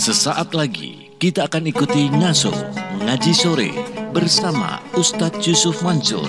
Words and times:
Sesaat 0.00 0.56
lagi 0.56 1.12
kita 1.20 1.44
akan 1.44 1.68
ikuti 1.68 2.08
ngaso 2.08 2.48
ngaji 3.04 3.32
sore 3.36 3.70
bersama 4.16 4.80
Ustadz 4.96 5.44
Yusuf 5.44 5.84
Mansur. 5.84 6.24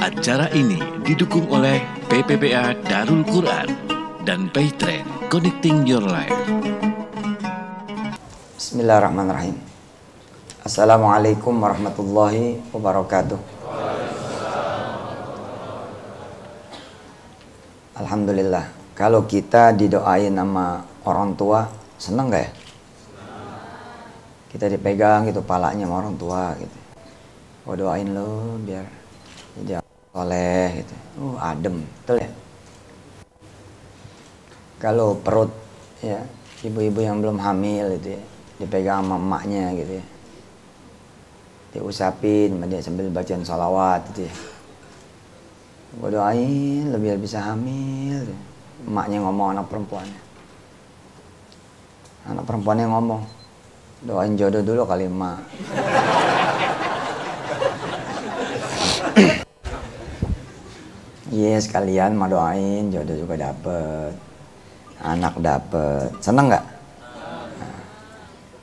Acara 0.00 0.48
ini 0.56 0.80
didukung 1.04 1.44
oleh 1.52 1.84
PPPA 2.08 2.72
Darul 2.88 3.20
Quran 3.28 3.68
dan 4.24 4.48
Paytrend 4.48 5.04
Connecting 5.28 5.84
Your 5.84 6.02
Life. 6.08 6.32
Bismillahirrahmanirrahim. 8.56 9.60
Assalamualaikum 10.64 11.52
warahmatullahi 11.52 12.64
wabarakatuh. 12.72 13.38
Alhamdulillah. 18.00 18.72
Kalau 18.96 19.28
kita 19.28 19.76
didoain 19.76 20.32
sama 20.32 20.95
orang 21.06 21.38
tua, 21.38 21.70
seneng 21.96 22.28
gak 22.34 22.42
ya? 22.42 22.50
Kita 24.50 24.66
dipegang 24.66 25.30
gitu 25.30 25.40
palanya 25.40 25.86
sama 25.86 26.02
orang 26.02 26.14
tua 26.18 26.52
gitu. 26.58 26.78
Oh 27.66 27.74
doain 27.78 28.10
lo 28.10 28.58
biar 28.62 28.86
jadi 29.62 29.80
soleh 30.10 30.82
gitu. 30.82 30.94
Uh 31.22 31.36
adem, 31.38 31.86
betul 32.02 32.16
ya? 32.20 32.30
Kalau 34.82 35.16
perut 35.16 35.54
ya 36.02 36.20
ibu-ibu 36.66 37.00
yang 37.00 37.22
belum 37.22 37.38
hamil 37.38 37.96
gitu 38.02 38.18
ya, 38.18 38.22
dipegang 38.60 39.06
sama 39.06 39.16
emaknya 39.16 39.72
gitu 39.78 40.02
ya. 40.02 40.04
Diusapin 41.76 42.56
dia 42.66 42.80
sambil 42.80 43.12
bacaan 43.12 43.44
salawat 43.44 44.00
gitu 44.10 44.26
ya 44.26 44.34
gue 45.96 46.12
doain 46.12 46.92
lebih 46.92 47.16
bisa 47.16 47.40
hamil 47.40 48.20
emaknya 48.84 49.24
ngomong 49.24 49.56
anak 49.56 49.64
perempuannya 49.72 50.20
anak 52.26 52.42
perempuannya 52.42 52.86
ngomong 52.90 53.22
doain 54.02 54.34
jodoh 54.34 54.62
dulu 54.62 54.82
kali 54.86 55.06
emak 55.06 55.38
Iya 61.26 61.58
yes, 61.58 61.68
sekalian 61.68 62.16
mau 62.16 62.30
doain 62.30 62.88
jodoh 62.90 63.14
juga 63.18 63.34
dapet 63.50 64.14
anak 65.02 65.38
dapet 65.38 66.08
seneng 66.18 66.50
nggak 66.50 66.66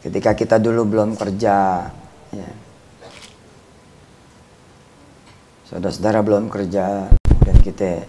ketika 0.04 0.36
kita 0.36 0.56
dulu 0.60 0.84
belum 0.84 1.16
kerja 1.16 1.88
ya. 2.36 2.50
saudara-saudara 5.64 6.20
belum 6.20 6.52
kerja 6.52 7.08
dan 7.48 7.58
kita 7.64 8.04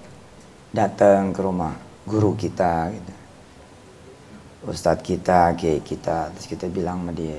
datang 0.74 1.30
ke 1.30 1.38
rumah 1.38 1.78
guru 2.02 2.34
kita 2.34 2.90
gitu. 2.90 3.13
Ustadz 4.64 5.04
kita, 5.04 5.52
kiai 5.60 5.84
kita, 5.84 6.32
terus 6.32 6.48
kita 6.48 6.64
bilang 6.72 7.04
sama 7.04 7.12
dia, 7.12 7.36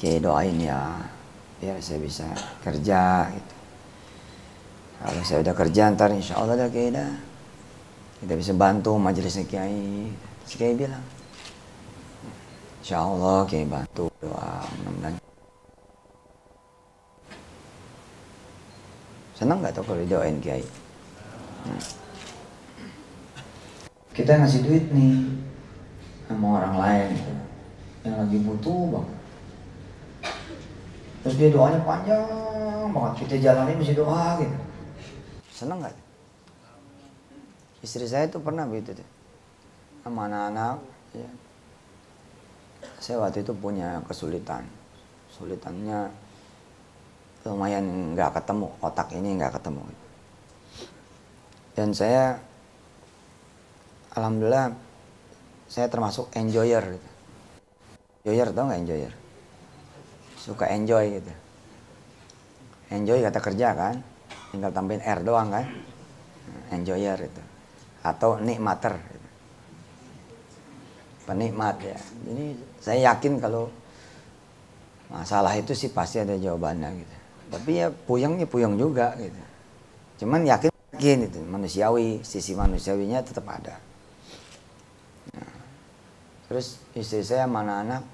kiai 0.00 0.16
doain 0.16 0.56
ya, 0.56 0.96
biar 1.60 1.76
saya 1.84 2.00
bisa 2.00 2.24
kerja 2.64 3.28
gitu. 3.28 3.54
Kalau 5.04 5.22
saya 5.28 5.38
udah 5.44 5.52
kerja 5.52 5.92
ntar 5.92 6.08
insya 6.16 6.40
Allah 6.40 6.56
dah 6.56 6.68
kiai 6.72 6.88
dah, 6.88 7.12
kita 8.24 8.32
bisa 8.32 8.56
bantu 8.56 8.96
majelisnya 8.96 9.44
kiai. 9.44 10.08
Terus 10.48 10.54
kiai 10.56 10.72
bilang, 10.72 11.04
insya 12.80 13.04
Allah 13.04 13.44
kiai 13.44 13.68
bantu 13.68 14.08
doa 14.24 14.64
mudah-mudahan 14.80 15.20
Senang 19.34 19.60
nggak 19.60 19.76
tuh 19.76 19.84
kalau 19.84 20.00
didoain 20.00 20.40
kiai? 20.40 20.64
Hmm. 21.68 21.82
Kita 24.14 24.40
ngasih 24.40 24.62
duit 24.64 24.88
nih 24.94 25.44
sama 26.24 26.46
orang 26.60 26.74
lain 26.80 27.08
gitu, 27.16 27.32
yang 28.04 28.16
lagi 28.20 28.38
butuh 28.40 28.82
banget. 28.90 29.16
Terus 31.24 31.34
dia 31.40 31.48
doanya 31.52 31.80
panjang 31.84 32.24
banget, 32.92 33.12
kita 33.24 33.34
jalanin 33.40 33.76
mesti 33.80 33.94
doa 33.96 34.40
gitu. 34.40 34.56
Senang 35.52 35.80
nggak? 35.80 35.96
Istri 37.84 38.06
saya 38.08 38.24
tuh 38.28 38.40
pernah 38.40 38.64
begitu 38.64 38.96
tuh, 38.96 39.08
sama 40.00 40.28
anak-anak. 40.28 40.76
Ya. 41.14 41.30
Saya 43.00 43.20
waktu 43.20 43.44
itu 43.44 43.52
punya 43.52 44.00
kesulitan, 44.08 44.64
kesulitannya 45.28 46.08
lumayan 47.44 48.16
nggak 48.16 48.40
ketemu 48.40 48.72
otak 48.80 49.12
ini 49.12 49.36
nggak 49.36 49.60
ketemu 49.60 49.84
dan 51.76 51.92
saya 51.92 52.40
alhamdulillah 54.16 54.72
saya 55.74 55.90
termasuk 55.90 56.30
enjoyer 56.38 56.86
gitu. 56.86 57.08
enjoyer 58.22 58.48
tau 58.54 58.70
nggak 58.70 58.80
enjoyer? 58.86 59.12
Suka 60.38 60.70
enjoy 60.70 61.18
gitu. 61.18 61.32
Enjoy 62.94 63.18
kata 63.18 63.42
kerja 63.42 63.74
kan 63.74 63.98
tinggal 64.54 64.70
tambahin 64.70 65.02
R 65.02 65.26
doang 65.26 65.50
kan. 65.50 65.66
Enjoyer 66.70 67.18
itu. 67.18 67.42
Atau 68.06 68.38
nikmater 68.38 68.94
gitu. 68.94 69.28
penikmat 71.26 71.80
ya. 71.82 71.98
Jadi 71.98 72.46
saya 72.78 72.98
yakin 73.10 73.42
kalau 73.42 73.72
masalah 75.10 75.56
itu 75.58 75.74
sih 75.74 75.90
pasti 75.90 76.22
ada 76.22 76.38
jawabannya 76.38 77.02
gitu. 77.02 77.16
Tapi 77.50 77.70
ya 77.82 77.90
puyengnya 77.90 78.46
puyeng 78.46 78.78
juga 78.78 79.16
gitu. 79.18 79.42
Cuman 80.22 80.46
yakin 80.46 80.70
yakin 80.94 81.18
itu. 81.26 81.40
Manusiawi 81.42 82.22
sisi 82.22 82.54
manusiawinya 82.54 83.24
tetap 83.24 83.48
ada. 83.50 83.80
Nah, 85.34 85.63
terus 86.54 86.78
istri 86.94 87.18
saya 87.26 87.50
mana 87.50 87.82
anak 87.82 88.06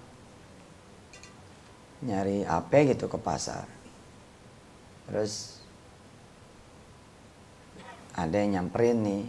nyari 2.01 2.41
apa 2.49 2.89
gitu 2.89 3.05
ke 3.05 3.21
pasar. 3.21 3.69
Terus 5.05 5.61
ada 8.17 8.33
yang 8.33 8.57
nyamperin 8.57 9.05
nih 9.05 9.23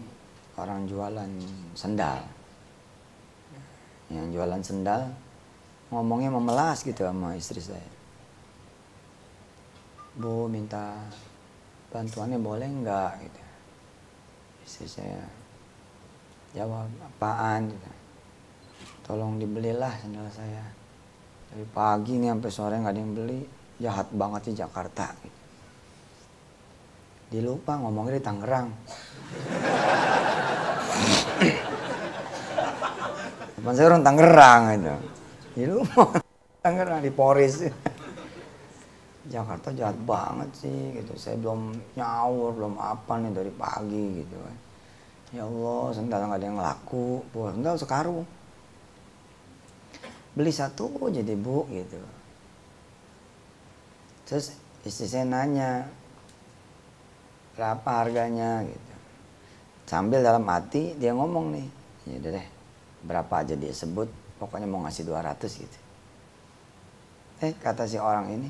orang 0.56 0.88
jualan 0.88 1.28
sendal. 1.76 2.24
Yang 4.08 4.32
jualan 4.32 4.64
sendal 4.64 5.12
ngomongnya 5.92 6.32
memelas 6.32 6.80
gitu 6.88 7.04
sama 7.04 7.36
istri 7.36 7.60
saya. 7.60 7.92
Bu 10.16 10.48
minta 10.48 11.04
bantuannya 11.92 12.40
boleh 12.40 12.72
nggak? 12.80 13.12
gitu. 13.28 13.42
Istri 14.64 14.88
saya 14.88 15.20
jawab 16.56 16.88
apaan? 17.04 17.76
gitu. 17.76 18.01
Tolong 19.06 19.42
dibelilah 19.42 19.94
sandal 20.02 20.30
saya. 20.30 20.64
Dari 21.52 21.68
pagi 21.68 22.16
nih 22.16 22.32
sampai 22.32 22.52
sore 22.52 22.76
nggak 22.80 22.94
ada 22.94 23.02
yang 23.02 23.14
beli. 23.16 23.42
Jahat 23.82 24.08
banget 24.14 24.42
di 24.52 24.54
Jakarta. 24.62 25.10
Gitu. 25.20 25.40
dia 27.32 27.42
lupa 27.48 27.80
ngomongnya 27.80 28.20
di 28.20 28.24
Tangerang. 28.24 28.68
Depan 33.56 33.74
saya 33.74 33.88
orang 33.88 34.04
Tangerang 34.04 34.62
itu. 34.76 34.96
Dia 35.56 35.68
lupa 35.72 36.20
Tangerang 36.60 37.00
di 37.02 37.12
Poris. 37.12 37.56
Jakarta 39.32 39.72
jahat 39.72 39.96
banget 40.04 40.50
sih 40.60 40.92
gitu. 41.00 41.16
Saya 41.16 41.40
belum 41.40 41.72
nyaur 41.96 42.52
belum 42.52 42.76
apa 42.76 43.16
nih 43.24 43.32
dari 43.32 43.52
pagi 43.56 44.08
gitu. 44.28 44.36
Ya 45.32 45.48
Allah 45.48 45.96
sendal 45.96 46.28
nggak 46.28 46.40
ada 46.44 46.48
yang 46.52 46.60
laku. 46.60 47.24
Buat 47.32 47.56
sendal 47.56 47.80
sekarung 47.80 48.28
beli 50.38 50.54
satu 50.54 50.88
jadi 51.12 51.36
bu 51.36 51.68
gitu 51.72 52.00
terus 54.28 54.56
istri 54.88 55.08
saya 55.08 55.28
nanya 55.28 55.88
berapa 57.58 57.90
harganya 58.06 58.64
gitu 58.64 58.94
sambil 59.86 60.24
dalam 60.24 60.48
hati 60.48 60.96
dia 60.96 61.12
ngomong 61.12 61.52
nih 61.52 61.68
ya 62.08 62.16
udah 62.24 62.32
deh 62.40 62.48
berapa 63.04 63.34
aja 63.44 63.56
dia 63.60 63.76
sebut 63.76 64.08
pokoknya 64.40 64.72
mau 64.72 64.80
ngasih 64.88 65.04
200 65.04 65.64
gitu 65.64 65.80
eh 67.44 67.52
kata 67.60 67.84
si 67.90 68.00
orang 68.00 68.32
ini 68.32 68.50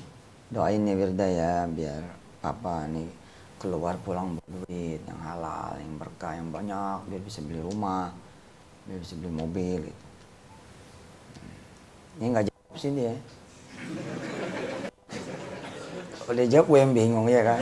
doain 0.51 0.83
ya 0.83 0.95
Wirda 0.99 1.27
ya 1.27 1.53
biar 1.67 2.03
papa 2.43 2.87
nih 2.91 3.07
keluar 3.55 3.95
pulang 4.03 4.35
duit 4.43 4.99
yang 5.07 5.19
halal 5.23 5.79
yang 5.79 5.95
berkah 5.95 6.35
yang 6.35 6.51
banyak 6.51 7.07
biar 7.07 7.21
bisa 7.23 7.39
beli 7.39 7.63
rumah 7.63 8.11
biar 8.85 8.99
bisa 9.01 9.13
beli 9.17 9.31
mobil 9.33 9.79
gitu. 9.89 10.03
Ini 12.21 12.25
nggak 12.31 12.45
jawab 12.47 12.75
sih 12.79 12.91
dia. 12.93 13.13
Udah 16.25 16.45
jawab 16.49 16.65
gue 16.69 16.79
yang 16.79 16.93
bingung 16.93 17.27
ya 17.29 17.41
kan? 17.43 17.59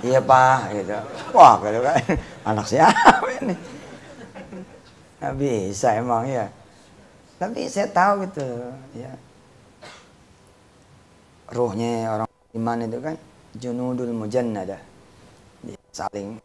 Iya 0.00 0.20
pak 0.24 0.60
gitu. 0.74 0.96
Wah 1.36 1.56
gitu 1.62 1.80
kan. 1.84 1.96
Anak 2.48 2.66
siapa 2.66 3.28
ini? 3.44 3.54
Nggak 5.20 5.34
bisa 5.36 5.88
emang 6.00 6.24
ya 6.24 6.48
tapi 7.40 7.64
saya 7.72 7.88
tahu 7.88 8.28
gitu 8.28 8.44
ya 8.92 9.16
ruhnya 11.48 12.12
orang 12.12 12.28
iman 12.52 12.84
itu 12.84 12.98
kan 13.00 13.16
junudul 13.56 14.12
mujannada 14.12 14.76
dia 15.64 15.80
saling 15.88 16.36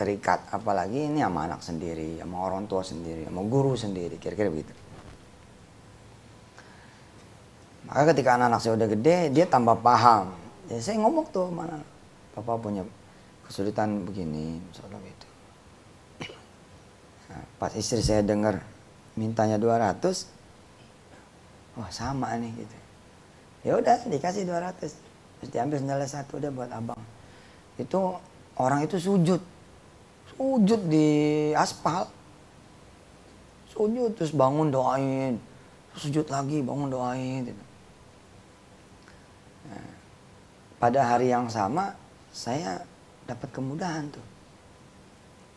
terikat. 0.00 0.48
Apalagi 0.48 1.12
ini 1.12 1.20
sama 1.20 1.44
anak 1.44 1.60
sendiri 1.60 2.16
sama 2.16 2.40
orang 2.40 2.64
tua 2.64 2.80
sendiri 2.80 3.28
sama 3.28 3.44
guru 3.44 3.76
sendiri 3.76 4.16
kira-kira 4.16 4.48
begitu. 4.48 4.72
Maka 7.84 8.16
ketika 8.16 8.40
anak-anak 8.40 8.60
saya 8.64 8.72
udah 8.80 8.88
gede 8.88 9.16
dia 9.28 9.44
tambah 9.44 9.76
paham. 9.84 10.32
Ya 10.72 10.80
saya 10.80 10.96
ngomong 11.04 11.28
tuh 11.28 11.52
mana 11.52 11.76
papa 12.32 12.56
punya 12.56 12.88
kesulitan 13.44 14.08
begini 14.08 14.56
misalnya 14.72 14.96
gitu. 15.04 15.28
Nah, 17.28 17.44
pas 17.60 17.76
istri 17.76 18.00
saya 18.00 18.24
dengar 18.24 18.64
mintanya 19.20 19.60
200 19.60 20.00
wah 21.76 21.90
sama 21.92 22.32
nih 22.40 22.48
gitu. 22.56 22.76
Ya 23.68 23.76
udah 23.76 24.00
dikasih 24.08 24.48
200 24.48 24.80
terus 24.80 24.96
diambil 25.52 25.76
sendalnya 25.76 26.08
satu 26.08 26.40
udah 26.40 26.48
buat 26.48 26.70
abang. 26.72 27.00
Itu 27.76 28.16
orang 28.56 28.86
itu 28.86 28.96
sujud 28.96 29.59
sujud 30.40 30.88
di 30.88 31.08
aspal 31.52 32.08
sujud 33.68 34.16
terus 34.16 34.32
bangun 34.32 34.72
doain 34.72 35.36
sujud 36.00 36.24
lagi 36.32 36.64
bangun 36.64 36.88
doain 36.88 37.44
gitu 37.44 37.64
pada 40.80 41.12
hari 41.12 41.28
yang 41.28 41.44
sama 41.52 41.92
saya 42.32 42.80
dapat 43.28 43.52
kemudahan 43.52 44.08
tuh. 44.08 44.24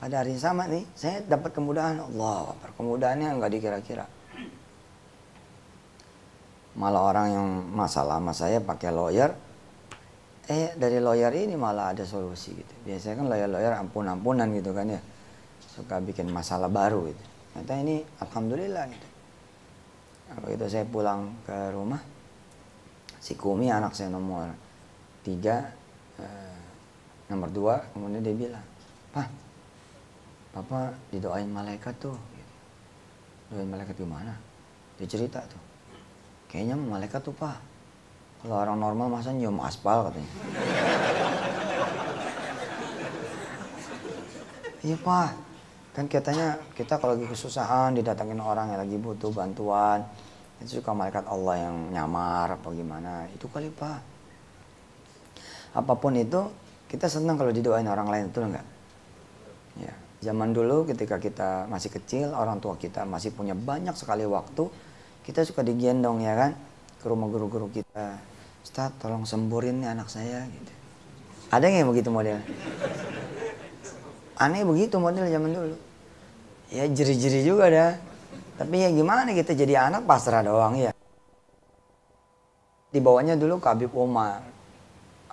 Pada 0.03 0.19
hari 0.19 0.35
yang 0.35 0.44
sama 0.44 0.68
nih, 0.68 0.83
saya 0.94 1.24
dapat 1.24 1.56
kemudahan. 1.56 1.95
Allah, 1.95 2.51
kemudahannya 2.75 3.39
nggak 3.39 3.51
dikira-kira. 3.56 4.06
Malah 6.75 7.01
orang 7.07 7.27
yang 7.31 7.47
masalah 7.71 8.19
sama 8.19 8.33
saya 8.36 8.59
pakai 8.59 8.91
lawyer, 8.91 9.31
eh 10.50 10.75
dari 10.75 11.00
lawyer 11.00 11.31
ini 11.31 11.56
malah 11.56 11.95
ada 11.95 12.04
solusi 12.04 12.56
gitu. 12.57 12.74
Biasanya 12.84 13.24
kan 13.24 13.28
lawyer-lawyer 13.31 13.74
ampun-ampunan 13.80 14.48
gitu 14.56 14.72
kan 14.75 14.88
ya. 14.92 15.01
Suka 15.63 16.04
bikin 16.04 16.30
masalah 16.30 16.68
baru 16.68 17.07
gitu. 17.07 17.24
Ternyata 17.54 17.74
ini 17.80 17.95
alhamdulillah 18.19 18.84
gitu. 18.92 19.07
Begitu 20.34 20.66
saya 20.66 20.86
pulang 20.90 21.30
ke 21.45 21.56
rumah, 21.72 22.01
si 23.24 23.40
Kumi 23.40 23.72
anak 23.72 23.95
saya 23.95 24.12
nomor 24.12 24.51
tiga 25.24 25.72
eh, 26.19 26.60
nomor 27.31 27.48
dua 27.48 27.80
kemudian 27.96 28.19
dia 28.19 28.36
bilang 28.36 28.66
pak 29.16 29.31
papa 30.51 30.92
didoain 31.07 31.48
malaikat 31.48 31.96
tuh 32.04 32.13
gitu. 32.36 32.54
doain 33.56 33.72
malaikat 33.72 33.96
gimana 33.96 34.36
dia 35.00 35.07
cerita 35.07 35.39
tuh 35.48 35.63
kayaknya 36.51 36.75
malaikat 36.75 37.24
tuh 37.24 37.31
pak 37.31 37.56
kalau 38.44 38.60
orang 38.60 38.78
normal 38.78 39.07
masa 39.07 39.31
nyium 39.31 39.57
aspal 39.63 40.12
katanya. 40.12 40.31
Iya 44.84 45.00
pak. 45.00 45.30
Kan 45.95 46.06
katanya 46.12 46.60
kita 46.75 47.00
kalau 47.00 47.16
lagi 47.16 47.31
kesusahan 47.31 47.95
didatangin 47.95 48.38
orang 48.44 48.75
yang 48.75 48.84
lagi 48.84 49.00
butuh 49.00 49.31
bantuan 49.31 50.04
itu 50.60 50.80
suka 50.80 50.92
malaikat 50.92 51.24
Allah 51.24 51.72
yang 51.72 51.75
nyamar 51.95 52.60
apa 52.60 52.68
gimana. 52.75 53.31
Itu 53.31 53.48
kali 53.48 53.72
pak. 53.72 54.04
Apa 55.80 55.96
pun 55.96 56.19
itu 56.19 56.44
kita 56.94 57.10
senang 57.10 57.42
kalau 57.42 57.50
didoain 57.50 57.89
orang 57.89 58.06
lain 58.06 58.30
itu 58.30 58.38
enggak 58.38 58.66
ya 59.81 59.94
zaman 60.22 60.54
dulu 60.54 60.86
ketika 60.86 61.18
kita 61.18 61.66
masih 61.66 61.89
kecil 61.89 62.30
orang 62.38 62.62
tua 62.62 62.78
kita 62.78 63.01
masih 63.01 63.34
punya 63.34 63.57
banyak 63.57 63.98
sekali 63.98 64.30
waktu 64.30 64.69
kita 65.25 65.42
suka 65.42 65.66
digendong 65.66 66.22
ya 66.22 66.38
kan 66.38 66.51
ke 67.01 67.06
rumah 67.10 67.25
guru-guru 67.34 67.74
kita 67.74 68.22
Ustaz 68.63 68.95
tolong 68.98 69.27
semburin 69.27 69.83
nih 69.83 69.92
anak 69.92 70.07
saya 70.07 70.48
gitu. 70.48 70.74
Ada 71.51 71.68
nggak 71.69 71.88
begitu 71.92 72.10
model? 72.10 72.39
Aneh 74.39 74.63
begitu 74.65 74.95
model 74.98 75.27
zaman 75.27 75.51
dulu. 75.51 75.77
Ya 76.74 76.88
jeri-jeri 76.89 77.45
juga 77.45 77.69
dah. 77.69 77.94
Tapi 78.57 78.81
ya 78.81 78.89
gimana 78.89 79.30
kita 79.36 79.54
jadi 79.54 79.92
anak 79.92 80.07
pasrah 80.07 80.42
doang 80.42 80.80
ya. 80.80 80.95
Dibawanya 82.89 83.38
dulu 83.38 83.62
ke 83.62 83.68
Habib 83.68 83.94
Umar 83.94 84.54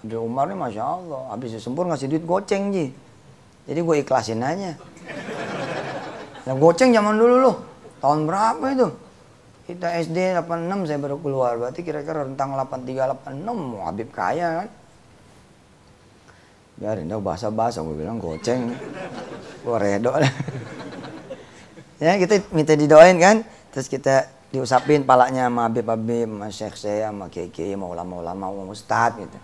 Abdul 0.00 0.24
Umar 0.24 0.48
nih 0.48 0.56
Masya 0.56 0.80
Allah, 0.80 1.22
habis 1.28 1.52
sempur 1.60 1.84
ngasih 1.84 2.08
duit 2.08 2.24
goceng 2.24 2.72
Ji. 2.72 2.88
Jadi 3.68 3.80
gue 3.84 3.96
ikhlasin 4.00 4.40
aja. 4.40 4.72
Nah 6.48 6.54
goceng 6.56 6.96
zaman 6.96 7.20
dulu 7.20 7.36
loh, 7.36 7.56
tahun 8.00 8.24
berapa 8.24 8.64
itu? 8.72 8.88
Kita 9.70 9.86
SD 10.02 10.34
86 10.34 10.90
saya 10.90 10.98
baru 10.98 11.22
keluar, 11.22 11.54
berarti 11.54 11.86
kira-kira 11.86 12.26
rentang 12.26 12.58
83, 12.58 13.06
86, 13.22 13.78
Habib 13.86 14.10
kaya 14.10 14.66
kan. 14.66 14.68
Biarin 16.74 17.06
dong 17.06 17.22
bahasa-bahasa, 17.22 17.78
gue 17.86 17.94
bilang 17.94 18.18
goceng. 18.18 18.74
Gue 19.62 19.76
redo 19.78 20.10
ya 22.02 22.18
kita 22.18 22.50
minta 22.50 22.74
didoain 22.74 23.14
kan, 23.22 23.46
terus 23.70 23.86
kita 23.86 24.26
diusapin 24.50 25.06
palanya 25.06 25.46
sama 25.46 25.70
Habib 25.70 25.86
Habib, 25.86 26.26
sama 26.26 26.50
Syekh 26.50 26.74
saya, 26.74 27.14
sama 27.14 27.30
Kiai 27.30 27.78
mau 27.78 27.94
ulama-ulama, 27.94 28.50
sama 28.50 28.74
Ustadz 28.74 29.22
gitu. 29.22 29.38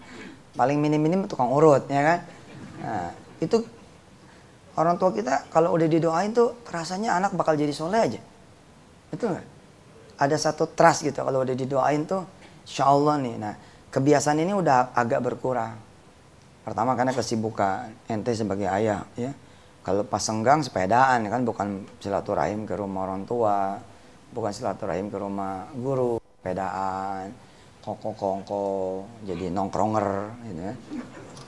Paling 0.59 0.83
minim-minim 0.83 1.23
tukang 1.31 1.55
urut 1.55 1.87
ya 1.87 2.03
kan? 2.03 2.19
Nah, 2.83 3.09
itu 3.39 3.63
orang 4.75 4.99
tua 4.99 5.15
kita 5.15 5.47
kalau 5.55 5.71
udah 5.71 5.87
didoain 5.87 6.35
tuh 6.35 6.67
rasanya 6.67 7.15
anak 7.15 7.31
bakal 7.39 7.55
jadi 7.55 7.71
soleh 7.71 8.03
aja. 8.03 8.19
Betul 9.15 9.39
nggak 9.39 9.56
ada 10.17 10.37
satu 10.37 10.69
trust 10.73 11.05
gitu 11.05 11.23
kalau 11.23 11.45
udah 11.45 11.57
didoain 11.57 12.05
tuh 12.09 12.25
insya 12.65 12.89
Allah 12.89 13.17
nih 13.21 13.37
nah 13.37 13.55
kebiasaan 13.93 14.41
ini 14.41 14.53
udah 14.57 14.97
agak 14.97 15.21
berkurang 15.25 15.77
pertama 16.67 16.99
karena 16.99 17.15
kesibukan 17.15 17.93
ente 18.11 18.35
sebagai 18.35 18.67
ayah 18.67 19.07
ya 19.15 19.31
kalau 19.87 20.03
pas 20.03 20.19
senggang 20.19 20.67
sepedaan 20.67 21.31
kan 21.31 21.47
bukan 21.47 21.87
silaturahim 22.03 22.67
ke 22.67 22.75
rumah 22.75 23.07
orang 23.07 23.23
tua 23.23 23.79
bukan 24.35 24.51
silaturahim 24.51 25.09
ke 25.09 25.17
rumah 25.17 25.71
guru 25.79 26.19
sepedaan 26.43 27.47
kongko-kongko, 27.87 29.07
jadi 29.23 29.47
nongkronger, 29.55 30.35
gitu 30.51 30.61
ya. 30.67 30.75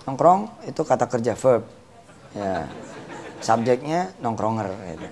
Nongkrong 0.07 0.71
itu 0.71 0.81
kata 0.87 1.11
kerja 1.11 1.35
verb, 1.35 1.67
ya. 2.31 2.71
Subjeknya 3.43 4.15
nongkronger, 4.23 4.71
gitu. 4.71 5.07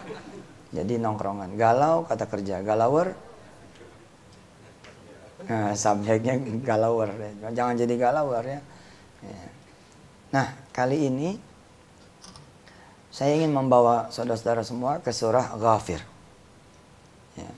Jadi 0.71 0.95
nongkrongan. 1.02 1.59
Galau 1.59 2.07
kata 2.07 2.30
kerja, 2.30 2.62
galauer. 2.62 3.19
Nah, 5.47 5.73
subjeknya 5.79 6.35
galauer, 6.67 7.11
jangan 7.55 7.79
jadi 7.79 7.95
galauer 7.95 8.43
ya. 8.43 8.61
ya. 9.23 9.43
Nah, 10.35 10.47
kali 10.75 11.07
ini 11.07 11.38
saya 13.15 13.38
ingin 13.38 13.55
membawa 13.55 14.11
saudara-saudara 14.11 14.67
semua 14.67 14.99
ke 14.99 15.15
surah 15.15 15.55
Ghafir. 15.55 16.03
Ya. 17.38 17.50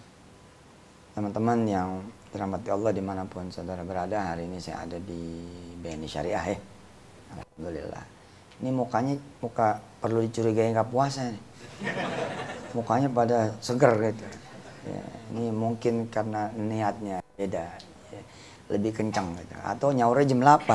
Teman-teman 1.16 1.64
yang 1.64 1.90
dirahmati 2.28 2.68
Allah 2.68 2.92
di 2.92 3.00
mana 3.00 3.25
pun 3.25 3.49
saudara 3.49 3.80
berada 3.85 4.21
hari 4.21 4.45
ini 4.45 4.61
saya 4.61 4.85
ada 4.85 5.00
di 5.00 5.49
BNI 5.80 6.09
Syariah 6.09 6.45
ya 6.45 6.59
Alhamdulillah 7.33 8.04
ini 8.61 8.71
mukanya 8.75 9.14
muka 9.40 9.80
perlu 10.02 10.21
dicurigai 10.28 10.75
nggak 10.76 10.92
puasa 10.92 11.33
nih 11.33 11.42
mukanya 12.76 13.09
pada 13.09 13.57
seger 13.64 14.12
gitu 14.12 14.26
ya, 14.92 15.02
ini 15.33 15.49
mungkin 15.49 16.11
karena 16.12 16.52
niatnya 16.52 17.25
beda 17.38 17.66
ya, 18.11 18.23
lebih 18.75 18.99
kencang 18.99 19.30
gitu 19.38 19.54
atau 19.62 19.95
nyaurnya 19.95 20.26
jam 20.26 20.42
8 20.42 20.66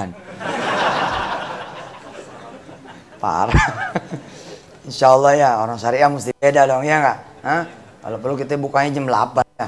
parah 3.21 3.67
Insya 4.87 5.15
Allah 5.15 5.31
ya 5.35 5.49
orang 5.63 5.77
syariah 5.79 6.09
mesti 6.11 6.31
beda 6.39 6.67
dong 6.67 6.83
ya 6.87 6.99
nggak 7.03 7.19
kalau 7.99 8.17
perlu 8.19 8.35
kita 8.39 8.55
bukanya 8.55 8.95
jam 8.95 9.07
8 9.07 9.43
ya 9.59 9.67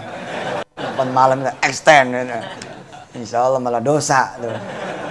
8 0.96 1.12
malam 1.12 1.44
extend 1.60 2.16
gitu. 2.16 2.40
Insya 3.20 3.44
Allah 3.44 3.60
malah 3.60 3.84
dosa 3.84 4.32
tuh. 4.40 4.56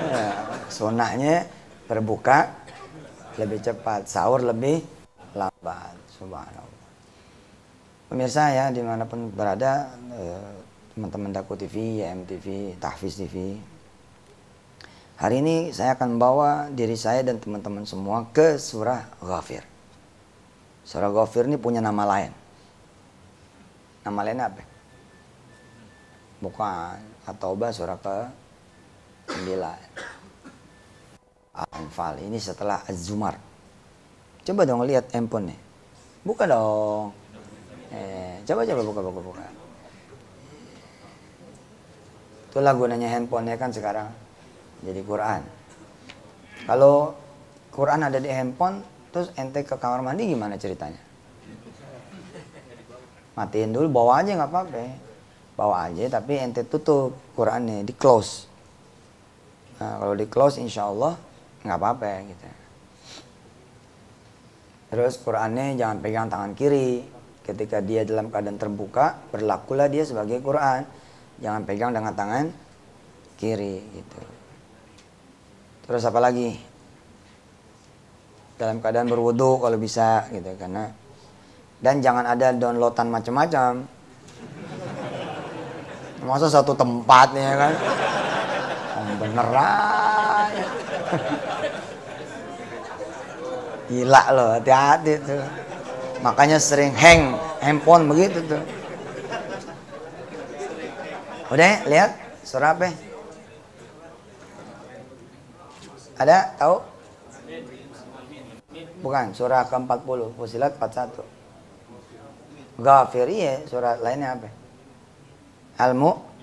Ya, 0.09 0.33
sunahnya 0.73 1.45
berbuka 1.85 2.49
lebih 3.37 3.61
cepat, 3.61 4.09
sahur 4.09 4.41
lebih 4.41 4.81
lambat. 5.37 5.93
Subhanallah. 6.17 6.89
Pemirsa 8.09 8.49
ya 8.49 8.73
di 8.73 8.81
mana 8.81 9.05
pun 9.05 9.29
berada, 9.29 9.93
eh, 10.17 10.64
teman-teman 10.95 11.35
Daku 11.35 11.59
TV, 11.59 12.07
YM 12.07 12.23
TV, 12.23 12.79
Tahfiz 12.79 13.19
TV. 13.19 13.59
Hari 15.19 15.43
ini 15.43 15.75
saya 15.75 15.99
akan 15.99 16.15
membawa 16.15 16.71
diri 16.71 16.95
saya 16.95 17.27
dan 17.27 17.43
teman-teman 17.43 17.83
semua 17.83 18.31
ke 18.31 18.63
surah 18.63 19.03
Ghafir. 19.19 19.67
Surah 20.87 21.11
Ghafir 21.11 21.51
ini 21.51 21.59
punya 21.59 21.83
nama 21.83 22.07
lain. 22.07 22.31
Nama 24.07 24.21
lainnya 24.23 24.47
apa? 24.55 24.63
Bukan. 26.39 26.99
At-Taubah 27.27 27.75
surah 27.75 27.99
ke 27.99 28.19
9. 29.35 31.59
Al-Anfal. 31.59 32.23
Ini 32.23 32.39
setelah 32.39 32.87
Az-Zumar. 32.87 33.35
Coba 34.47 34.63
dong 34.63 34.87
lihat 34.87 35.11
handphone 35.11 35.51
nih. 35.51 35.61
Buka 36.23 36.47
dong. 36.47 37.11
Eh, 37.91 38.47
coba 38.47 38.63
coba 38.63 38.83
buka 38.83 39.01
buka 39.03 39.21
buka. 39.25 39.54
Itulah 42.55 42.71
gunanya 42.79 43.11
handphonenya 43.11 43.59
kan 43.59 43.75
sekarang 43.75 44.07
jadi 44.87 45.03
Quran. 45.03 45.43
Kalau 46.71 47.19
Quran 47.75 48.07
ada 48.07 48.23
di 48.23 48.31
handphone, 48.31 48.79
terus 49.11 49.35
ente 49.35 49.67
ke 49.67 49.75
kamar 49.75 50.07
mandi 50.07 50.31
gimana 50.31 50.55
ceritanya? 50.55 51.03
Matiin 53.35 53.75
dulu, 53.75 53.91
bawa 53.91 54.23
aja 54.23 54.39
nggak 54.39 54.51
apa-apa. 54.55 54.87
Bawa 55.59 55.91
aja, 55.91 56.07
tapi 56.07 56.39
ente 56.39 56.63
tutup 56.63 57.19
Qurannya, 57.35 57.83
di 57.83 57.91
close. 57.91 58.47
Nah, 59.83 59.99
kalau 59.99 60.15
di 60.15 60.27
close, 60.31 60.63
insya 60.63 60.87
Allah 60.87 61.19
nggak 61.67 61.79
apa-apa 61.83 62.07
gitu. 62.23 62.47
Terus 64.95 65.19
Qurannya 65.19 65.75
jangan 65.75 65.99
pegang 65.99 66.31
tangan 66.31 66.55
kiri. 66.55 67.03
Ketika 67.43 67.83
dia 67.83 68.07
dalam 68.07 68.31
keadaan 68.31 68.63
terbuka, 68.63 69.19
berlakulah 69.35 69.91
dia 69.91 70.07
sebagai 70.07 70.39
Quran. 70.39 70.87
Jangan 71.43 71.63
pegang 71.67 71.91
dengan 71.91 72.15
tangan 72.15 72.47
kiri 73.39 73.83
gitu. 73.95 74.21
Terus 75.89 76.03
apa 76.07 76.21
lagi? 76.23 76.55
Dalam 78.55 78.79
keadaan 78.79 79.11
berwudu 79.11 79.59
kalau 79.59 79.75
bisa 79.75 80.31
gitu 80.31 80.55
karena 80.55 80.87
dan 81.83 82.01
jangan 82.01 82.25
ada 82.25 82.55
downloadan 82.55 83.11
macam-macam. 83.11 83.85
Masa 86.25 86.49
satu 86.49 86.73
tempat 86.73 87.37
nih 87.37 87.45
ya 87.45 87.55
kan? 87.61 87.73
Oh, 88.97 89.13
bener 89.21 89.49
aja. 89.53 90.67
Gila 93.85 94.23
loh, 94.33 94.51
hati-hati 94.57 95.13
tuh. 95.21 95.45
Makanya 96.25 96.57
sering 96.57 96.97
hang 96.97 97.37
handphone 97.61 98.09
begitu 98.09 98.41
tuh. 98.49 98.65
Udah, 101.53 101.85
lihat 101.85 102.11
surah 102.41 102.73
apa? 102.73 102.89
Ada 106.17 106.57
tahu? 106.57 106.77
Bukan, 109.05 109.37
surah 109.37 109.69
ke-40, 109.69 110.21
Fusilat 110.41 110.73
41. 110.81 111.21
Ghafir 112.81 113.29
iya, 113.29 113.61
surah 113.69 114.01
lainnya 114.01 114.35
apa? 114.35 114.49
Al-Mu 115.79 116.35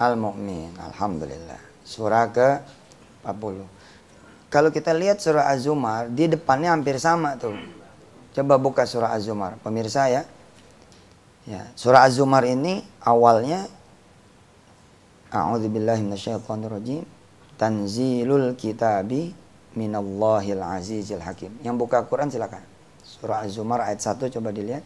Al-Mu'min. 0.00 0.72
Alhamdulillah. 0.80 1.60
Surah 1.84 2.32
ke-40. 2.32 3.68
Kalau 4.50 4.72
kita 4.74 4.90
lihat 4.90 5.22
surah 5.22 5.46
Az-Zumar, 5.52 6.10
di 6.10 6.26
depannya 6.26 6.74
hampir 6.74 6.98
sama 6.98 7.38
tuh. 7.38 7.54
Coba 8.34 8.58
buka 8.58 8.82
surah 8.88 9.14
Az-Zumar, 9.14 9.60
pemirsa 9.62 10.10
ya. 10.10 10.26
Ya, 11.46 11.68
surah 11.78 12.08
Az-Zumar 12.08 12.42
ini 12.48 12.82
awalnya 13.04 13.68
A'udzubillahi 15.30 16.02
minasyaitonirrajim 16.06 17.06
Tanzilul 17.60 18.56
kitabi 18.56 19.36
minallahil 19.76 20.64
azizil 20.64 21.20
hakim. 21.20 21.52
Yang 21.60 21.76
buka 21.76 22.08
Quran 22.08 22.32
silakan. 22.32 22.64
Surah 23.04 23.44
Az-Zumar 23.44 23.84
ayat 23.84 24.00
1 24.00 24.32
coba 24.32 24.48
dilihat. 24.48 24.80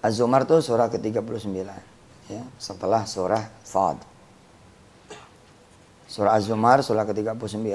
Az-Zumar 0.00 0.48
itu 0.48 0.56
surah 0.64 0.88
ke-39 0.88 1.60
ya, 2.32 2.42
setelah 2.56 3.04
surah 3.04 3.44
Fad. 3.68 4.00
Surah 6.08 6.40
Az-Zumar 6.40 6.80
surah 6.80 7.04
ke-39 7.04 7.68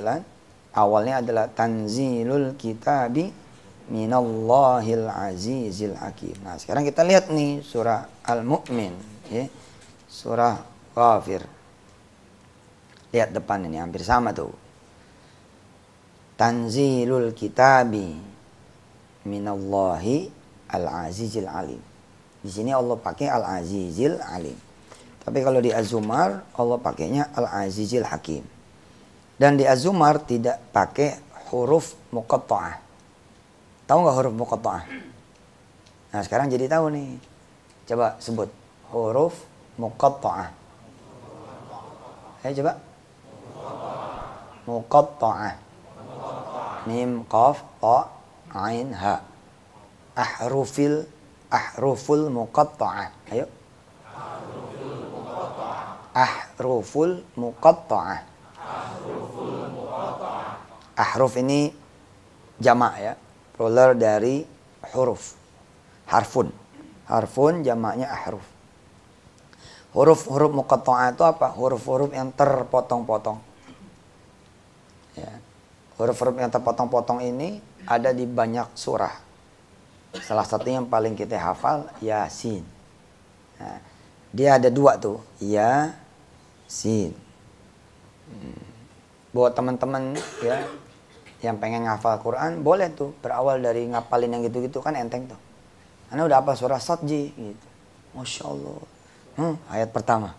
awalnya 0.73 1.21
adalah 1.21 1.45
tanzilul 1.53 2.57
kitabi 2.57 3.29
minallahil 3.93 5.05
azizil 5.05 5.93
hakim. 6.01 6.33
Nah, 6.41 6.57
sekarang 6.57 6.81
kita 6.81 7.05
lihat 7.05 7.29
nih 7.29 7.61
surah 7.61 8.09
Al-Mu'min 8.25 8.97
ya. 9.29 9.45
Surah 10.09 10.72
Ghafir. 10.93 11.41
Lihat 13.13 13.33
depan 13.33 13.65
ini 13.65 13.81
hampir 13.81 14.01
sama 14.05 14.33
tuh. 14.33 14.53
Tanzilul 16.37 17.33
kitabi 17.33 18.17
minallahi 19.25 20.29
al-azizil 20.69 21.49
alim. 21.49 21.81
Di 22.41 22.49
sini 22.49 22.73
Allah 22.73 22.97
pakai 22.97 23.29
al-azizil 23.29 24.17
alim. 24.21 24.57
Tapi 25.23 25.39
kalau 25.39 25.63
di 25.63 25.71
Az-Zumar 25.71 26.43
Allah 26.57 26.77
pakainya 26.81 27.31
al-azizil 27.37 28.03
hakim. 28.03 28.43
Dan 29.37 29.57
di 29.57 29.63
Az-Zumar 29.63 30.21
tidak 30.25 30.59
pakai 30.73 31.15
huruf 31.53 31.97
muqatta'ah. 32.09 32.75
Tahu 33.87 33.97
nggak 34.03 34.15
huruf 34.19 34.33
muqatta'ah? 34.35 34.83
Nah, 36.13 36.21
sekarang 36.21 36.49
jadi 36.49 36.69
tahu 36.69 36.93
nih. 36.93 37.17
Coba 37.87 38.17
sebut 38.17 38.49
huruf 38.89 39.37
muqatta'ah. 39.77 40.62
Ayo 42.43 42.59
coba 42.59 42.75
muqatta'ah 44.67 45.55
mim 46.91 47.23
qaf 47.23 47.63
ta 47.79 48.11
ain 48.51 48.91
ha. 48.91 49.23
Ahrufil 50.11 51.07
ahruful 51.47 52.27
muqatta'ah 52.27 53.31
ayo 53.31 53.47
ahruful 56.11 57.23
muqatta'ah 57.39 58.19
ahruf 60.99 61.33
ini 61.39 61.71
jamak 62.59 62.93
ya. 62.99 63.13
Plural 63.55 63.95
dari 63.95 64.43
huruf. 64.91 65.39
Harfun. 66.11 66.51
Harfun 67.07 67.63
jamaknya 67.63 68.11
ahruf 68.11 68.52
huruf-huruf 69.93 70.51
muqatta'ah 70.51 71.13
itu 71.13 71.23
apa? 71.23 71.53
Huruf-huruf 71.53 72.11
yang 72.11 72.33
terpotong-potong. 72.33 73.37
Ya. 75.13 75.31
Huruf-huruf 76.01 76.35
yang 76.41 76.49
terpotong-potong 76.49 77.21
ini 77.21 77.61
ada 77.85 78.09
di 78.09 78.25
banyak 78.25 78.73
surah. 78.73 79.13
Salah 80.25 80.45
satu 80.45 80.65
yang 80.69 80.89
paling 80.89 81.13
kita 81.13 81.37
hafal 81.37 81.89
yasin. 82.01 82.65
Nah, 83.57 83.77
dia 84.33 84.57
ada 84.57 84.73
dua 84.73 84.97
tuh 84.97 85.21
ya 85.37 85.93
sin 86.65 87.13
hmm. 88.33 88.61
buat 89.29 89.53
teman-teman 89.53 90.17
ya 90.41 90.65
yang 91.45 91.61
pengen 91.61 91.85
ngafal 91.85 92.17
Quran 92.17 92.65
boleh 92.65 92.89
tuh 92.97 93.13
berawal 93.21 93.61
dari 93.61 93.85
ngapalin 93.93 94.33
yang 94.33 94.41
gitu-gitu 94.49 94.81
kan 94.81 94.97
enteng 94.97 95.29
tuh. 95.29 95.37
Karena 96.09 96.25
udah 96.25 96.37
apa? 96.41 96.57
Surah 96.57 96.81
Sotji 96.81 97.29
gitu. 97.35 97.67
Masya 98.17 98.45
Allah 98.49 98.92
hmm, 99.37 99.55
ayat 99.69 99.89
pertama. 99.93 100.35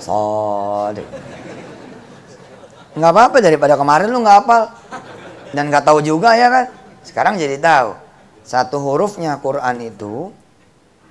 Sod 0.00 1.00
nggak 2.96 3.12
apa-apa 3.12 3.44
daripada 3.44 3.76
kemarin 3.76 4.08
lu 4.08 4.24
nggak 4.24 4.38
hafal. 4.40 4.62
Dan 5.52 5.68
nggak 5.68 5.84
tahu 5.84 6.00
juga 6.00 6.32
ya 6.36 6.48
kan? 6.48 6.66
Sekarang 7.04 7.36
jadi 7.36 7.60
tahu. 7.60 7.96
Satu 8.46 8.80
hurufnya 8.80 9.36
Quran 9.42 9.84
itu 9.84 10.32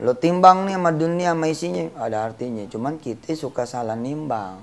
Lo 0.03 0.12
timbang 0.12 0.67
nih 0.67 0.75
sama 0.75 0.91
dunia 0.91 1.32
sama 1.32 1.48
isinya. 1.48 1.88
Ada 1.96 2.27
artinya. 2.27 2.67
Cuman 2.67 3.00
kita 3.00 3.32
suka 3.32 3.63
salah 3.63 3.96
nimbang. 3.96 4.60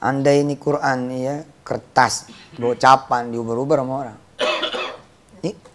Anda 0.00 0.32
ini 0.32 0.56
Quran 0.56 1.12
ya 1.12 1.44
kertas, 1.60 2.32
gocapan 2.56 3.28
diuber-uber 3.28 3.84
sama 3.84 3.94
orang. 4.00 4.18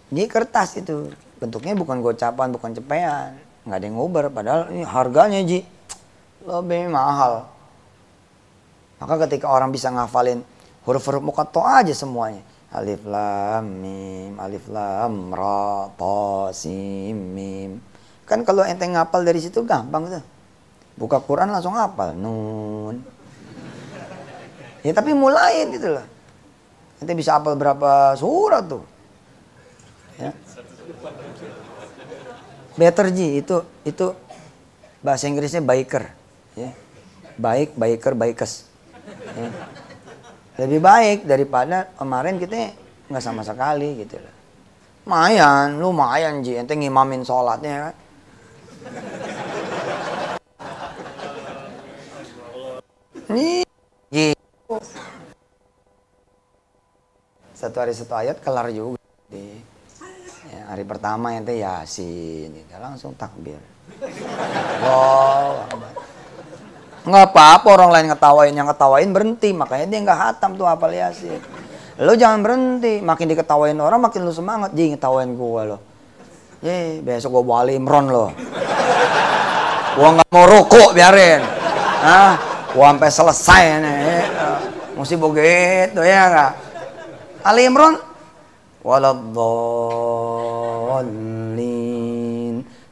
Ini 0.10 0.24
kertas 0.25 0.82
itu. 0.82 1.13
Bentuknya 1.38 1.77
bukan 1.77 2.01
gocapan, 2.01 2.50
bukan 2.50 2.74
cepean, 2.74 3.38
nggak 3.65 3.77
ada 3.81 3.86
yang 3.86 3.98
nguber. 3.98 4.25
Padahal 4.31 4.62
ini 4.72 4.86
harganya 4.86 5.41
ji 5.43 5.65
lebih 6.45 6.88
mahal. 6.93 7.50
Maka 9.01 9.27
ketika 9.27 9.51
orang 9.51 9.74
bisa 9.74 9.91
ngafalin 9.91 10.39
huruf-huruf 10.88 11.22
mukato 11.25 11.65
aja 11.65 11.91
semuanya 11.91 12.45
Alif 12.75 13.07
lam 13.07 13.65
mim, 13.79 14.36
alif 14.36 14.67
lam 14.67 15.31
ra 15.31 15.88
ta 15.95 16.51
sim 16.51 17.15
mim. 17.15 17.79
Kan 18.27 18.43
kalau 18.43 18.67
ente 18.67 18.84
ngapal 18.84 19.24
dari 19.24 19.39
situ 19.39 19.63
gampang 19.63 20.12
tuh. 20.12 20.24
Buka 21.00 21.24
Quran 21.24 21.55
langsung 21.55 21.72
ngapal 21.72 22.12
nun. 22.19 23.00
Ya 24.84 24.91
tapi 24.91 25.15
mulai 25.15 25.72
gitu 25.72 25.95
loh. 25.95 26.05
Ente 27.00 27.15
bisa 27.15 27.39
hafal 27.39 27.55
berapa 27.55 28.12
surat 28.19 28.67
tuh. 28.67 28.84
Ya. 30.19 30.36
Better 32.75 33.08
Ji 33.15 33.39
itu 33.39 33.63
itu 33.88 34.12
bahasa 35.00 35.32
Inggrisnya 35.32 35.63
biker 35.63 36.12
ya. 36.60 36.72
baik, 37.39 37.75
baiker, 37.75 38.15
baikes. 38.15 38.67
Ya. 39.36 39.50
Lebih 40.55 40.79
baik 40.79 41.20
daripada 41.27 41.91
kemarin 42.00 42.39
kita 42.39 42.75
nggak 43.12 43.24
sama 43.24 43.44
sekali 43.44 44.03
gitu 44.03 44.20
loh. 44.20 44.36
Lumayan, 45.05 45.77
lumayan 45.77 46.41
Ji, 46.41 46.58
ente 46.58 46.74
ngimamin 46.74 47.22
sholatnya 47.22 47.91
kan. 47.91 47.96
Nih, 53.29 53.62
gitu. 54.10 54.75
Satu 57.53 57.77
hari 57.77 57.94
satu 57.94 58.13
ayat 58.17 58.41
kelar 58.41 58.74
juga. 58.74 59.04
Hari 60.75 60.84
pertama 60.84 61.32
ente 61.32 61.55
yasin, 61.55 62.51
gitu. 62.51 62.75
langsung 62.84 63.15
takbir. 63.15 63.55
Wow, 64.84 65.63
nggak 67.08 67.25
apa-apa 67.32 67.67
orang 67.79 67.96
lain 67.96 68.05
ngetawain 68.12 68.51
yang 68.51 68.67
ngetawain 68.67 69.08
berhenti 69.08 69.55
makanya 69.55 69.88
dia 69.88 70.03
nggak 70.03 70.20
hatam 70.20 70.60
tuh 70.60 70.67
apal 70.67 70.91
yasin. 70.91 71.39
Lo 72.03 72.12
jangan 72.20 72.44
berhenti 72.44 73.00
makin 73.00 73.24
diketawain 73.32 73.79
orang 73.79 74.03
makin 74.03 74.27
lu 74.27 74.36
semangat. 74.36 74.75
Jadi 74.75 75.00
ngetawain 75.00 75.32
gua 75.39 75.62
lo 75.63 75.77
ye 76.60 77.00
besok 77.00 77.39
gua 77.39 77.63
bawa 77.63 77.72
imron 77.72 78.12
lo 78.12 78.36
gua 79.96 80.10
nggak 80.12 80.27
mau 80.27 80.44
rokok 80.44 80.91
biarin. 80.91 81.39
Ah 82.03 82.36
gua 82.75 82.91
sampai 82.91 83.12
selesai 83.15 83.63
nih 83.79 84.27
mesti 85.00 85.15
begitu 85.15 86.03
ya 86.03 86.24
nggak? 86.27 86.51
Ali 87.48 87.63
Imron? 87.63 87.96
Waladhdallin 88.86 90.14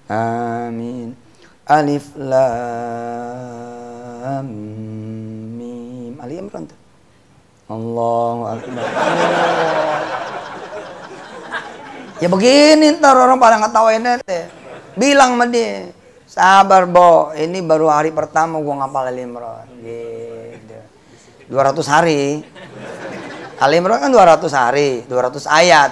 amin 0.09 1.15
alif 1.69 2.11
lam 2.17 2.43
mim 5.55 6.19
Ali 6.19 6.41
Imran 6.41 6.67
tuh 6.67 6.79
Allahu 7.71 8.41
akbar 8.49 8.83
ya 12.19 12.27
begini 12.27 12.99
ntar 12.99 13.15
orang 13.15 13.39
pada 13.39 13.61
ngetawain 13.63 14.19
teh 14.25 14.43
bilang 14.97 15.37
sama 15.37 15.47
dia 15.47 15.93
sabar 16.33 16.89
bo. 16.89 17.29
Ini 17.37 17.61
baru 17.61 17.93
hari 17.93 18.09
pertama 18.09 18.57
gua 18.57 18.81
ngapal 18.81 19.13
Ali 19.13 19.21
Imran. 19.21 19.69
Gitu. 19.85 20.79
200 21.53 21.93
hari. 21.93 22.41
Ali 23.61 23.77
Imran 23.77 24.01
kan 24.01 24.09
200 24.09 24.49
hari 24.49 25.05
200 25.05 25.45
ayat 25.45 25.91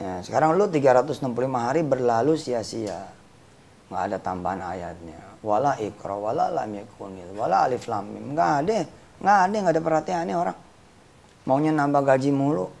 ya, 0.00 0.24
sekarang 0.24 0.56
lu 0.56 0.68
365 0.68 1.20
hari 1.52 1.80
berlalu 1.84 2.38
sia-sia. 2.40 3.08
Nggak 3.92 4.02
ada 4.08 4.18
tambahan 4.20 4.60
ayatnya. 4.64 5.20
Wala 5.44 5.76
ikra 5.76 6.16
wala 6.16 6.48
lam 6.48 6.70
yakunil 6.72 7.36
wala 7.36 7.68
alif 7.68 7.84
lam 7.90 8.08
mim. 8.08 8.32
Nggak 8.32 8.50
ada 8.64 8.78
nggak 9.22 9.38
ada 9.44 9.56
nggak 9.60 9.74
ada 9.76 9.82
perhatiannya 9.84 10.34
orang. 10.38 10.58
Maunya 11.44 11.72
nambah 11.76 12.02
gaji 12.06 12.30
mulu. 12.32 12.72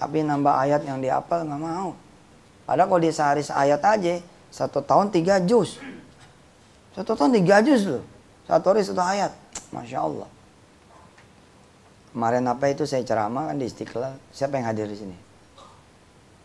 Tapi 0.00 0.26
nambah 0.26 0.54
ayat 0.66 0.82
yang 0.82 0.98
dihafal 0.98 1.46
nggak 1.46 1.62
mau. 1.62 1.94
Padahal 2.64 2.88
kalau 2.90 3.02
di 3.04 3.12
sehari 3.14 3.42
seayat 3.44 3.80
aja 3.84 4.18
satu 4.50 4.82
tahun 4.82 5.14
tiga 5.14 5.38
juz. 5.46 5.78
Satu 6.96 7.14
tahun 7.14 7.38
tiga 7.38 7.62
juz 7.62 7.86
loh. 7.86 8.02
Satu 8.50 8.74
hari 8.74 8.82
satu 8.82 9.02
ayat. 9.04 9.30
Masya 9.70 9.98
Allah. 10.02 10.28
Kemarin 12.10 12.46
apa 12.46 12.70
itu 12.70 12.82
saya 12.86 13.02
ceramah 13.02 13.50
kan 13.50 13.58
di 13.58 13.66
Istiqlal. 13.66 14.18
Siapa 14.34 14.58
yang 14.58 14.70
hadir 14.70 14.86
di 14.86 14.98
sini 14.98 15.33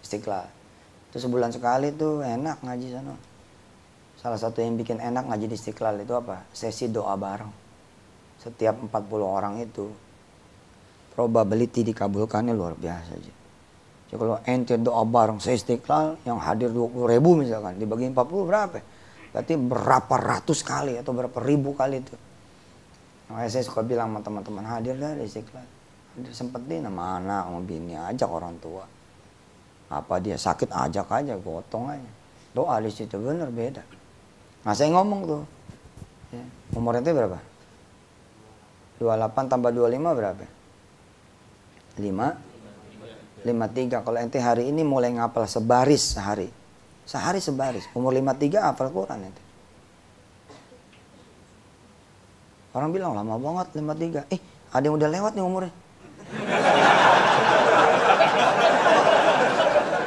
Istiqlal 0.10 0.50
itu 1.14 1.18
sebulan 1.22 1.54
sekali 1.54 1.94
tuh 1.94 2.26
enak 2.26 2.66
ngaji 2.66 2.88
sana 2.90 3.14
Salah 4.20 4.36
satu 4.36 4.60
yang 4.60 4.76
bikin 4.76 5.00
enak 5.00 5.32
ngaji 5.32 5.48
di 5.48 5.56
Istiqlal 5.56 6.04
itu 6.04 6.12
apa? 6.12 6.44
Sesi 6.52 6.92
doa 6.92 7.16
bareng. 7.16 7.48
Setiap 8.44 8.76
40 8.92 8.92
orang 9.24 9.64
itu 9.64 9.88
probability 11.16 11.88
dikabulkannya 11.88 12.52
luar 12.52 12.76
biasa 12.76 13.16
aja. 13.16 13.34
Jadi 14.12 14.18
kalau 14.20 14.36
ente 14.44 14.76
doa 14.76 15.08
bareng 15.08 15.40
saya 15.40 15.56
Istiqlal 15.56 16.20
yang 16.28 16.36
hadir 16.44 16.68
20 16.68 17.16
ribu 17.16 17.40
misalkan 17.40 17.80
dibagi 17.80 18.12
40 18.12 18.20
berapa? 18.44 18.80
Berarti 19.32 19.54
berapa 19.56 20.16
ratus 20.20 20.68
kali 20.68 21.00
atau 21.00 21.16
berapa 21.16 21.40
ribu 21.40 21.72
kali 21.80 22.04
itu. 22.04 22.16
Makanya 23.32 23.50
saya 23.56 23.64
suka 23.64 23.88
bilang 23.88 24.12
sama 24.12 24.20
teman-teman 24.20 24.68
hadir 24.68 25.00
dah 25.00 25.16
di 25.16 25.32
Istiqlal. 25.32 25.64
Hadir 26.20 26.34
sempetin 26.36 26.84
sama 26.84 27.24
anak, 27.24 27.48
sama 27.48 27.60
bini, 27.64 27.96
ajak 27.96 28.28
orang 28.28 28.60
tua. 28.60 28.84
Apa 29.90 30.22
dia 30.22 30.38
sakit 30.38 30.70
ajak 30.70 31.10
aja, 31.10 31.34
gotong 31.42 31.90
aja. 31.90 32.12
Doa 32.54 32.78
di 32.78 32.94
situ 32.94 33.18
bener 33.18 33.50
beda. 33.50 33.82
Nah 34.66 34.74
saya 34.78 34.94
ngomong 34.94 35.20
tuh, 35.26 35.42
ya, 36.30 36.44
umur 36.78 37.02
itu 37.02 37.10
berapa? 37.10 37.42
28 39.02 39.50
tambah 39.50 39.72
25 39.74 40.14
berapa? 40.14 40.46
5? 41.98 42.50
53. 43.48 44.04
Kalau 44.04 44.18
ente 44.20 44.38
hari 44.38 44.68
ini 44.68 44.84
mulai 44.84 45.16
ngapal 45.16 45.48
sebaris 45.48 46.20
sehari. 46.20 46.52
Sehari 47.08 47.40
sebaris. 47.40 47.88
Umur 47.96 48.12
53 48.14 48.60
hafal 48.60 48.92
Quran 48.92 49.32
ente. 49.32 49.42
Orang 52.76 52.94
bilang 52.94 53.18
lama 53.18 53.40
banget 53.40 53.80
53. 53.80 54.30
Eh, 54.30 54.40
ada 54.70 54.84
yang 54.86 55.00
udah 55.00 55.10
lewat 55.10 55.34
nih 55.34 55.44
umurnya. 55.44 55.74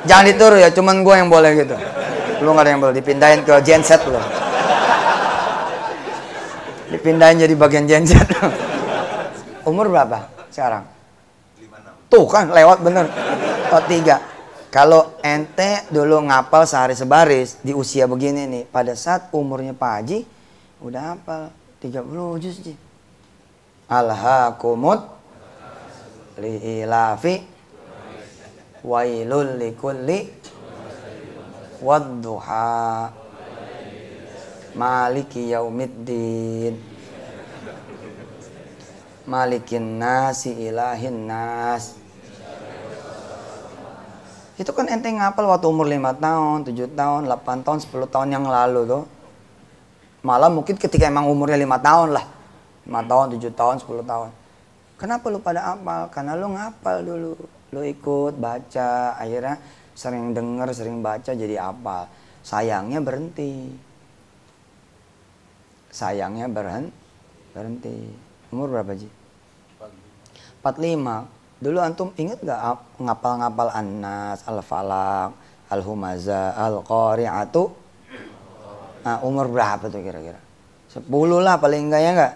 Jangan 0.03 0.25
dituruh 0.27 0.59
ya, 0.59 0.69
cuman 0.75 1.07
gue 1.07 1.15
yang 1.15 1.31
boleh 1.31 1.51
gitu. 1.57 1.77
Lu 2.43 2.53
gak 2.55 2.67
ada 2.67 2.71
yang 2.75 2.83
boleh 2.83 2.95
dipindahin 2.99 3.47
ke 3.47 3.55
genset 3.63 4.03
lo 4.11 4.19
dipindahin 6.93 7.41
jadi 7.41 7.55
bagian 7.57 7.89
genset. 7.89 8.29
Umur 9.65 9.89
berapa 9.89 10.29
sekarang? 10.53 10.85
Tuh 12.13 12.29
kan 12.29 12.53
lewat 12.53 12.85
bener. 12.85 13.09
Oh, 13.73 13.83
tiga. 13.89 14.21
Kalau 14.69 15.17
ente 15.25 15.89
dulu 15.89 16.21
ngapal 16.29 16.69
sehari 16.69 16.93
sebaris 16.97 17.61
di 17.65 17.73
usia 17.73 18.05
begini 18.05 18.45
nih, 18.49 18.65
pada 18.69 18.93
saat 18.93 19.33
umurnya 19.33 19.73
Pak 19.73 19.93
Haji 20.01 20.19
udah 20.85 21.17
hafal 21.17 21.49
30 21.81 22.43
juz. 22.45 22.57
Alhaqumut 23.89 25.01
liilafi 26.41 27.45
wailul 28.83 29.63
likulli 29.63 30.27
wadduha 31.79 33.11
maliki 34.75 35.55
yaumiddin 35.55 36.75
malikin 39.27 40.03
nasi 40.03 40.51
ilahin 40.71 41.31
nas 41.31 42.03
itu 44.63 44.71
kan 44.71 44.87
enteng 44.87 45.19
ngapal 45.19 45.49
waktu 45.49 45.67
umur 45.67 45.89
5 45.89 46.23
tahun, 46.23 46.59
7 46.69 46.93
tahun, 46.95 47.21
8 47.27 47.67
tahun, 47.67 47.79
10 47.83 48.07
tahun 48.07 48.29
yang 48.31 48.45
lalu 48.47 48.85
tuh. 48.85 49.05
Malah 50.23 50.53
mungkin 50.53 50.79
ketika 50.79 51.11
emang 51.11 51.27
umurnya 51.27 51.59
5 51.59 51.83
tahun 51.83 52.09
lah. 52.15 52.25
5 52.87 53.11
tahun, 53.11 53.27
7 53.43 53.51
tahun, 53.59 53.77
10 53.83 54.07
tahun. 54.07 54.29
Kenapa 55.01 55.27
lu 55.35 55.43
pada 55.43 55.73
apal? 55.73 56.07
Karena 56.15 56.39
lu 56.39 56.53
ngapal 56.55 57.03
dulu. 57.03 57.35
Lu 57.73 57.81
ikut 57.81 58.37
baca, 58.37 59.17
akhirnya 59.17 59.57
sering 59.97 60.37
denger, 60.37 60.69
sering 60.77 61.01
baca 61.01 61.33
jadi 61.33 61.57
apal. 61.59 62.09
Sayangnya 62.45 63.01
berhenti. 63.01 63.73
Sayangnya 65.93 66.49
berhenti 66.53 67.03
berhenti. 67.53 67.97
Umur 68.53 68.73
berapa 68.73 68.93
Ji? 68.97 69.09
45 70.65 71.63
dulu 71.63 71.79
antum 71.79 72.11
inget 72.19 72.43
gak 72.43 72.59
ngapal-ngapal 72.99 73.71
Anas 73.71 74.43
Al-Falak 74.47 75.31
Al-Humaza 75.71 76.55
Al-Qari'atu? 76.55 77.65
Nah 79.03 79.17
umur 79.27 79.51
berapa 79.51 79.91
tuh 79.91 80.03
kira-kira? 80.03 80.39
10 80.91 81.09
lah 81.41 81.57
paling 81.57 81.89
enggak 81.89 82.03
ya 82.05 82.11
enggak 82.13 82.33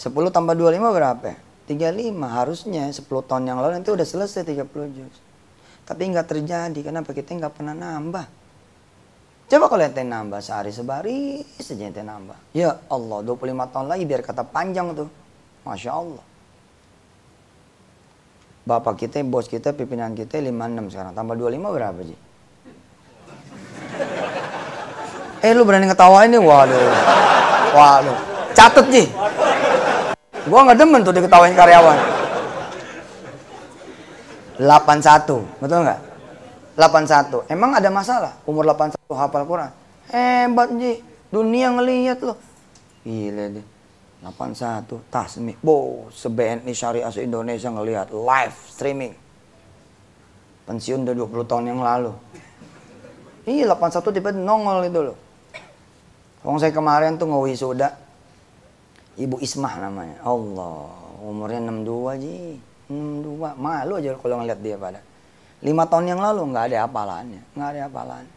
10 0.00 0.34
tambah 0.34 0.54
25 0.56 0.96
berapa 0.96 1.22
35 1.68 2.16
harusnya 2.24 2.88
10 2.88 3.04
tahun 3.04 3.44
yang 3.44 3.60
lalu 3.60 3.84
nanti 3.84 3.92
udah 3.92 4.06
selesai 4.08 4.42
30 4.48 4.96
juz 4.96 5.16
tapi 5.84 6.08
nggak 6.08 6.26
terjadi 6.26 6.80
kenapa 6.80 7.12
kita 7.12 7.36
nggak 7.36 7.52
pernah 7.52 7.76
nambah 7.76 8.38
Coba 9.48 9.64
kalau 9.72 9.80
ente 9.80 10.04
nambah 10.04 10.44
sehari 10.44 10.68
sebaris 10.68 11.64
saja 11.64 11.88
ente 11.88 12.04
nambah. 12.04 12.36
Ya 12.52 12.84
Allah, 12.92 13.24
25 13.24 13.72
tahun 13.72 13.86
lagi 13.88 14.04
biar 14.04 14.20
kata 14.20 14.44
panjang 14.44 14.92
tuh. 14.92 15.08
Masya 15.64 15.88
Allah. 15.88 16.24
Bapak 18.68 19.00
kita, 19.00 19.24
bos 19.24 19.48
kita, 19.48 19.72
pimpinan 19.72 20.12
kita 20.12 20.36
56 20.44 20.92
sekarang. 20.92 21.12
Tambah 21.16 21.34
25 21.40 21.64
berapa 21.64 22.00
sih? 22.04 22.18
Eh 25.40 25.52
lu 25.56 25.64
berani 25.64 25.88
ngetawain 25.88 26.28
nih? 26.28 26.42
Waduh. 26.44 26.92
Waduh. 27.72 28.16
Catet 28.52 28.86
sih. 28.92 29.06
Gua 30.48 30.64
nggak 30.64 30.78
demen 30.80 31.00
tuh 31.04 31.12
diketawain 31.12 31.52
karyawan. 31.52 31.98
81, 34.58 35.62
betul 35.62 35.80
nggak? 35.86 36.00
81. 36.74 37.46
Emang 37.52 37.70
ada 37.76 37.88
masalah 37.92 38.32
umur 38.42 38.66
81 38.66 38.98
hafal 39.14 39.44
Quran? 39.46 39.70
Hebat 40.10 40.68
Ji. 40.74 41.04
Dunia 41.28 41.68
ngelihat 41.76 42.24
loh. 42.24 42.40
Gila 43.04 43.44
deh. 43.54 43.66
81 44.24 44.88
Tasmi. 45.12 45.54
Bo, 45.62 46.08
se-BNI 46.10 46.72
Syariah 46.74 47.12
se-Indonesia 47.12 47.70
ngelihat 47.70 48.10
live 48.10 48.56
streaming. 48.66 49.14
Pensiun 50.66 51.06
udah 51.06 51.14
20 51.14 51.50
tahun 51.50 51.64
yang 51.70 51.80
lalu. 51.84 52.12
Iya 53.48 53.72
81 53.72 54.16
tiba 54.16 54.30
nongol 54.34 54.84
itu 54.88 55.00
loh. 55.12 55.16
Wong 56.42 56.58
saya 56.58 56.72
kemarin 56.74 57.16
tuh 57.16 57.28
sudah 57.54 58.07
Ibu 59.18 59.42
Ismah 59.42 59.74
namanya. 59.82 60.22
Allah, 60.22 60.94
umurnya 61.26 61.58
62 61.58 62.22
ji. 62.22 62.36
62. 62.86 63.58
Malu 63.58 63.98
aja 63.98 64.14
kalau 64.14 64.40
ngeliat 64.40 64.60
dia 64.62 64.78
pada. 64.78 65.02
Lima 65.58 65.84
tahun 65.90 66.14
yang 66.14 66.22
lalu 66.22 66.54
nggak 66.54 66.64
ada 66.70 66.86
apalannya, 66.86 67.42
nggak 67.58 67.68
ada 67.74 67.80
apalannya. 67.90 68.36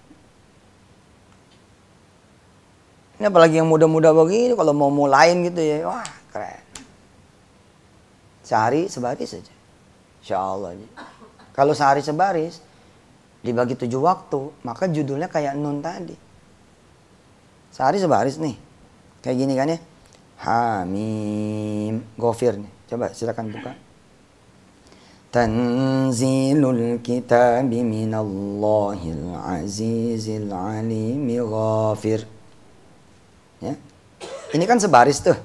Ini 3.22 3.30
apalagi 3.30 3.62
yang 3.62 3.70
muda-muda 3.70 4.10
begini 4.10 4.58
kalau 4.58 4.74
mau 4.74 4.89
mulain 4.89 5.38
gitu 5.46 5.62
ya, 5.62 5.86
wah 5.86 6.02
keren. 6.34 6.65
Sehari 8.41 8.89
sebaris 8.89 9.38
saja. 9.38 9.54
Insya 10.26 10.41
Allah. 10.41 10.74
Kalau 11.54 11.78
sehari 11.78 12.02
sebaris, 12.02 12.58
dibagi 13.46 13.78
tujuh 13.78 14.02
waktu, 14.02 14.65
maka 14.65 14.89
judulnya 14.89 15.30
kayak 15.30 15.54
nun 15.54 15.86
tadi. 15.86 16.17
Sehari 17.70 18.02
sebaris 18.02 18.41
nih. 18.41 18.58
Kayak 19.22 19.38
gini 19.38 19.54
kan 19.54 19.70
ya. 19.70 19.80
Hamim. 20.41 22.01
Gofir 22.17 22.58
nih. 22.58 22.71
Coba 22.89 23.13
silakan 23.13 23.54
buka. 23.54 23.77
Tanzilul 25.32 26.99
kitab 26.99 27.69
minallahil 27.71 29.32
azizil 29.38 30.51
alimi 30.51 31.39
ghafir. 31.39 32.27
Ya. 33.63 33.80
Ini 34.51 34.65
kan 34.67 34.75
sebaris 34.82 35.23
tuh. 35.23 35.38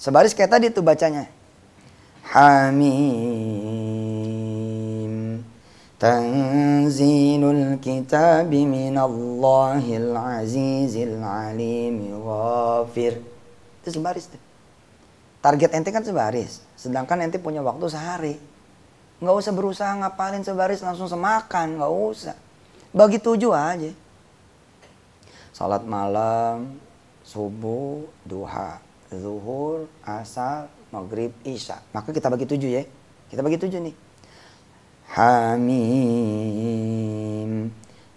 Sebaris 0.00 0.32
kayak 0.32 0.56
tadi 0.56 0.72
tuh 0.72 0.80
bacanya. 0.80 1.28
Hamim. 2.32 3.02
Tanzilul 6.00 7.76
kitab 7.82 8.48
minallahil 8.48 10.16
azizil 10.16 11.20
alim 11.20 12.24
ghafir. 12.24 13.31
Itu 13.82 13.98
sebaris 13.98 14.30
tuh. 14.30 14.38
Target 15.42 15.74
ente 15.74 15.90
kan 15.90 16.06
sebaris. 16.06 16.62
Sedangkan 16.78 17.18
ente 17.18 17.42
punya 17.42 17.58
waktu 17.66 17.90
sehari. 17.90 18.38
Nggak 19.18 19.36
usah 19.42 19.50
berusaha 19.50 19.92
ngapalin 19.98 20.46
sebaris 20.46 20.78
langsung 20.86 21.10
semakan. 21.10 21.82
Nggak 21.82 21.90
usah. 21.90 22.38
Bagi 22.94 23.18
tujuh 23.18 23.50
aja. 23.50 23.90
Salat 25.50 25.82
malam, 25.82 26.78
subuh, 27.26 28.06
duha, 28.22 28.78
zuhur, 29.10 29.90
asar, 30.06 30.70
maghrib, 30.94 31.34
isya. 31.42 31.82
Maka 31.90 32.14
kita 32.14 32.30
bagi 32.30 32.46
tujuh 32.46 32.70
ya. 32.70 32.86
Kita 33.26 33.42
bagi 33.42 33.58
tujuh 33.58 33.82
nih. 33.82 33.94
Hamim 35.12 36.62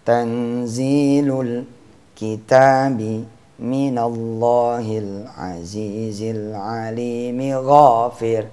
tanzilul 0.06 1.66
kitabi 2.14 3.35
minallahil 3.60 5.28
azizil 5.32 6.56
alimi 6.56 7.52
ghafir. 7.52 8.48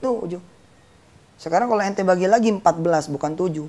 Tujuh. 0.00 0.42
Sekarang 1.40 1.72
kalau 1.72 1.80
ente 1.80 2.04
bagi 2.04 2.28
lagi 2.28 2.52
14 2.52 3.12
bukan 3.12 3.32
tujuh. 3.36 3.68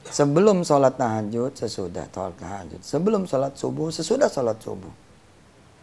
Sebelum 0.00 0.64
sholat 0.64 0.96
tahajud, 0.96 1.52
sesudah 1.52 2.08
sholat 2.08 2.34
tahajud. 2.40 2.80
Sebelum 2.80 3.28
sholat 3.28 3.52
subuh, 3.58 3.92
sesudah 3.92 4.32
sholat 4.32 4.56
subuh 4.62 5.10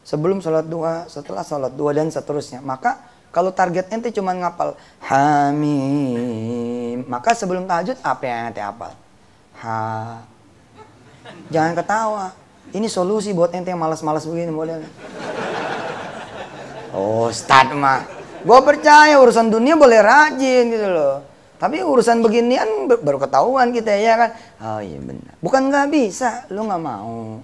sebelum 0.08 0.40
sholat 0.40 0.64
dua, 0.64 1.04
setelah 1.12 1.44
sholat 1.44 1.76
dua 1.76 1.92
dan 1.92 2.08
seterusnya. 2.08 2.64
Maka 2.64 2.96
kalau 3.36 3.52
target 3.52 3.92
ente 3.92 4.08
cuma 4.16 4.32
ngapal 4.32 4.80
hamim, 5.04 7.04
maka 7.12 7.36
sebelum 7.36 7.68
tahajud 7.68 8.00
apa 8.00 8.24
yang 8.24 8.40
ente 8.48 8.64
hafal? 8.64 8.96
Ha. 9.60 10.24
Jangan 11.52 11.76
ketawa. 11.76 12.32
Ini 12.76 12.88
solusi 12.92 13.32
buat 13.32 13.56
ente 13.56 13.72
yang 13.72 13.80
malas-malas 13.80 14.28
begini 14.28 14.52
boleh. 14.52 14.84
Oh, 16.92 17.32
start 17.32 17.72
mah. 17.72 18.04
Gue 18.44 18.60
percaya 18.64 19.20
urusan 19.20 19.52
dunia 19.52 19.76
boleh 19.76 20.00
rajin 20.00 20.72
gitu 20.72 20.88
loh. 20.88 21.24
Tapi 21.58 21.82
urusan 21.82 22.22
beginian 22.22 22.86
baru 22.86 23.18
ketahuan 23.18 23.74
kita 23.74 23.92
ya 23.98 24.14
kan. 24.16 24.30
Oh 24.62 24.80
iya 24.82 25.02
benar. 25.02 25.34
Bukan 25.42 25.74
nggak 25.74 25.88
bisa, 25.90 26.46
lu 26.54 26.70
nggak 26.70 26.82
mau 26.82 27.42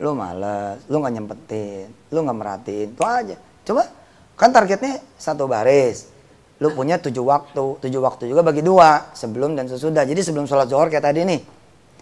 lu 0.00 0.16
males, 0.16 0.80
lu 0.88 0.96
nggak 0.96 1.12
nyempetin, 1.12 1.86
lu 2.08 2.24
nggak 2.24 2.38
merhatiin, 2.40 2.88
itu 2.96 3.04
aja. 3.04 3.36
Coba, 3.68 3.84
kan 4.32 4.48
targetnya 4.48 5.04
satu 5.20 5.44
baris. 5.44 6.08
Lu 6.56 6.72
punya 6.72 6.96
tujuh 6.96 7.20
waktu, 7.20 7.76
tujuh 7.84 8.00
waktu 8.00 8.32
juga 8.32 8.40
bagi 8.40 8.64
dua, 8.64 9.12
sebelum 9.12 9.52
dan 9.52 9.68
sesudah. 9.68 10.08
Jadi 10.08 10.24
sebelum 10.24 10.48
sholat 10.48 10.72
zuhur 10.72 10.88
kayak 10.88 11.04
tadi 11.04 11.28
nih, 11.28 11.40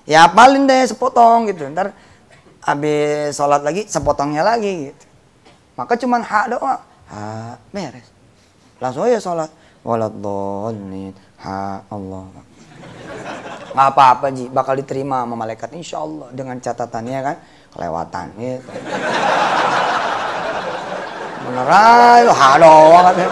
ya 0.06 0.30
paling 0.30 0.70
deh 0.70 0.86
sepotong 0.86 1.50
gitu. 1.50 1.66
Ntar 1.74 1.90
habis 2.62 3.34
sholat 3.36 3.62
lagi, 3.62 3.86
sepotongnya 3.86 4.42
lagi 4.42 4.90
gitu. 4.90 5.04
Maka 5.78 5.94
cuman 5.94 6.22
hak 6.26 6.58
doa, 6.58 6.82
hak 7.10 7.56
beres. 7.70 8.08
Langsung 8.82 9.06
aja 9.06 9.18
sholat. 9.22 9.50
Waladhalin, 9.86 11.14
ha 11.38 11.80
Allah. 11.86 12.26
Nggak 13.72 13.88
apa-apa 13.94 14.26
Ji, 14.34 14.50
bakal 14.50 14.74
diterima 14.74 15.22
sama 15.22 15.38
malaikat 15.38 15.70
insya 15.78 16.02
Allah. 16.02 16.28
Dengan 16.34 16.58
catatannya 16.58 17.20
kan, 17.22 17.36
kelewatan 17.72 18.26
gitu. 18.36 18.68
Beneran, 21.46 22.26
lu 22.26 22.34
hado 22.34 22.74
banget 22.92 23.14
ya. 23.16 23.28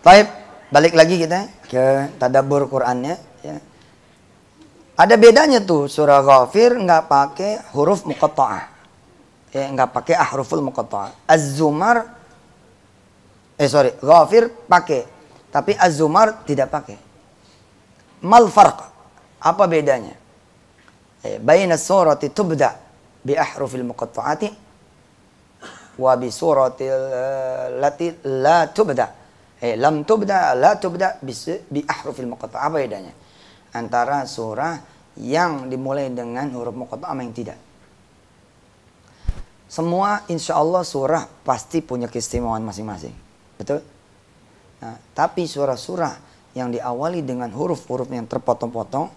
Baik, 0.00 0.26
balik 0.72 0.94
lagi 0.96 1.14
kita 1.20 1.44
ke 1.68 2.08
tadabur 2.16 2.64
Qurannya. 2.72 3.29
Ada 5.00 5.16
bedanya 5.16 5.64
tuh 5.64 5.88
surah 5.88 6.20
Ghafir 6.20 6.76
nggak 6.76 7.08
pakai 7.08 7.72
huruf 7.72 8.04
muqatta'ah. 8.04 8.68
Ya, 9.48 9.64
nggak 9.72 9.96
pakai 9.96 10.12
ahruful 10.12 10.60
muqatta'ah. 10.60 11.24
Az-Zumar 11.24 12.04
eh 13.56 13.64
sorry, 13.64 13.96
Ghafir 13.96 14.52
pakai, 14.68 15.08
tapi 15.48 15.72
Az-Zumar 15.72 16.44
tidak 16.44 16.68
pakai 16.68 17.00
mal 18.20 18.44
farq? 18.52 18.92
Apa 19.40 19.64
bedanya? 19.64 20.12
Eh, 21.24 21.40
baina 21.40 21.80
surati 21.80 22.28
tubda 22.28 22.76
bi 23.24 23.32
ahrufil 23.32 23.88
muqatta'ati 23.88 24.48
wa 25.96 26.12
bi 26.20 26.28
surati 26.28 26.84
eh, 26.84 27.66
lati 27.80 28.20
la 28.36 28.68
tubda. 28.68 29.16
Eh, 29.60 29.80
lam 29.80 30.04
tubda 30.04 30.52
la 30.52 30.76
tubda 30.76 31.16
bi 31.24 31.80
ahrufil 31.88 32.28
muqatta'ah. 32.28 32.68
Apa 32.68 32.76
bedanya? 32.84 33.12
Antara 33.70 34.26
surah 34.26 34.82
yang 35.18 35.70
dimulai 35.70 36.10
dengan 36.10 36.50
huruf 36.54 36.74
muqatta'ah 36.74 37.14
yang 37.18 37.34
tidak. 37.34 37.58
Semua 39.70 40.26
insya 40.26 40.58
Allah 40.58 40.82
surah 40.82 41.30
pasti 41.46 41.78
punya 41.78 42.10
keistimewaan 42.10 42.66
masing-masing. 42.66 43.14
Betul? 43.54 43.86
Nah, 44.82 44.98
tapi 45.14 45.46
surah-surah 45.46 46.18
yang 46.58 46.74
diawali 46.74 47.22
dengan 47.22 47.54
huruf-huruf 47.54 48.10
yang 48.10 48.26
terpotong-potong, 48.26 49.12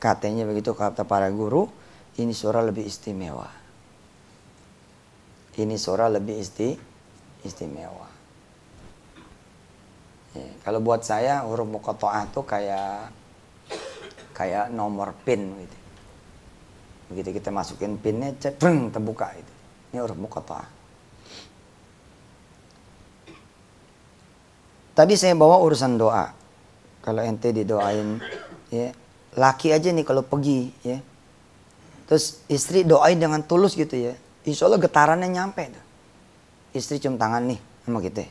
katanya 0.00 0.48
begitu 0.48 0.72
kata 0.72 1.04
para 1.04 1.28
guru, 1.28 1.68
ini 2.16 2.32
surah 2.32 2.64
lebih 2.64 2.88
istimewa. 2.88 3.44
Ini 5.60 5.76
surah 5.76 6.08
lebih 6.08 6.40
isti, 6.40 6.72
istimewa. 7.44 8.08
Ya, 10.32 10.48
kalau 10.64 10.80
buat 10.80 11.04
saya 11.04 11.44
huruf 11.44 11.68
muqatta'ah 11.68 12.30
itu 12.30 12.40
kayak 12.46 13.19
kayak 14.40 14.72
nomor 14.72 15.12
pin 15.20 15.52
gitu. 15.60 15.76
Begitu 17.12 17.36
kita 17.36 17.52
masukin 17.52 18.00
pinnya, 18.00 18.32
cepreng 18.40 18.88
terbuka 18.88 19.36
itu. 19.36 19.52
Ini 19.92 20.00
huruf 20.00 20.16
muqatta'ah. 20.16 20.68
Tadi 24.96 25.14
saya 25.20 25.36
bawa 25.36 25.60
urusan 25.60 26.00
doa. 26.00 26.32
Kalau 27.04 27.20
ente 27.24 27.52
didoain 27.52 28.20
ya 28.68 28.92
laki 29.36 29.72
aja 29.72 29.92
nih 29.92 30.04
kalau 30.08 30.24
pergi 30.24 30.72
ya. 30.84 31.00
Terus 32.08 32.40
istri 32.48 32.84
doain 32.84 33.20
dengan 33.20 33.44
tulus 33.44 33.76
gitu 33.76 33.96
ya. 33.96 34.16
Insya 34.48 34.68
Allah 34.68 34.80
getarannya 34.80 35.28
nyampe 35.28 35.68
tuh. 35.68 35.84
Istri 36.76 36.96
cium 37.00 37.20
tangan 37.20 37.44
nih 37.44 37.60
sama 37.84 38.00
kita. 38.00 38.24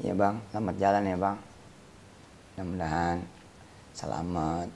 Ya 0.00 0.12
bang. 0.16 0.36
Selamat 0.52 0.74
jalan 0.80 1.02
ya 1.04 1.16
bang. 1.16 1.36
Mudah-mudahan 2.52 3.41
selamat 3.92 4.68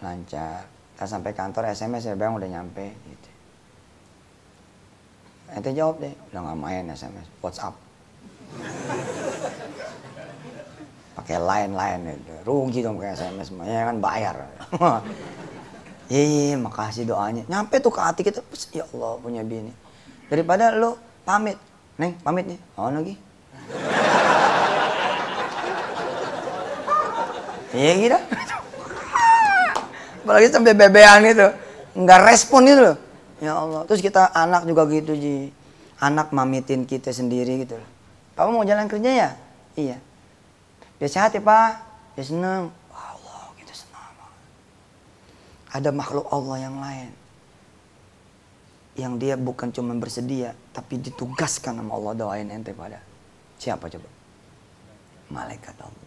lancar 0.00 0.64
kita 0.94 1.04
sampai 1.10 1.32
kantor 1.34 1.70
SMS 1.74 2.06
ya 2.06 2.14
bang 2.14 2.34
udah 2.34 2.48
nyampe 2.48 2.86
gitu 2.90 3.30
ente 5.54 5.70
jawab 5.74 6.00
deh 6.00 6.14
udah 6.32 6.40
nggak 6.40 6.58
main 6.58 6.84
SMS 6.92 7.26
WhatsApp 7.44 7.74
pakai 11.14 11.38
lain-lain 11.38 12.18
itu 12.18 12.34
rugi 12.42 12.80
dong 12.82 12.98
kayak 12.98 13.18
SMS 13.18 13.52
semuanya 13.52 13.86
kan 13.90 13.96
bayar 14.02 14.36
Iya, 16.04 16.60
makasih 16.60 17.08
doanya. 17.08 17.48
Nyampe 17.48 17.80
tuh 17.80 17.88
ke 17.88 18.00
hati 18.04 18.20
kita, 18.20 18.44
ya 18.76 18.84
Allah 18.92 19.16
punya 19.16 19.40
bini. 19.40 19.72
Daripada 20.28 20.68
lo 20.76 21.00
pamit, 21.24 21.56
neng 21.96 22.12
pamit 22.20 22.44
nih, 22.44 22.60
oh 22.76 22.92
lagi. 22.92 23.16
Iya 27.74 27.92
gitu. 27.98 28.18
Apalagi 30.24 30.46
sampai 30.48 30.72
bebean 30.72 31.26
itu. 31.26 31.48
Nggak 31.98 32.20
respon 32.30 32.70
itu 32.70 32.80
loh. 32.80 32.96
Ya 33.42 33.58
Allah. 33.58 33.82
Terus 33.84 34.00
kita 34.00 34.30
anak 34.30 34.64
juga 34.64 34.86
gitu 34.88 35.12
Ji. 35.18 35.50
Anak 35.98 36.30
mamitin 36.30 36.86
kita 36.86 37.10
sendiri 37.10 37.66
gitu 37.66 37.76
loh. 37.76 37.90
Papa 38.34 38.50
mau 38.50 38.64
jalan 38.66 38.86
kerja 38.86 39.10
ya? 39.10 39.30
Iya. 39.74 39.96
Dia 41.02 41.08
sehat 41.10 41.34
ya 41.34 41.42
Pak? 41.42 41.70
Dia 42.14 42.24
seneng. 42.24 42.70
Allah 42.94 43.42
kita 43.58 43.74
senang. 43.74 44.14
Ada 45.74 45.90
makhluk 45.90 46.26
Allah 46.30 46.56
yang 46.62 46.76
lain. 46.78 47.10
Yang 48.94 49.12
dia 49.18 49.34
bukan 49.34 49.74
cuma 49.74 49.92
bersedia. 49.98 50.54
Tapi 50.70 51.02
ditugaskan 51.02 51.78
sama 51.82 51.94
Allah 51.94 52.14
doain 52.14 52.46
ente 52.50 52.70
pada. 52.70 53.02
Siapa 53.58 53.90
coba? 53.90 54.08
Malaikat 55.30 55.74
Allah. 55.82 56.03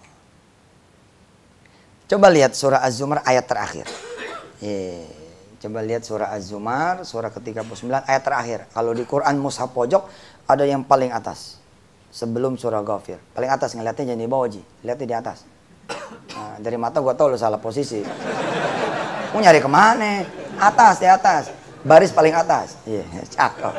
Coba 2.08 2.32
lihat 2.32 2.56
surah 2.56 2.80
Az-Zumar 2.88 3.20
ayat 3.28 3.44
terakhir. 3.52 3.84
Yeah. 4.64 5.04
Coba 5.60 5.84
lihat 5.84 6.08
surah 6.08 6.32
Az-Zumar, 6.32 7.04
surah 7.04 7.28
ke-39 7.36 7.84
ayat 8.08 8.24
terakhir. 8.24 8.60
Kalau 8.72 8.96
di 8.96 9.04
Quran 9.04 9.36
mushaf 9.36 9.76
pojok 9.76 10.08
ada 10.48 10.64
yang 10.64 10.88
paling 10.88 11.12
atas. 11.12 11.60
Sebelum 12.08 12.56
surah 12.56 12.80
Ghafir. 12.80 13.20
Paling 13.36 13.52
atas 13.52 13.76
ngeliatnya 13.76 14.16
jangan 14.16 14.24
di 14.24 14.32
bawah 14.32 14.48
Ji. 14.48 14.64
Lihatnya 14.88 15.04
di 15.04 15.16
atas. 15.20 15.38
Nah, 16.32 16.56
dari 16.64 16.80
mata 16.80 17.04
gua 17.04 17.12
tahu 17.12 17.36
lo 17.36 17.38
salah 17.38 17.60
posisi. 17.60 18.00
Mau 19.36 19.44
nyari 19.44 19.60
ke 19.60 19.68
mana? 19.68 20.24
Atas, 20.56 21.04
di 21.04 21.08
atas. 21.12 21.52
Baris 21.84 22.16
paling 22.16 22.32
atas. 22.32 22.80
Iya, 22.88 23.04
yeah, 23.04 23.28
cakep. 23.28 23.74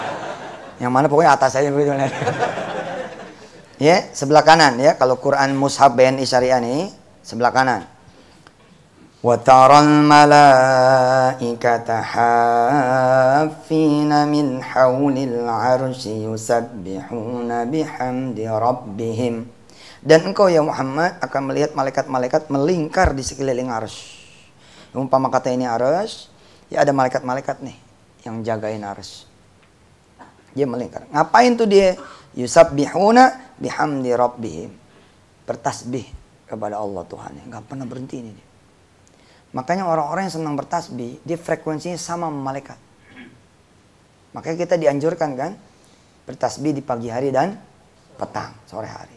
yang 0.82 0.88
mana 0.88 1.04
pokoknya 1.04 1.36
atas 1.36 1.52
aja 1.60 1.68
begitu. 1.68 1.92
ya, 3.76 4.08
sebelah 4.16 4.40
kanan 4.40 4.80
ya. 4.80 4.96
Kalau 4.96 5.20
Quran 5.20 5.52
mushaf 5.52 5.92
BNI 5.92 6.24
Syariah 6.24 6.58
nih, 6.58 7.01
sebelah 7.21 7.51
kanan. 7.53 7.97
وترى 9.27 9.79
الملائكة 9.79 10.29
حافين 12.13 14.11
من 14.29 14.47
حول 14.63 15.17
العرش 15.17 16.01
يسبحون 16.05 17.49
بحمد 17.65 18.39
ربهم 18.39 19.35
dan 20.07 20.21
engkau 20.23 20.47
ya 20.47 20.61
Muhammad 20.63 21.17
akan 21.19 21.51
melihat 21.51 21.75
malaikat-malaikat 21.75 22.47
melingkar 22.47 23.11
di 23.11 23.25
sekeliling 23.25 23.67
arus. 23.75 24.15
Umpama 24.95 25.27
kata 25.27 25.51
ini 25.51 25.67
arus, 25.67 26.31
ya 26.71 26.85
ada 26.85 26.95
malaikat-malaikat 26.95 27.59
nih 27.59 27.75
yang 28.23 28.39
jagain 28.45 28.79
arus. 28.87 29.27
Dia 30.55 30.63
melingkar. 30.63 31.03
Ngapain 31.11 31.59
tuh 31.59 31.67
dia? 31.67 31.99
Yusabbihuna 32.39 33.51
bihamdi 33.59 34.15
rabbihim. 34.15 34.71
Bertasbih 35.43 36.07
kepada 36.52 36.76
Allah 36.76 37.00
Tuhan. 37.08 37.48
Nggak 37.48 37.64
pernah 37.64 37.88
berhenti 37.88 38.20
ini. 38.20 38.44
Makanya 39.56 39.88
orang-orang 39.88 40.28
yang 40.28 40.36
senang 40.36 40.56
bertasbih, 40.56 41.24
dia 41.24 41.40
frekuensinya 41.40 41.96
sama 41.96 42.28
malaikat. 42.28 42.76
Makanya 44.36 44.56
kita 44.60 44.76
dianjurkan 44.76 45.32
kan, 45.36 45.52
bertasbih 46.28 46.76
di 46.76 46.84
pagi 46.84 47.08
hari 47.08 47.32
dan 47.32 47.56
petang, 48.20 48.52
sore 48.68 48.88
hari. 48.88 49.16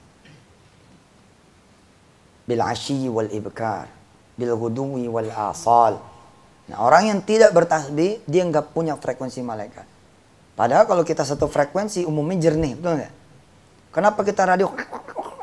Bil 2.48 2.64
asyi 2.64 3.08
wal 3.08 3.32
ibkar, 3.32 3.88
bil 4.36 4.56
wal 4.56 5.32
asal. 5.32 6.00
Nah, 6.68 6.78
orang 6.84 7.16
yang 7.16 7.20
tidak 7.24 7.56
bertasbih, 7.56 8.24
dia 8.28 8.44
nggak 8.44 8.76
punya 8.76 9.00
frekuensi 9.00 9.40
malaikat. 9.40 9.88
Padahal 10.56 10.88
kalau 10.88 11.04
kita 11.04 11.24
satu 11.24 11.48
frekuensi, 11.48 12.04
umumnya 12.04 12.48
jernih, 12.52 12.76
betul 12.76 13.00
nggak? 13.00 13.14
Kenapa 13.96 14.20
kita 14.28 14.44
radio 14.44 14.68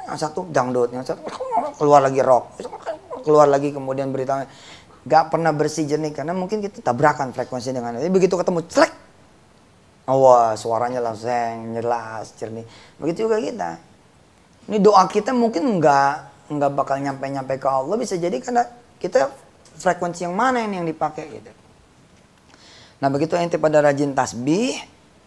yang 0.07 0.19
satu 0.19 0.49
dangdut, 0.51 0.91
yang 0.91 1.07
satu 1.07 1.23
keluar 1.79 2.03
lagi 2.03 2.21
rock, 2.21 2.59
keluar 3.23 3.47
lagi 3.47 3.71
kemudian 3.71 4.11
berita 4.11 4.47
gak 5.03 5.35
pernah 5.35 5.51
bersih 5.51 5.87
jernih 5.87 6.15
karena 6.15 6.31
mungkin 6.35 6.63
kita 6.63 6.83
tabrakan 6.83 7.35
frekuensi 7.35 7.75
dengan 7.75 7.99
itu. 7.99 8.11
Begitu 8.11 8.35
ketemu 8.39 8.61
celek, 8.71 8.93
wah 10.07 10.55
suaranya 10.55 11.03
langsung 11.03 11.75
jelas 11.75 12.35
jernih. 12.39 12.67
Begitu 12.99 13.27
juga 13.27 13.39
kita. 13.43 13.71
Ini 14.71 14.79
doa 14.79 15.03
kita 15.11 15.35
mungkin 15.35 15.83
nggak 15.83 16.15
nggak 16.55 16.71
bakal 16.77 16.97
nyampe 17.03 17.27
nyampe 17.27 17.55
ke 17.59 17.67
Allah 17.67 17.97
bisa 17.99 18.15
jadi 18.15 18.39
karena 18.39 18.63
kita 19.03 19.27
frekuensi 19.79 20.23
yang 20.29 20.37
mana 20.39 20.63
ini 20.63 20.79
yang 20.79 20.87
dipakai 20.87 21.25
gitu. 21.27 21.51
Nah 23.03 23.11
begitu 23.11 23.35
ente 23.35 23.59
pada 23.59 23.83
rajin 23.83 24.15
tasbih, 24.15 24.79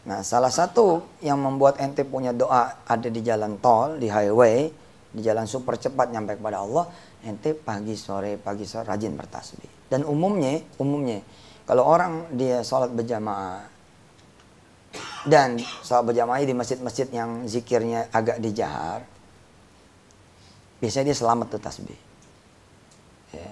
Nah, 0.05 0.21
salah 0.21 0.53
satu 0.53 1.17
yang 1.25 1.41
membuat 1.41 1.81
ente 1.81 2.05
punya 2.05 2.29
doa 2.29 2.85
ada 2.85 3.09
di 3.09 3.21
jalan 3.25 3.57
tol, 3.57 3.97
di 3.97 4.05
highway, 4.05 4.69
di 5.09 5.21
jalan 5.25 5.49
super 5.49 5.81
cepat 5.81 6.13
nyampe 6.13 6.37
kepada 6.37 6.61
Allah, 6.61 6.85
ente 7.25 7.57
pagi 7.57 7.97
sore 7.97 8.37
pagi 8.37 8.69
sore 8.69 8.85
rajin 8.85 9.17
bertasbih. 9.17 9.89
Dan 9.89 10.05
umumnya, 10.05 10.61
umumnya 10.77 11.25
kalau 11.65 11.89
orang 11.89 12.29
dia 12.37 12.61
sholat 12.61 12.93
berjamaah 12.93 13.65
dan 15.25 15.57
sholat 15.81 16.05
berjamaah 16.13 16.45
di 16.45 16.53
masjid-masjid 16.53 17.09
yang 17.09 17.49
zikirnya 17.49 18.05
agak 18.13 18.37
dijahar, 18.37 19.01
biasanya 20.77 21.09
dia 21.09 21.17
selamat 21.17 21.57
tuh 21.57 21.61
tasbih. 21.65 21.99
Ya. 23.33 23.49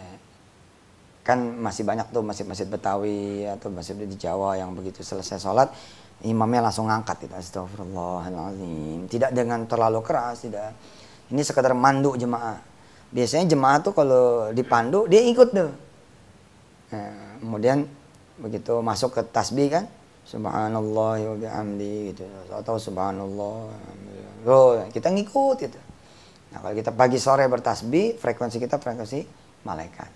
Kan 1.26 1.58
masih 1.58 1.82
banyak 1.82 2.14
tuh 2.14 2.22
masjid-masjid 2.22 2.70
Betawi 2.70 3.50
atau 3.50 3.74
masjid 3.74 3.98
di 3.98 4.14
Jawa 4.14 4.62
yang 4.62 4.78
begitu 4.78 5.02
selesai 5.02 5.42
sholat 5.42 5.74
imamnya 6.24 6.68
langsung 6.68 6.88
ngangkat 6.88 7.28
itu 7.28 7.36
astagfirullahaladzim. 7.36 9.08
Tidak 9.12 9.32
dengan 9.36 9.68
terlalu 9.68 10.00
keras 10.04 10.48
tidak. 10.48 10.76
Ini 11.32 11.42
sekedar 11.44 11.76
mandu 11.76 12.16
jemaah. 12.16 12.60
Biasanya 13.14 13.46
jemaah 13.52 13.78
tuh 13.84 13.94
kalau 13.94 14.50
dipandu 14.56 15.06
dia 15.06 15.22
ikut 15.22 15.50
tuh. 15.54 15.72
Nah, 16.94 17.38
kemudian 17.42 17.86
begitu 18.38 18.82
masuk 18.82 19.14
ke 19.14 19.22
tasbih 19.30 19.70
kan 19.70 19.86
subhanallah 20.24 21.20
wa 21.20 21.36
bihamdi 21.38 22.16
gitu 22.16 22.26
atau 22.50 22.80
subhanallah 22.80 23.70
oh, 24.48 24.72
kita 24.90 25.12
ngikut 25.12 25.58
gitu. 25.62 25.80
Nah 26.54 26.62
kalau 26.64 26.74
kita 26.74 26.92
pagi 26.96 27.20
sore 27.20 27.46
bertasbih 27.46 28.18
frekuensi 28.18 28.58
kita 28.58 28.80
frekuensi 28.80 29.20
malaikat. 29.68 30.10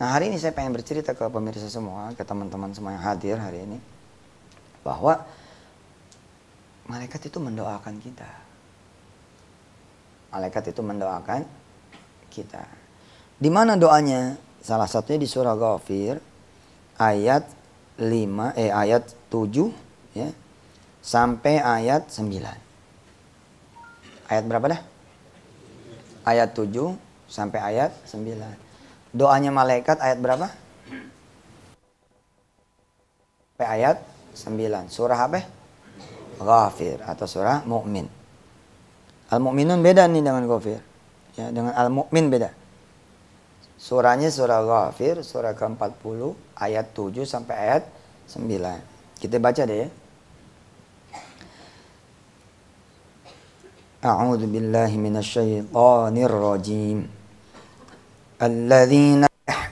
Nah 0.00 0.16
hari 0.16 0.32
ini 0.32 0.40
saya 0.40 0.56
pengen 0.56 0.72
bercerita 0.72 1.12
ke 1.12 1.28
pemirsa 1.28 1.68
semua 1.68 2.10
ke 2.16 2.24
teman-teman 2.24 2.72
semua 2.72 2.96
yang 2.96 3.04
hadir 3.04 3.36
hari 3.36 3.68
ini 3.68 3.78
bahwa 4.80 5.20
malaikat 6.90 7.30
itu 7.30 7.38
mendoakan 7.38 8.02
kita. 8.02 8.26
Malaikat 10.34 10.74
itu 10.74 10.82
mendoakan 10.82 11.46
kita. 12.26 12.66
Di 13.38 13.46
mana 13.46 13.78
doanya? 13.78 14.34
Salah 14.60 14.90
satunya 14.90 15.22
di 15.22 15.30
surah 15.30 15.54
Ghafir 15.56 16.20
ayat 16.98 17.46
5 17.96 18.60
eh 18.60 18.68
ayat 18.68 19.08
7 19.32 19.72
ya 20.18 20.28
sampai 21.00 21.62
ayat 21.62 22.10
9. 22.10 24.28
Ayat 24.28 24.44
berapa 24.44 24.66
dah? 24.76 24.82
Ayat 26.26 26.52
7 26.52 26.98
sampai 27.30 27.62
ayat 27.62 27.94
9. 28.04 29.16
Doanya 29.16 29.54
malaikat 29.54 29.96
ayat 30.02 30.18
berapa? 30.20 30.50
Sampai 33.56 33.66
ayat 33.80 34.04
9. 34.36 34.92
Surah 34.92 35.18
apa? 35.18 35.59
Ghafir 36.39 36.99
atau 37.03 37.25
surah 37.25 37.63
Mukmin. 37.63 38.07
Al-Mu'minun 39.31 39.81
beda 39.81 40.05
nih 40.05 40.21
dengan 40.21 40.43
Ghafir. 40.45 40.79
Ya, 41.35 41.49
dengan 41.49 41.73
Al-Mu'min 41.73 42.25
beda. 42.29 42.51
Surahnya 43.75 44.31
surah 44.31 44.61
Ghafir, 44.63 45.23
surah 45.25 45.53
ke-40, 45.55 46.35
ayat 46.55 46.91
7 46.95 47.25
sampai 47.27 47.55
ayat 47.55 47.83
9. 48.31 49.19
Kita 49.19 49.37
baca 49.39 49.61
deh 49.63 49.77
ya. 49.85 49.89
A'udzu 54.05 54.45
billahi 54.45 54.95
minasyaitonir 55.01 56.29
rajim. 56.29 57.09
Alladzina 58.37 59.25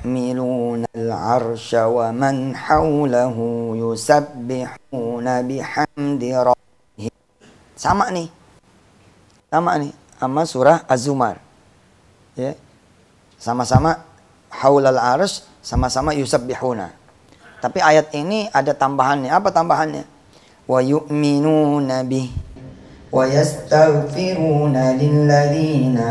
يحملون 0.03 0.85
العرش 0.95 1.69
ومن 1.73 2.55
حوله 2.55 3.37
يسبحون 3.75 5.27
بحمد 5.47 6.23
ربهم 6.23 6.56
sama 7.78 8.10
nih 8.10 8.26
sama 9.46 9.78
nih 9.78 9.94
sama 10.18 10.42
surah 10.42 10.82
Az-Zumar 10.90 11.38
ya 12.34 12.58
sama-sama 13.38 14.02
haulal 14.50 14.98
arsh 14.98 15.46
sama-sama 15.62 16.10
yusabbihuna 16.18 16.90
tapi 17.62 17.78
ayat 17.78 18.10
ini 18.18 18.50
ada 18.50 18.74
tambahannya 18.74 19.30
apa 19.30 19.54
tambahannya 19.54 20.02
wa 20.66 20.82
yu'minuna 20.82 22.02
bih 22.02 22.34
wa 23.14 23.22
yastaghfiruna 23.22 24.98
lilladzina 24.98 26.06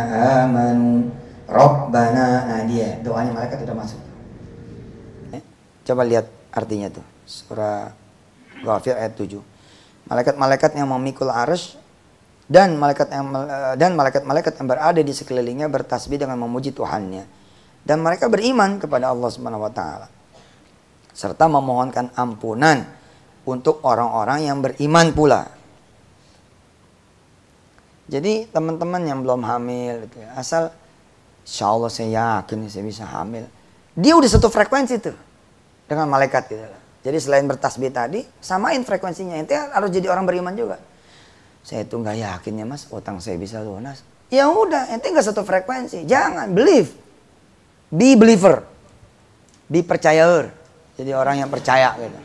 amanu 0.48 1.12
Rabbana 1.48 2.44
nah 2.44 2.62
dia 2.68 3.00
doanya 3.00 3.32
mereka 3.32 3.56
tidak 3.56 3.80
masuk. 3.80 4.04
Eh? 5.32 5.40
Coba 5.88 6.04
lihat 6.04 6.28
artinya 6.52 6.92
tuh. 6.92 7.06
Surah 7.24 7.88
Ghafir 8.60 9.00
ayat 9.00 9.16
7. 9.16 9.40
Malaikat-malaikat 10.08 10.72
yang 10.80 10.88
memikul 10.88 11.28
arus 11.30 11.76
dan 12.48 12.80
malaikat 12.80 13.12
yang 13.12 13.28
eh, 13.36 13.74
dan 13.76 13.92
malaikat-malaikat 14.00 14.56
yang 14.56 14.68
berada 14.72 15.02
di 15.04 15.12
sekelilingnya 15.12 15.68
bertasbih 15.68 16.16
dengan 16.16 16.40
memuji 16.40 16.72
Tuhannya. 16.72 17.28
Dan 17.84 18.04
mereka 18.04 18.28
beriman 18.32 18.80
kepada 18.80 19.12
Allah 19.12 19.30
Subhanahu 19.32 19.64
wa 19.64 19.72
taala. 19.72 20.08
Serta 21.12 21.48
memohonkan 21.48 22.12
ampunan 22.16 22.84
untuk 23.48 23.84
orang-orang 23.84 24.48
yang 24.48 24.60
beriman 24.60 25.12
pula. 25.16 25.48
Jadi 28.08 28.48
teman-teman 28.48 29.04
yang 29.04 29.20
belum 29.20 29.44
hamil 29.44 30.08
gitu 30.08 30.24
ya, 30.24 30.32
asal 30.40 30.72
insya 31.44 31.68
Allah 31.68 31.92
saya 31.92 32.08
yakin 32.16 32.68
saya 32.72 32.84
bisa 32.88 33.04
hamil. 33.04 33.44
Dia 33.96 34.16
udah 34.16 34.30
satu 34.32 34.48
frekuensi 34.48 34.96
tuh 35.04 35.18
dengan 35.88 36.08
malaikat 36.08 36.44
gitu. 36.48 36.87
Jadi 37.08 37.24
selain 37.24 37.48
bertasbih 37.48 37.88
tadi, 37.88 38.20
samain 38.44 38.84
frekuensinya. 38.84 39.40
Ente 39.40 39.56
harus 39.56 39.88
jadi 39.88 40.12
orang 40.12 40.28
beriman 40.28 40.52
juga. 40.52 40.76
Saya 41.64 41.88
itu 41.88 41.96
nggak 41.96 42.20
yakin 42.20 42.54
ya 42.60 42.66
mas, 42.68 42.84
utang 42.92 43.24
saya 43.24 43.40
bisa 43.40 43.64
lunas. 43.64 44.04
Ya 44.28 44.52
udah, 44.52 44.92
ente 44.92 45.08
nggak 45.08 45.24
satu 45.24 45.48
frekuensi. 45.48 46.04
Jangan 46.04 46.52
believe, 46.52 46.92
be 47.88 48.20
believer, 48.20 48.68
be 49.72 49.88
percayaer. 49.88 50.52
Jadi 51.00 51.16
orang 51.16 51.40
yang 51.40 51.48
percaya 51.48 51.96
gitu, 51.96 52.20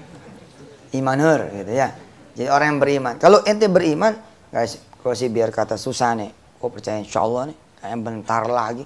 imaner 0.99 1.47
gitu 1.63 1.73
ya. 1.79 1.95
Jadi 2.35 2.51
orang 2.51 2.75
yang 2.75 2.81
beriman. 2.83 3.15
Kalau 3.23 3.39
ente 3.47 3.71
beriman, 3.71 4.19
guys, 4.51 4.83
kalau 4.99 5.15
sih 5.15 5.31
biar 5.31 5.55
kata 5.55 5.79
susah 5.79 6.19
nih, 6.19 6.35
kok 6.59 6.75
percaya 6.75 6.99
insya 6.99 7.23
Allah 7.23 7.55
nih, 7.55 7.59
kayak 7.79 7.99
bentar 8.03 8.43
lagi, 8.51 8.83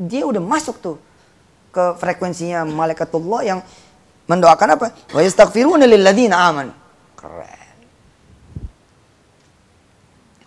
dia 0.00 0.24
udah 0.24 0.40
masuk 0.40 0.80
tuh 0.80 0.96
ke 1.76 1.92
frekuensinya 2.00 2.64
malaikatullah 2.64 3.44
yang 3.44 3.60
mendoakan 4.26 4.68
apa? 4.78 4.86
Wa 5.14 5.20
yastaghfiruna 5.22 5.86
lilladzina 5.86 6.36
amanu. 6.50 6.74
Keren. 7.14 7.78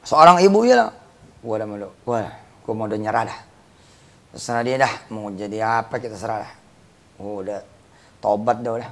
Seorang 0.03 0.43
ibu 0.43 0.57
bilang, 0.63 0.91
gua 1.43 1.53
udah 1.59 1.67
mau 1.67 1.77
gua, 2.03 2.21
gua 2.65 2.73
mau 2.75 2.85
udah 2.87 2.99
nyerah 2.99 3.23
dah. 3.27 3.39
Terserah 4.35 4.61
dia 4.61 4.75
dah, 4.77 4.93
mau 5.09 5.31
jadi 5.33 5.57
apa 5.63 5.95
kita 5.97 6.15
serah 6.19 6.43
dah. 6.43 6.51
Gua 7.17 7.33
udah 7.41 7.59
tobat 8.19 8.57
dah 8.61 8.73
udah. 8.83 8.89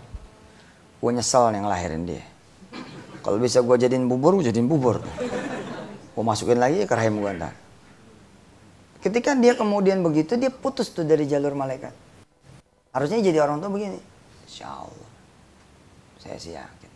Gua 0.98 1.12
nyesel 1.14 1.54
yang 1.54 1.68
ngelahirin 1.68 2.04
dia. 2.08 2.24
Kalau 3.22 3.38
bisa 3.38 3.60
gua 3.62 3.76
jadiin 3.76 4.08
bubur, 4.08 4.40
gua 4.40 4.46
jadiin 4.48 4.68
bubur. 4.70 5.04
Gua 6.16 6.24
masukin 6.24 6.58
lagi 6.58 6.88
ke 6.88 6.94
rahim 6.96 7.20
gua 7.22 7.36
ntar. 7.36 7.54
Ketika 8.98 9.38
dia 9.38 9.54
kemudian 9.54 10.02
begitu, 10.02 10.36
dia 10.42 10.50
putus 10.50 10.90
tuh 10.90 11.06
dari 11.06 11.30
jalur 11.30 11.54
malaikat. 11.54 11.94
Harusnya 12.94 13.22
jadi 13.22 13.46
orang 13.46 13.62
tua 13.62 13.70
begini 13.70 14.17
Insya 14.48 14.72
Allah. 14.72 15.12
Saya 16.24 16.38
sih 16.40 16.56
yakin. 16.56 16.92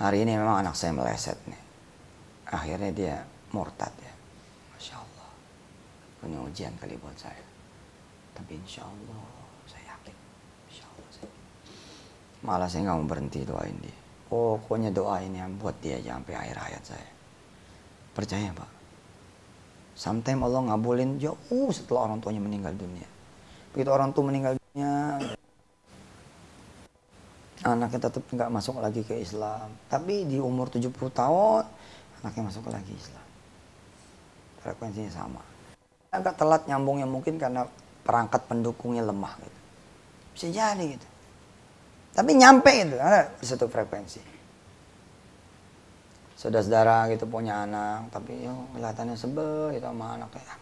Hari 0.00 0.24
ini 0.24 0.40
memang 0.40 0.64
anak 0.64 0.72
saya 0.72 0.96
meleset 0.96 1.36
nih. 1.44 1.62
Akhirnya 2.48 2.90
dia 2.90 3.16
murtad 3.52 3.92
ya. 4.00 4.12
Masya 4.72 4.96
Allah. 4.96 5.30
Punya 6.18 6.40
ujian 6.40 6.72
kali 6.80 6.96
buat 6.96 7.14
saya. 7.20 7.44
Tapi 8.32 8.56
insya 8.56 8.80
Allah 8.80 9.22
saya 9.68 9.84
yakin. 9.92 10.16
Insya 10.72 10.88
Allah 10.88 11.10
saya 11.12 11.30
Malah 12.42 12.68
saya 12.72 12.80
nggak 12.88 12.96
mau 12.96 13.06
berhenti 13.06 13.44
doain 13.44 13.76
dia. 13.84 13.96
Pokoknya 14.32 14.88
doain 14.88 15.30
yang 15.36 15.52
buat 15.60 15.76
dia 15.84 16.00
sampai 16.00 16.32
akhir 16.32 16.56
hayat 16.56 16.84
saya. 16.96 17.10
Percaya 18.16 18.48
Pak. 18.56 18.70
Sometimes 19.92 20.40
Allah 20.48 20.72
ngabulin 20.72 21.20
jauh 21.20 21.68
setelah 21.68 22.08
orang 22.08 22.24
tuanya 22.24 22.40
meninggal 22.40 22.72
dunia. 22.72 23.04
Begitu 23.76 23.92
orang 23.92 24.16
tua 24.16 24.24
meninggal 24.32 24.56
dunia, 24.56 25.20
anaknya 27.92 28.08
tetap 28.08 28.24
nggak 28.24 28.48
masuk 28.48 28.80
lagi 28.80 29.04
ke 29.04 29.20
Islam. 29.20 29.68
Tapi 29.92 30.24
di 30.24 30.40
umur 30.40 30.72
70 30.72 30.88
tahun 31.12 31.64
anaknya 32.24 32.42
masuk 32.48 32.64
lagi 32.72 32.88
Islam. 32.96 33.26
Frekuensinya 34.64 35.12
sama. 35.12 35.44
Agak 36.08 36.40
telat 36.40 36.64
nyambungnya 36.64 37.04
mungkin 37.04 37.36
karena 37.36 37.68
perangkat 38.00 38.48
pendukungnya 38.48 39.04
lemah 39.04 39.36
gitu. 39.44 39.60
Bisa 40.32 40.48
jadi 40.48 40.96
gitu. 40.96 41.04
Tapi 42.16 42.30
nyampe 42.32 42.72
itu 42.72 42.96
ada 42.96 43.28
satu 43.44 43.68
frekuensi. 43.68 44.24
Saudara-saudara 46.40 47.12
gitu 47.12 47.28
punya 47.28 47.68
anak, 47.68 48.08
tapi 48.08 48.40
yo 48.40 48.72
kelihatannya 48.72 49.20
sebel 49.20 49.76
gitu 49.76 49.84
sama 49.84 50.16
anaknya. 50.16 50.56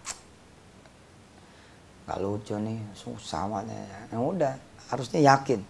Gak 2.11 2.19
lucu 2.19 2.59
nih, 2.59 2.79
susah 2.99 3.47
banget. 3.47 3.87
Ya 4.11 4.19
udah, 4.19 4.55
harusnya 4.91 5.23
yakin 5.23 5.63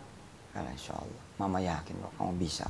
karena 0.51 0.71
insya 0.75 0.99
Allah, 0.99 1.25
mama 1.41 1.57
yakin 1.57 1.97
kok 1.97 2.13
kamu 2.21 2.33
bisa. 2.37 2.69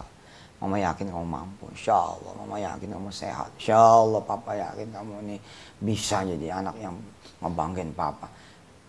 Mama 0.63 0.79
yakin 0.79 1.11
kamu 1.11 1.27
mampu. 1.27 1.67
Insya 1.75 1.99
Allah, 1.99 2.33
mama 2.39 2.57
yakin 2.63 2.89
kamu 2.95 3.11
sehat. 3.11 3.51
Insya 3.59 3.81
Allah, 3.81 4.21
papa 4.23 4.55
yakin 4.55 4.95
kamu 4.95 5.13
ini 5.27 5.37
bisa 5.83 6.23
jadi 6.23 6.63
anak 6.63 6.79
yang 6.79 6.95
ngebanggain 7.43 7.91
papa. 7.91 8.31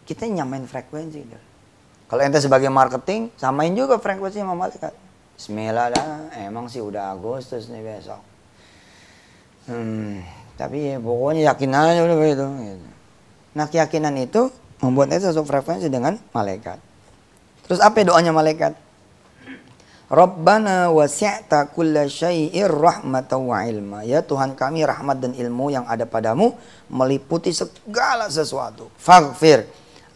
Kita 0.06 0.30
nyamain 0.30 0.68
frekuensi. 0.70 1.20
Gitu. 1.26 1.40
Kalau 2.12 2.22
ente 2.22 2.44
sebagai 2.44 2.68
marketing, 2.68 3.32
samain 3.40 3.72
juga 3.72 3.98
frekuensi 3.98 4.44
sama 4.44 4.54
malaikat. 4.54 4.94
Bismillah 5.40 5.96
dah, 5.96 6.30
emang 6.44 6.68
sih 6.68 6.84
udah 6.84 7.16
Agustus 7.16 7.72
nih 7.72 7.82
besok. 7.82 8.20
Hmm, 9.72 10.20
tapi 10.60 10.92
ya 10.92 11.00
pokoknya 11.00 11.56
yakin 11.56 11.72
aja 11.72 12.02
udah 12.04 12.18
begitu. 12.20 12.46
Gitu. 12.46 12.88
Nah 13.56 13.66
keyakinan 13.72 14.20
itu 14.20 14.52
membuat 14.84 15.16
ente 15.16 15.24
satu 15.24 15.48
frekuensi 15.48 15.88
dengan 15.88 16.20
malaikat. 16.36 16.84
Terus 17.64 17.80
apa 17.80 18.04
doanya 18.04 18.36
malaikat? 18.36 18.76
Rabbana 20.12 20.92
wasi'ta 20.92 21.72
kulla 21.72 22.04
syai'ir 22.04 22.68
rahmatan 22.68 23.48
wa 23.48 23.64
ilma. 23.64 24.04
Ya 24.04 24.20
Tuhan 24.20 24.60
kami 24.60 24.84
rahmat 24.84 25.24
dan 25.24 25.32
ilmu 25.32 25.72
yang 25.72 25.88
ada 25.88 26.04
padamu 26.04 26.52
meliputi 26.92 27.56
segala 27.56 28.28
sesuatu. 28.28 28.92
Faghfir. 29.00 29.64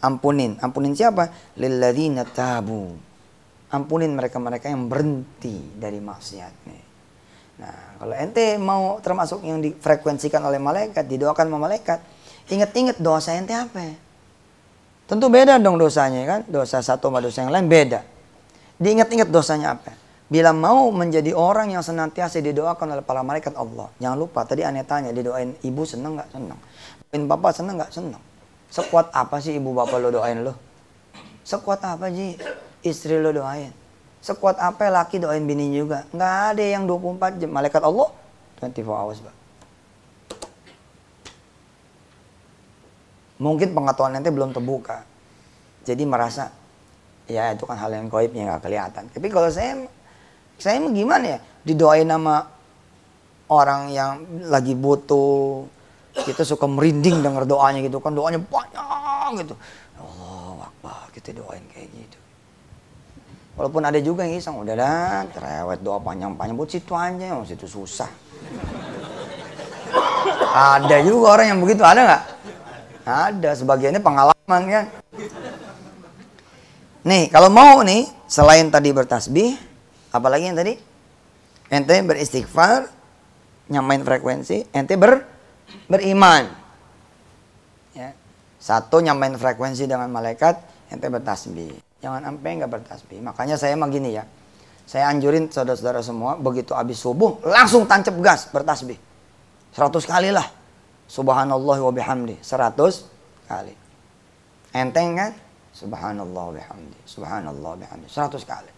Ampunin. 0.04 0.60
Ampunin 0.60 0.92
siapa? 0.92 1.32
Lilladzina 1.56 2.28
tabu. 2.28 2.92
Ampunin 3.72 4.12
mereka-mereka 4.12 4.68
yang 4.68 4.84
berhenti 4.84 5.56
dari 5.80 5.96
maksiat 5.96 6.54
nih. 6.68 6.82
Nah, 7.56 7.96
kalau 7.96 8.14
ente 8.20 8.60
mau 8.60 9.00
termasuk 9.00 9.40
yang 9.48 9.64
difrekuensikan 9.64 10.44
oleh 10.44 10.60
malaikat, 10.60 11.08
didoakan 11.08 11.48
sama 11.48 11.58
malaikat, 11.72 12.04
ingat-ingat 12.52 13.00
dosa 13.00 13.32
ente 13.32 13.56
apa? 13.56 13.96
Tentu 15.08 15.32
beda 15.32 15.56
dong 15.56 15.80
dosanya 15.80 16.20
kan. 16.28 16.40
Dosa 16.44 16.84
satu 16.84 17.08
sama 17.08 17.24
dosa 17.24 17.48
yang 17.48 17.56
lain 17.56 17.64
beda. 17.64 18.15
Diingat-ingat 18.76 19.28
dosanya 19.32 19.76
apa? 19.76 19.92
Bila 20.26 20.50
mau 20.50 20.90
menjadi 20.90 21.30
orang 21.32 21.70
yang 21.70 21.86
senantiasa 21.86 22.42
didoakan 22.42 22.98
oleh 22.98 23.04
para 23.06 23.22
malaikat 23.22 23.54
Allah. 23.54 23.88
Jangan 24.02 24.18
lupa 24.18 24.42
tadi 24.42 24.66
aneh 24.66 24.82
tanya 24.82 25.14
didoain 25.14 25.54
ibu 25.62 25.82
seneng 25.86 26.18
nggak 26.18 26.30
seneng. 26.34 26.58
Doain 27.06 27.24
bapak 27.30 27.52
seneng 27.54 27.74
nggak 27.78 27.92
seneng. 27.94 28.22
Sekuat 28.68 29.14
apa 29.14 29.38
sih 29.38 29.54
ibu 29.54 29.70
bapak 29.70 30.02
lo 30.02 30.10
doain 30.10 30.42
lo? 30.42 30.58
Sekuat 31.46 31.78
apa 31.86 32.10
sih 32.10 32.34
istri 32.82 33.16
lo 33.22 33.30
doain? 33.30 33.70
Sekuat 34.18 34.58
apa 34.58 34.90
laki 34.90 35.22
doain 35.22 35.46
bini 35.46 35.70
juga? 35.70 36.02
Nggak 36.10 36.34
ada 36.52 36.64
yang 36.66 36.82
24 36.90 37.38
jam. 37.38 37.50
Malaikat 37.54 37.82
Allah 37.86 38.10
24 38.58 38.82
hours, 38.82 39.20
Pak. 39.22 39.36
mungkin 43.36 43.76
pengetahuan 43.76 44.16
nanti 44.16 44.32
belum 44.32 44.52
terbuka. 44.52 45.04
Jadi 45.86 46.02
merasa 46.08 46.50
ya 47.26 47.54
itu 47.54 47.66
kan 47.66 47.76
hal 47.78 47.90
yang 47.90 48.06
koibnya 48.06 48.54
nggak 48.54 48.62
kelihatan. 48.66 49.04
Tapi 49.10 49.26
kalau 49.30 49.50
saya 49.50 49.86
saya 50.56 50.80
gimana 50.88 51.36
ya 51.36 51.38
didoain 51.66 52.08
nama 52.08 52.46
orang 53.50 53.92
yang 53.92 54.24
lagi 54.48 54.72
butuh 54.74 55.66
kita 56.16 56.42
suka 56.48 56.64
merinding 56.64 57.20
dengar 57.20 57.44
doanya 57.44 57.84
gitu 57.84 58.00
kan 58.00 58.16
doanya 58.16 58.40
banyak 58.40 59.44
gitu. 59.44 59.54
Oh 60.00 60.56
Akbar 60.62 61.12
kita 61.12 61.36
doain 61.36 61.62
kayak 61.70 61.90
gitu. 61.92 62.18
Walaupun 63.56 63.82
ada 63.88 63.96
juga 64.04 64.28
yang 64.28 64.36
iseng 64.36 64.60
udah 64.60 64.74
dah 64.76 65.24
terewet 65.32 65.80
doa 65.80 65.96
panjang-panjang 65.96 66.56
buat 66.60 66.68
situ 66.68 66.92
aja, 66.92 67.40
oh, 67.40 67.44
situ 67.44 67.64
susah. 67.64 68.08
ada 70.52 70.96
juga 71.00 71.40
orang 71.40 71.56
yang 71.56 71.60
begitu 71.64 71.80
ada 71.80 72.00
nggak? 72.04 72.22
Ada, 73.06 73.50
sebagiannya 73.56 74.02
pengalaman 74.04 74.62
kan. 74.68 74.84
Nih, 77.06 77.30
kalau 77.30 77.46
mau 77.46 77.86
nih, 77.86 78.10
selain 78.26 78.66
tadi 78.66 78.90
bertasbih, 78.90 79.54
apalagi 80.10 80.50
yang 80.50 80.58
tadi? 80.58 80.74
Ente 81.70 82.02
beristighfar, 82.02 82.90
nyamain 83.70 84.02
frekuensi, 84.02 84.66
ente 84.74 84.98
ber 84.98 85.22
beriman. 85.86 86.50
Ya. 87.94 88.10
Satu 88.58 88.98
nyamain 88.98 89.38
frekuensi 89.38 89.86
dengan 89.86 90.10
malaikat, 90.10 90.58
ente 90.90 91.06
bertasbih. 91.06 91.78
Jangan 92.02 92.26
sampai 92.26 92.50
nggak 92.58 92.72
bertasbih. 92.74 93.22
Makanya 93.22 93.54
saya 93.54 93.78
mah 93.78 93.86
gini 93.86 94.18
ya. 94.18 94.26
Saya 94.82 95.06
anjurin 95.06 95.46
saudara-saudara 95.46 96.02
semua, 96.02 96.34
begitu 96.34 96.74
habis 96.74 96.98
subuh, 96.98 97.38
langsung 97.46 97.86
tancap 97.86 98.18
gas 98.18 98.50
bertasbih. 98.50 98.98
100 99.70 99.94
kali 100.02 100.34
lah. 100.34 100.46
Subhanallah 101.06 101.78
wa 101.86 101.92
bihamdi. 101.94 102.42
100 102.42 103.46
kali. 103.46 103.74
Enteng 104.74 105.14
kan? 105.14 105.45
Subhanallah 105.76 106.56
bihamdi. 106.56 106.98
Subhanallah 107.04 107.72
bihamdi. 107.76 108.08
100 108.08 108.32
kali. 108.48 108.72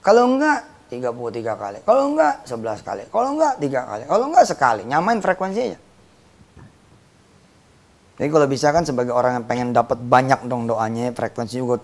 Kalau 0.00 0.24
enggak 0.24 0.64
33 0.88 1.52
kali. 1.60 1.78
Kalau 1.84 2.02
enggak 2.08 2.34
11 2.48 2.80
kali. 2.80 3.02
Kalau 3.12 3.28
enggak 3.36 3.54
3 3.60 3.68
kali. 3.84 4.02
Kalau 4.08 4.24
enggak 4.32 4.44
sekali. 4.48 4.82
Nyamain 4.88 5.20
frekuensi 5.20 5.60
aja. 5.60 5.78
Jadi 8.18 8.28
kalau 8.34 8.46
bisa 8.50 8.72
kan 8.74 8.82
sebagai 8.82 9.14
orang 9.14 9.38
yang 9.38 9.46
pengen 9.46 9.68
dapat 9.70 10.00
banyak 10.02 10.50
dong 10.50 10.66
doanya, 10.66 11.14
frekuensi 11.14 11.62
juga 11.62 11.78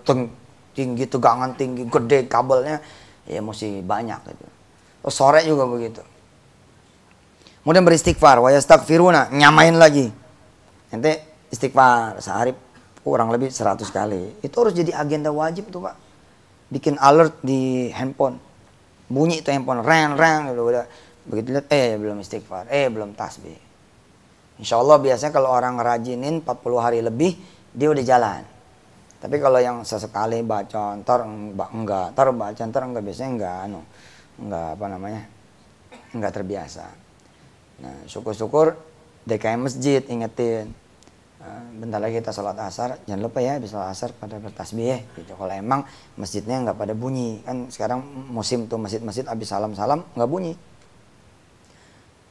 tinggi, 0.75 1.07
tegangan 1.07 1.55
tinggi, 1.55 1.87
gede 1.87 2.27
kabelnya, 2.27 2.83
ya 3.23 3.39
mesti 3.39 3.79
banyak 3.79 4.19
gitu. 4.35 4.45
Terus 4.99 5.15
sore 5.15 5.47
juga 5.47 5.63
begitu. 5.63 6.03
Kemudian 7.63 7.87
beristighfar, 7.87 8.43
wa 8.43 8.51
yastaghfiruna, 8.51 9.31
nyamain 9.31 9.79
lagi. 9.79 10.11
Nanti 10.91 11.15
istighfar 11.55 12.19
sehari 12.19 12.51
kurang 13.05 13.29
lebih 13.29 13.53
100 13.53 13.85
kali. 13.93 14.33
Itu 14.41 14.65
harus 14.65 14.73
jadi 14.73 14.97
agenda 14.97 15.29
wajib 15.29 15.69
tuh, 15.69 15.85
Pak. 15.85 15.95
Bikin 16.73 16.97
alert 16.97 17.37
di 17.45 17.93
handphone. 17.93 18.41
Bunyi 19.05 19.45
itu 19.45 19.53
handphone, 19.53 19.85
reng 19.85 20.17
reng 20.17 20.49
gitu 20.49 20.73
udah. 20.73 20.89
Begitu 21.29 21.53
lihat 21.53 21.69
eh 21.69 21.93
belum 22.01 22.17
istighfar, 22.25 22.65
eh 22.73 22.89
belum 22.89 23.13
tasbih. 23.13 23.57
Insya 24.57 24.81
Allah 24.81 24.97
biasanya 24.97 25.29
kalau 25.29 25.53
orang 25.53 25.77
ngerajinin 25.77 26.41
40 26.41 26.81
hari 26.81 27.05
lebih, 27.05 27.37
dia 27.69 27.93
udah 27.93 28.01
jalan. 28.01 28.41
Tapi 29.21 29.35
kalau 29.37 29.59
yang 29.61 29.85
sesekali 29.85 30.41
baca, 30.41 30.97
ntar 31.01 31.25
enggak, 31.25 32.13
ntar 32.17 32.29
baca, 32.33 32.61
ntar 32.65 32.81
enggak, 32.89 33.03
biasanya 33.05 33.29
enggak, 33.37 33.57
anu, 33.69 33.81
enggak 34.41 34.67
apa 34.77 34.85
namanya, 34.89 35.21
enggak 36.13 36.33
terbiasa. 36.33 36.85
Nah, 37.85 38.05
syukur-syukur 38.09 38.77
DKM 39.25 39.61
masjid 39.65 40.01
ingetin. 40.09 40.84
Nah, 41.45 41.61
bentar 41.77 42.01
lagi 42.01 42.17
kita 42.17 42.33
sholat 42.33 42.57
asar, 42.57 42.97
jangan 43.05 43.21
lupa 43.21 43.37
ya 43.37 43.61
di 43.61 43.69
sholat 43.69 43.93
asar 43.93 44.17
pada 44.17 44.41
bertasbih 44.41 44.85
ya. 44.89 44.99
Gitu. 45.13 45.37
Kalau 45.37 45.53
emang 45.53 45.85
masjidnya 46.17 46.57
enggak 46.57 46.81
pada 46.81 46.97
bunyi, 46.97 47.45
kan 47.45 47.69
sekarang 47.69 48.01
musim 48.33 48.65
tuh 48.65 48.81
masjid-masjid 48.81 49.29
habis 49.29 49.53
salam-salam 49.53 50.01
enggak 50.17 50.29
bunyi 50.29 50.57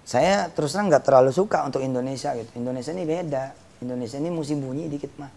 saya 0.05 0.53
terus 0.53 0.77
terang 0.77 0.93
nggak 0.93 1.01
terlalu 1.01 1.33
suka 1.33 1.65
untuk 1.65 1.81
Indonesia 1.81 2.37
gitu. 2.37 2.61
Indonesia 2.61 2.93
ini 2.93 3.05
beda. 3.09 3.45
Indonesia 3.81 4.21
ini 4.21 4.29
mesti 4.29 4.55
bunyi 4.55 4.85
dikit 4.93 5.17
mah. 5.17 5.33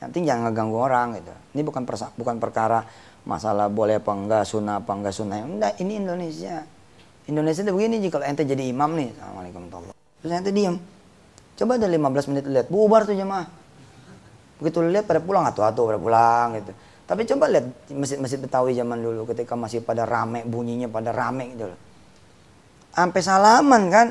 Nanti 0.00 0.22
jangan 0.22 0.48
ngeganggu 0.48 0.78
orang 0.78 1.18
gitu. 1.18 1.34
Ini 1.58 1.62
bukan 1.66 1.82
persa 1.82 2.14
bukan 2.14 2.38
perkara 2.38 2.86
masalah 3.26 3.66
boleh 3.66 3.98
apa 3.98 4.12
enggak, 4.14 4.42
sunnah 4.46 4.78
apa 4.78 4.94
enggak 4.94 5.12
sunnah. 5.12 5.42
Enggak, 5.42 5.74
ini 5.82 5.98
Indonesia. 5.98 6.62
Indonesia 7.26 7.66
itu 7.66 7.72
begini 7.74 7.98
jika 7.98 8.22
ente 8.22 8.46
jadi 8.46 8.62
imam 8.70 8.94
nih. 8.94 9.10
Assalamualaikum 9.18 9.60
warahmatullahi 9.68 9.98
Terus 10.22 10.32
ente 10.38 10.50
diam. 10.54 10.76
Coba 11.60 11.76
ada 11.76 11.84
15 11.84 12.32
menit 12.32 12.44
lihat, 12.48 12.72
bubar 12.72 13.04
tuh 13.04 13.12
jemaah. 13.12 13.44
Begitu 14.56 14.80
lihat 14.80 15.04
pada 15.04 15.20
pulang 15.20 15.44
atau-atau 15.44 15.92
pada 15.92 16.00
pulang 16.00 16.56
gitu. 16.56 16.72
Tapi 17.04 17.28
coba 17.28 17.52
lihat 17.52 17.68
masjid-masjid 17.92 18.40
Betawi 18.40 18.72
zaman 18.72 18.96
dulu 18.96 19.28
ketika 19.28 19.52
masih 19.60 19.84
pada 19.84 20.08
rame 20.08 20.40
bunyinya 20.48 20.88
pada 20.88 21.12
rame 21.12 21.52
gitu 21.52 21.68
loh. 21.68 21.78
Sampai 22.96 23.20
salaman 23.20 23.82
kan? 23.92 24.08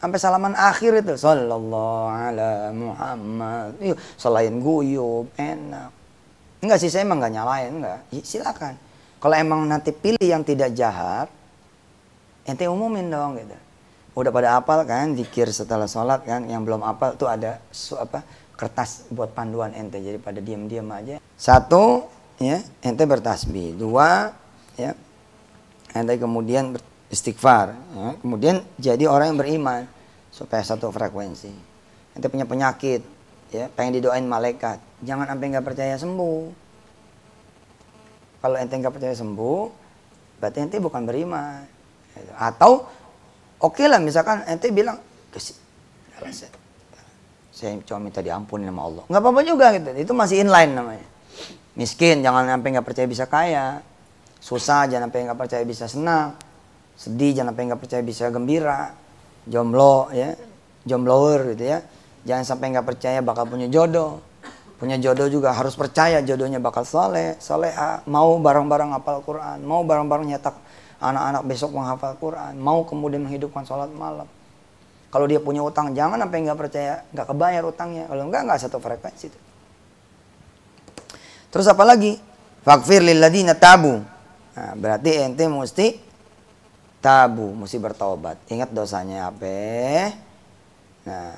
Sampai 0.00 0.16
salaman 0.16 0.56
akhir 0.56 1.04
itu 1.04 1.12
sallallahu 1.12 2.08
ala 2.08 2.72
Muhammad. 2.72 3.76
Yuk, 3.84 4.00
selain 4.16 4.56
guyub 4.56 5.28
enak. 5.36 5.92
Enggak 6.64 6.78
sih 6.80 6.88
saya 6.88 7.04
emang 7.04 7.20
nggak 7.20 7.34
nyalain 7.36 7.72
enggak. 7.84 8.00
Silakan. 8.24 8.80
Kalau 9.20 9.36
emang 9.36 9.68
nanti 9.68 9.92
pilih 9.92 10.24
yang 10.24 10.40
tidak 10.40 10.72
jahat 10.72 11.28
ente 12.42 12.66
umumin 12.66 13.06
dong 13.06 13.38
gitu 13.38 13.54
udah 14.12 14.30
pada 14.32 14.48
apal 14.60 14.84
kan 14.84 15.16
zikir 15.16 15.48
setelah 15.48 15.88
sholat 15.88 16.20
kan 16.28 16.44
yang 16.44 16.62
belum 16.68 16.84
apal 16.84 17.16
tuh 17.16 17.32
ada 17.32 17.64
su, 17.72 17.96
apa 17.96 18.20
kertas 18.56 19.08
buat 19.08 19.32
panduan 19.32 19.72
ente. 19.72 19.98
Jadi 19.98 20.20
pada 20.20 20.38
diam-diam 20.38 20.86
aja. 20.92 21.16
Satu 21.34 22.06
ya 22.36 22.60
ente 22.84 23.04
bertasbih. 23.08 23.74
Dua 23.74 24.30
ya 24.76 24.92
ente 25.96 26.14
kemudian 26.20 26.76
istighfar 27.12 27.76
ya. 27.76 28.08
kemudian 28.20 28.64
jadi 28.80 29.04
orang 29.08 29.34
yang 29.34 29.40
beriman 29.40 29.80
supaya 30.28 30.60
satu 30.60 30.92
frekuensi. 30.92 31.52
Ente 32.12 32.28
punya 32.28 32.44
penyakit 32.44 33.00
ya 33.48 33.72
pengen 33.72 33.96
didoain 33.96 34.28
malaikat. 34.28 34.76
Jangan 35.00 35.24
sampai 35.24 35.46
nggak 35.56 35.66
percaya 35.66 35.96
sembuh. 35.96 36.40
Kalau 38.44 38.56
ente 38.60 38.74
nggak 38.76 38.92
percaya 38.92 39.16
sembuh 39.16 39.60
berarti 40.36 40.58
ente 40.60 40.76
bukan 40.76 41.02
beriman. 41.08 41.64
Atau 42.36 42.84
oke 43.62 43.82
lah 43.86 44.02
misalkan 44.02 44.42
ente 44.50 44.68
bilang 44.74 44.98
saya, 45.32 46.50
saya 47.50 47.78
cuma 47.82 47.98
minta 47.98 48.20
diampuni 48.22 48.66
sama 48.68 48.82
Allah. 48.84 49.04
Nggak 49.08 49.22
apa-apa 49.22 49.40
juga 49.42 49.66
gitu 49.74 49.90
itu 49.96 50.12
masih 50.12 50.42
inline 50.44 50.72
namanya. 50.74 51.06
Miskin 51.72 52.20
jangan 52.20 52.44
sampai 52.44 52.68
nggak 52.76 52.86
percaya 52.86 53.06
bisa 53.08 53.24
kaya. 53.30 53.80
Susah 54.42 54.84
jangan 54.90 55.08
sampai 55.08 55.30
nggak 55.30 55.38
percaya 55.38 55.64
bisa 55.64 55.86
senang. 55.88 56.36
Sedih 56.98 57.32
jangan 57.32 57.54
sampai 57.54 57.64
nggak 57.72 57.80
percaya 57.80 58.02
bisa 58.04 58.28
gembira. 58.28 58.92
Jomblo 59.48 60.12
ya. 60.12 60.36
Jombloer 60.84 61.56
gitu 61.56 61.64
ya. 61.72 61.78
Jangan 62.28 62.44
sampai 62.44 62.66
nggak 62.76 62.86
percaya 62.86 63.18
bakal 63.24 63.48
punya 63.48 63.66
jodoh. 63.72 64.20
Punya 64.82 64.98
jodoh 64.98 65.30
juga 65.30 65.54
harus 65.54 65.78
percaya 65.78 66.18
jodohnya 66.26 66.58
bakal 66.58 66.82
soleh 66.82 67.38
soleha 67.38 68.02
mau 68.10 68.34
bareng-bareng 68.42 68.90
hafal 68.98 69.22
Quran 69.22 69.62
mau 69.62 69.86
bareng-bareng 69.86 70.34
nyetak 70.34 70.58
anak-anak 71.02 71.42
besok 71.44 71.74
menghafal 71.74 72.14
Quran. 72.22 72.54
Mau 72.62 72.86
kemudian 72.86 73.26
menghidupkan 73.26 73.66
sholat 73.66 73.90
malam. 73.90 74.30
Kalau 75.10 75.26
dia 75.26 75.42
punya 75.42 75.60
utang 75.60 75.92
jangan 75.92 76.16
sampai 76.22 76.38
nggak 76.46 76.58
percaya 76.58 77.02
nggak 77.10 77.26
kebayar 77.26 77.62
utangnya. 77.66 78.06
Kalau 78.06 78.30
nggak 78.30 78.42
nggak 78.46 78.58
satu 78.62 78.78
frekuensi 78.78 79.26
itu 79.28 79.40
terus 81.52 81.68
apa 81.68 81.84
lagi? 81.84 82.16
Fakfir 82.64 83.04
lilladina 83.04 83.52
tabu. 83.52 84.00
Nah, 84.56 84.72
berarti 84.72 85.20
ente 85.20 85.44
mesti 85.44 86.00
tabu, 87.04 87.52
mesti 87.52 87.76
bertobat. 87.76 88.40
Ingat 88.48 88.72
dosanya 88.72 89.28
apa? 89.28 90.08
Nah, 91.04 91.34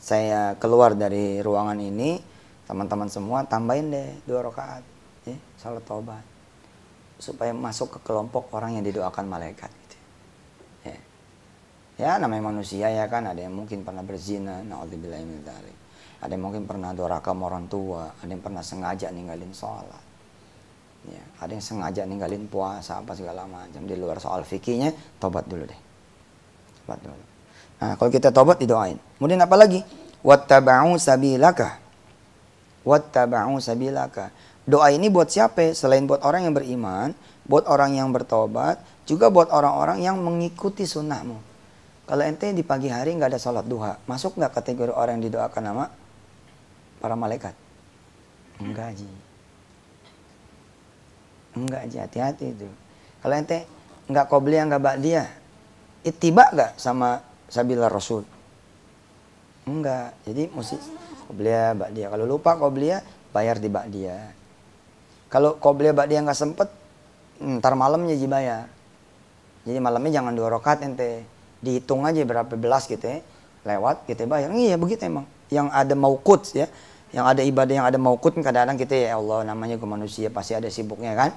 saya 0.00 0.56
keluar 0.56 0.96
dari 0.96 1.44
ruangan 1.44 1.76
ini, 1.76 2.16
teman-teman 2.64 3.12
semua 3.12 3.44
tambahin 3.44 3.92
deh 3.92 4.08
dua 4.24 4.46
rakaat, 4.46 4.80
ya, 5.26 5.36
salat 5.60 5.84
tobat, 5.84 6.22
supaya 7.18 7.50
masuk 7.50 7.98
ke 7.98 8.08
kelompok 8.08 8.48
orang 8.54 8.78
yang 8.78 8.84
didoakan 8.86 9.26
malaikat. 9.26 9.68
Gitu. 9.68 9.96
Ya. 10.86 10.98
ya, 11.98 12.10
namanya 12.22 12.54
manusia 12.54 12.86
ya 12.88 13.10
kan, 13.10 13.26
ada 13.26 13.42
yang 13.42 13.54
mungkin 13.54 13.82
pernah 13.82 14.06
berzina, 14.06 14.62
Ada 16.18 16.32
yang 16.34 16.42
mungkin 16.42 16.66
pernah 16.66 16.94
doraka 16.94 17.30
orang 17.34 17.66
tua, 17.66 18.14
ada 18.18 18.30
yang 18.30 18.42
pernah 18.42 18.62
sengaja 18.62 19.10
ninggalin 19.10 19.50
sholat 19.54 20.08
Ya, 21.08 21.22
ada 21.40 21.54
yang 21.54 21.64
sengaja 21.64 22.02
ninggalin 22.04 22.50
puasa 22.50 22.98
apa 23.00 23.14
segala 23.14 23.46
macam 23.46 23.86
di 23.86 23.94
luar 23.94 24.18
soal 24.18 24.42
fikihnya, 24.42 24.92
tobat 25.22 25.46
dulu 25.46 25.64
deh. 25.64 25.80
Tobat 26.84 26.98
dulu. 27.00 27.24
Nah, 27.78 27.94
kalau 27.94 28.10
kita 28.10 28.34
tobat 28.34 28.58
didoain. 28.58 28.98
Kemudian 29.16 29.38
apa 29.38 29.54
lagi? 29.54 29.80
Wattaba'u 30.26 30.98
sabilaka. 30.98 31.78
Wattaba'u 32.82 33.56
sabilaka. 33.62 34.34
Doa 34.68 34.92
ini 34.92 35.08
buat 35.08 35.32
siapa? 35.32 35.72
Selain 35.72 36.04
buat 36.04 36.20
orang 36.20 36.44
yang 36.44 36.52
beriman, 36.52 37.16
buat 37.48 37.64
orang 37.64 37.96
yang 37.96 38.12
bertobat, 38.12 38.76
juga 39.08 39.32
buat 39.32 39.48
orang-orang 39.48 40.04
yang 40.04 40.20
mengikuti 40.20 40.84
sunnahmu. 40.84 41.40
Kalau 42.04 42.20
ente 42.20 42.52
di 42.52 42.60
pagi 42.60 42.92
hari 42.92 43.16
nggak 43.16 43.32
ada 43.32 43.40
sholat 43.40 43.64
duha, 43.64 43.96
masuk 44.04 44.36
nggak 44.36 44.52
kategori 44.52 44.92
orang 44.92 45.16
yang 45.16 45.32
didoakan 45.32 45.62
nama 45.64 45.84
para 47.00 47.16
malaikat? 47.16 47.56
Enggak, 48.60 48.92
Ji. 48.92 49.08
Enggak 51.56 51.88
aja 51.88 51.98
hati-hati 52.04 52.52
itu. 52.52 52.68
Kalau 53.24 53.34
ente 53.40 53.64
enggak 54.04 54.28
qobliyah 54.28 54.68
enggak 54.68 54.84
ba'diyah, 54.84 55.28
ittiba 56.04 56.44
enggak 56.52 56.76
sama 56.76 57.24
sabila 57.48 57.88
Rasul? 57.88 58.28
Enggak. 59.64 60.12
Jadi 60.28 60.52
mesti 60.52 60.76
qobliyah 61.28 61.72
ba'diyah. 61.72 62.08
Kalau 62.12 62.24
lupa 62.28 62.52
qobliyah 62.60 63.00
bayar 63.32 63.56
di 63.60 63.68
ba'diyah. 63.72 64.37
Kalau 65.28 65.60
qobliyah 65.60 65.92
ba'diyah 65.92 66.24
enggak 66.24 66.38
sempet, 66.40 66.68
ntar 67.40 67.76
malamnya 67.76 68.16
ji 68.16 68.24
bayar. 68.24 68.68
Jadi 69.68 69.78
malamnya 69.80 70.20
jangan 70.20 70.32
dua 70.32 70.48
rakaat 70.56 70.84
ente. 70.84 71.24
Dihitung 71.60 72.06
aja 72.06 72.22
berapa 72.24 72.54
belas 72.56 72.88
gitu 72.88 73.04
ya. 73.04 73.20
Lewat 73.68 74.08
kita 74.08 74.24
bayar. 74.24 74.48
Iya 74.54 74.80
begitu 74.80 75.04
emang. 75.04 75.28
Yang 75.52 75.68
ada 75.74 75.94
maukut 75.96 76.42
ya 76.56 76.68
yang 77.12 77.24
ada 77.24 77.40
ibadah 77.40 77.74
yang 77.74 77.86
ada 77.88 77.96
maukut 77.96 78.36
kadang-kadang 78.36 78.76
kita 78.76 79.08
ya 79.08 79.16
Allah 79.16 79.48
namanya 79.48 79.80
ke 79.80 79.86
manusia 79.88 80.28
pasti 80.28 80.52
ada 80.52 80.68
sibuknya 80.68 81.16
kan 81.16 81.32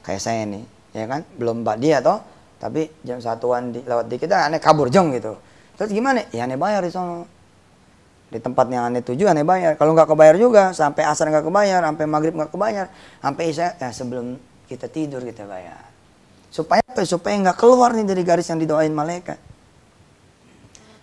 kayak 0.00 0.20
saya 0.20 0.48
nih 0.48 0.64
ya 0.96 1.04
kan 1.04 1.20
belum 1.36 1.60
dia 1.76 2.00
toh 2.00 2.24
tapi 2.56 2.88
jam 3.04 3.20
satuan 3.20 3.72
di, 3.72 3.84
lewat 3.84 4.08
di 4.08 4.16
kita 4.16 4.48
aneh 4.48 4.60
kabur 4.60 4.88
jong 4.88 5.12
gitu 5.12 5.36
terus 5.76 5.92
gimana 5.92 6.24
ya 6.32 6.48
aneh 6.48 6.56
bayar 6.56 6.80
di 6.80 6.92
sana 6.92 7.24
di 8.30 8.38
tempat 8.38 8.70
yang 8.70 8.86
aneh 8.86 9.02
tuju 9.02 9.26
aneh 9.26 9.42
bayar. 9.42 9.74
Kalau 9.74 9.92
nggak 9.92 10.08
kebayar 10.08 10.36
juga 10.38 10.70
sampai 10.70 11.02
asar 11.02 11.28
nggak 11.28 11.50
kebayar 11.50 11.82
sampai 11.82 12.04
maghrib 12.06 12.34
nggak 12.38 12.50
kebayar 12.54 12.86
sampai 13.18 13.42
isya 13.50 13.74
ya 13.76 13.90
sebelum 13.90 14.38
kita 14.70 14.86
tidur 14.86 15.20
kita 15.26 15.44
bayar. 15.50 15.90
Supaya 16.50 16.82
apa? 16.82 17.02
Supaya 17.02 17.34
nggak 17.42 17.58
keluar 17.58 17.90
nih 17.94 18.06
dari 18.06 18.22
garis 18.22 18.46
yang 18.46 18.62
didoain 18.62 18.94
malaikat. 18.94 19.38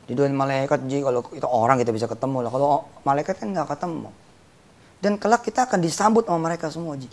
Didoain 0.07 0.32
malaikat 0.32 0.88
jadi 0.88 1.03
kalau 1.03 1.19
itu 1.36 1.47
orang 1.47 1.75
kita 1.84 1.91
bisa 1.91 2.07
ketemu 2.07 2.47
lah. 2.47 2.51
Kalau 2.51 2.88
malaikat 3.03 3.36
kan 3.43 3.51
nggak 3.51 3.67
ketemu. 3.75 4.09
Dan 4.97 5.19
kelak 5.21 5.45
kita 5.45 5.69
akan 5.69 5.80
disambut 5.84 6.25
sama 6.25 6.49
mereka 6.49 6.73
semua, 6.73 6.97
Ji. 6.97 7.05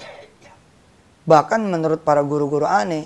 Bahkan 1.25 1.61
menurut 1.69 2.01
para 2.01 2.25
guru-guru 2.25 2.65
aneh, 2.65 3.05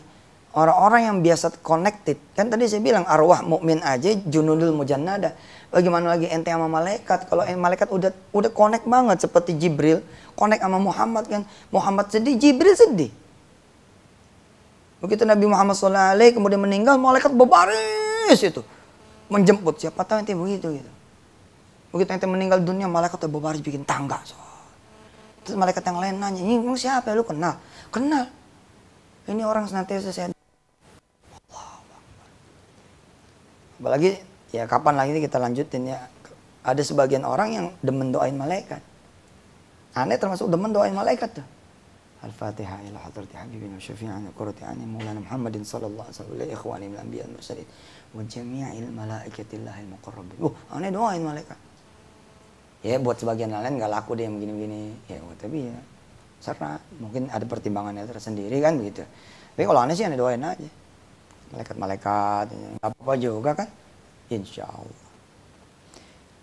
orang-orang 0.54 1.10
yang 1.10 1.16
biasa 1.22 1.58
connected, 1.62 2.18
kan 2.34 2.46
tadi 2.46 2.66
saya 2.70 2.82
bilang 2.82 3.02
arwah 3.06 3.42
mukmin 3.42 3.82
aja 3.82 4.14
junudul 4.26 4.74
mujannada. 4.74 5.34
Bagaimana 5.68 6.16
lagi 6.16 6.24
ente 6.32 6.48
sama 6.48 6.64
malaikat? 6.64 7.28
Kalau 7.28 7.44
malaikat 7.44 7.92
udah 7.92 8.10
udah 8.32 8.50
connect 8.56 8.88
banget 8.88 9.20
seperti 9.20 9.52
Jibril, 9.52 10.00
connect 10.32 10.64
sama 10.64 10.80
Muhammad 10.80 11.28
kan. 11.28 11.42
Muhammad 11.68 12.08
sedih, 12.08 12.40
Jibril 12.40 12.72
sedih. 12.72 13.12
Begitu 15.04 15.28
Nabi 15.28 15.44
Muhammad 15.44 15.76
SAW 15.76 16.16
kemudian 16.32 16.58
meninggal, 16.58 16.96
malaikat 16.96 17.36
berbaris 17.36 18.40
itu. 18.40 18.64
Menjemput, 19.28 19.76
siapa 19.76 20.08
tahu 20.08 20.24
ente 20.24 20.32
begitu 20.32 20.72
gitu. 20.72 20.90
Begitu 21.92 22.16
ente 22.16 22.24
meninggal 22.24 22.64
dunia, 22.64 22.88
malaikat 22.88 23.20
berbaris 23.28 23.60
bikin 23.60 23.84
tangga. 23.84 24.24
So. 24.24 24.40
Terus 25.44 25.56
malaikat 25.60 25.84
yang 25.84 26.00
lain 26.00 26.16
nanya, 26.16 26.40
ini 26.44 26.60
siapa 26.80 27.12
lu 27.12 27.28
kenal? 27.28 27.60
Kenal. 27.92 28.28
Ini 29.28 29.44
orang 29.44 29.68
senantiasa 29.68 30.12
saya. 30.16 30.32
Apalagi 33.78 34.27
ya 34.54 34.64
kapan 34.64 34.94
lagi 34.98 35.18
kita 35.18 35.38
lanjutin 35.40 35.92
ya. 35.92 35.98
Ada 36.64 36.84
sebagian 36.84 37.24
orang 37.24 37.48
yang 37.54 37.66
demen 37.80 38.12
doain 38.12 38.36
malaikat. 38.36 38.82
Aneh 39.96 40.20
termasuk 40.20 40.52
demen 40.52 40.74
doain 40.74 40.92
malaikat 40.92 41.40
tuh. 41.40 41.46
Al-Fatihah 42.18 42.82
ila 42.90 42.98
hadrati 42.98 43.38
habibina 43.38 43.78
syafi'ana 43.78 44.34
qurrati 44.34 44.66
ani 44.66 44.82
maulana 44.82 45.22
Muhammadin 45.22 45.62
sallallahu 45.62 46.10
alaihi 46.10 46.18
wasallam 46.18 46.50
ikhwani 46.50 46.84
min 46.90 46.98
anbiya 46.98 47.24
mursalin 47.30 47.68
wa 48.10 48.22
jami'il 48.26 48.90
malaikatillahi 48.90 49.86
muqarrabin. 49.86 50.36
Oh, 50.42 50.52
aneh 50.74 50.90
doain 50.90 51.22
malaikat 51.22 51.56
ya 52.82 52.96
buat 53.02 53.18
sebagian 53.18 53.50
lain 53.50 53.74
nggak 53.74 53.90
laku 53.90 54.14
deh 54.14 54.24
yang 54.26 54.38
begini-begini 54.38 54.80
ya 55.10 55.18
tapi 55.34 55.66
ya 55.66 55.78
serta 56.38 56.78
mungkin 57.02 57.26
ada 57.26 57.42
pertimbangannya 57.42 58.06
tersendiri 58.06 58.62
kan 58.62 58.78
begitu 58.78 59.02
tapi 59.58 59.66
kalau 59.66 59.82
aneh 59.82 59.94
sih 59.98 60.06
aneh 60.06 60.14
doain 60.14 60.38
aja 60.38 60.68
malaikat-malaikat 61.50 62.46
ya, 62.54 62.68
nggak 62.78 62.90
apa-apa 62.94 63.14
juga 63.18 63.50
kan 63.58 63.68
insya 64.32 64.68
Allah. 64.68 65.08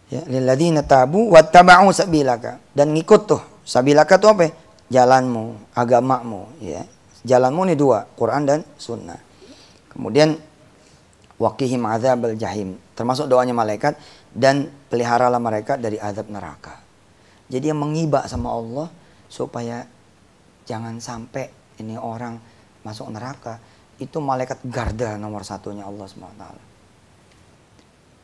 Ya 0.10 0.22
lilladzina 0.30 0.86
tabu 0.86 1.34
wattaba'u 1.34 1.90
sabilaka. 1.90 2.62
Dan 2.74 2.94
ngikut 2.94 3.22
tuh. 3.26 3.42
Sabilaka 3.66 4.22
tuh 4.22 4.30
apa 4.38 4.54
jalanmu 4.94 5.74
agamamu 5.74 6.46
ya. 6.62 6.86
Jalanmu 7.26 7.66
nih 7.74 7.78
dua 7.78 8.06
Quran 8.14 8.46
dan 8.46 8.60
sunnah. 8.78 9.18
Kemudian 9.90 10.38
waqihim 11.42 11.82
adzabal 11.90 12.38
jahim. 12.38 12.78
Termasuk 12.94 13.26
doanya 13.26 13.58
malaikat 13.58 13.98
dan 14.30 14.70
peliharalah 14.94 15.42
mereka 15.42 15.76
dari 15.76 15.98
azab 15.98 16.30
neraka. 16.30 16.78
Jadi 17.50 17.74
yang 17.74 17.82
mengibak 17.82 18.30
sama 18.30 18.54
Allah 18.54 18.88
supaya 19.30 19.86
jangan 20.70 21.02
sampai 21.02 21.50
ini 21.82 21.98
orang 21.98 22.38
masuk 22.86 23.10
neraka 23.10 23.58
itu 23.98 24.22
malaikat 24.22 24.62
garda 24.70 25.18
nomor 25.18 25.42
satunya 25.42 25.88
Allah 25.88 26.06
SWT. 26.06 26.75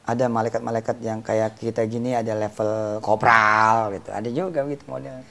Ada 0.01 0.25
malaikat-malaikat 0.27 0.97
yang 1.05 1.21
kayak 1.21 1.61
kita 1.61 1.85
gini 1.85 2.17
ada 2.17 2.33
level 2.33 2.99
kopral 3.05 3.93
gitu. 3.93 4.09
Ada 4.09 4.29
juga 4.33 4.65
gitu 4.65 4.83
model. 4.89 5.21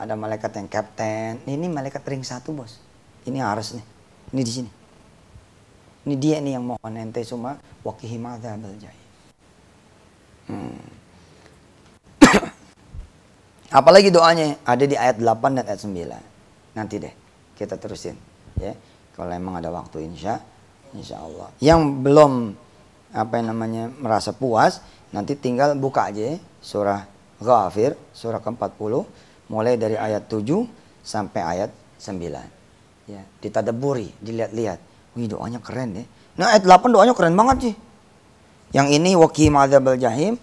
Ada 0.00 0.18
malaikat 0.18 0.50
yang 0.58 0.66
kapten. 0.66 1.44
Ini 1.46 1.66
malaikat 1.70 2.02
ring 2.08 2.26
satu 2.26 2.50
bos. 2.50 2.82
Ini 3.28 3.38
harus 3.38 3.78
nih. 3.78 3.86
Ini 4.34 4.42
di 4.42 4.52
sini. 4.52 4.70
Ini 6.08 6.14
dia 6.16 6.40
nih 6.40 6.56
yang 6.56 6.64
mohon 6.64 6.94
ente 6.96 7.20
semua 7.22 7.60
wakihim 7.84 8.24
adzabal 8.24 8.72
jahim. 8.80 9.08
Hmm. 10.48 10.80
Apalagi 13.78 14.10
doanya 14.10 14.58
ada 14.66 14.84
di 14.88 14.96
ayat 14.96 15.20
8 15.20 15.60
dan 15.60 15.64
ayat 15.68 15.80
9. 15.86 16.74
Nanti 16.74 16.96
deh 16.98 17.14
kita 17.54 17.76
terusin 17.76 18.16
ya. 18.56 18.72
Kalau 19.12 19.30
emang 19.36 19.60
ada 19.60 19.68
waktu 19.68 20.08
insya 20.08 20.40
insya 20.96 21.20
Allah. 21.20 21.52
Yang 21.60 21.80
belum 22.00 22.32
apa 23.10 23.42
yang 23.42 23.54
namanya 23.54 23.90
merasa 23.98 24.30
puas 24.30 24.82
nanti 25.10 25.34
tinggal 25.34 25.74
buka 25.74 26.10
aja 26.10 26.34
ya, 26.34 26.36
surah 26.62 27.06
Ghafir 27.40 27.96
surah 28.12 28.38
ke-40 28.44 28.92
mulai 29.50 29.74
dari 29.80 29.96
ayat 29.96 30.28
7 30.30 30.46
sampai 31.02 31.40
ayat 31.42 31.70
9. 31.98 33.10
Ya, 33.10 33.22
ditadaburi, 33.42 34.14
dilihat-lihat. 34.22 34.78
Wih, 35.18 35.26
doanya 35.26 35.58
keren 35.58 35.98
deh. 35.98 36.06
Nah, 36.38 36.54
ayat 36.54 36.62
8 36.62 36.94
doanya 36.94 37.12
keren 37.16 37.34
banget 37.34 37.56
sih. 37.70 37.74
Yang 38.70 38.88
ini 39.02 39.10
waqim 39.18 39.58
adzabal 39.58 39.98
jahim, 39.98 40.38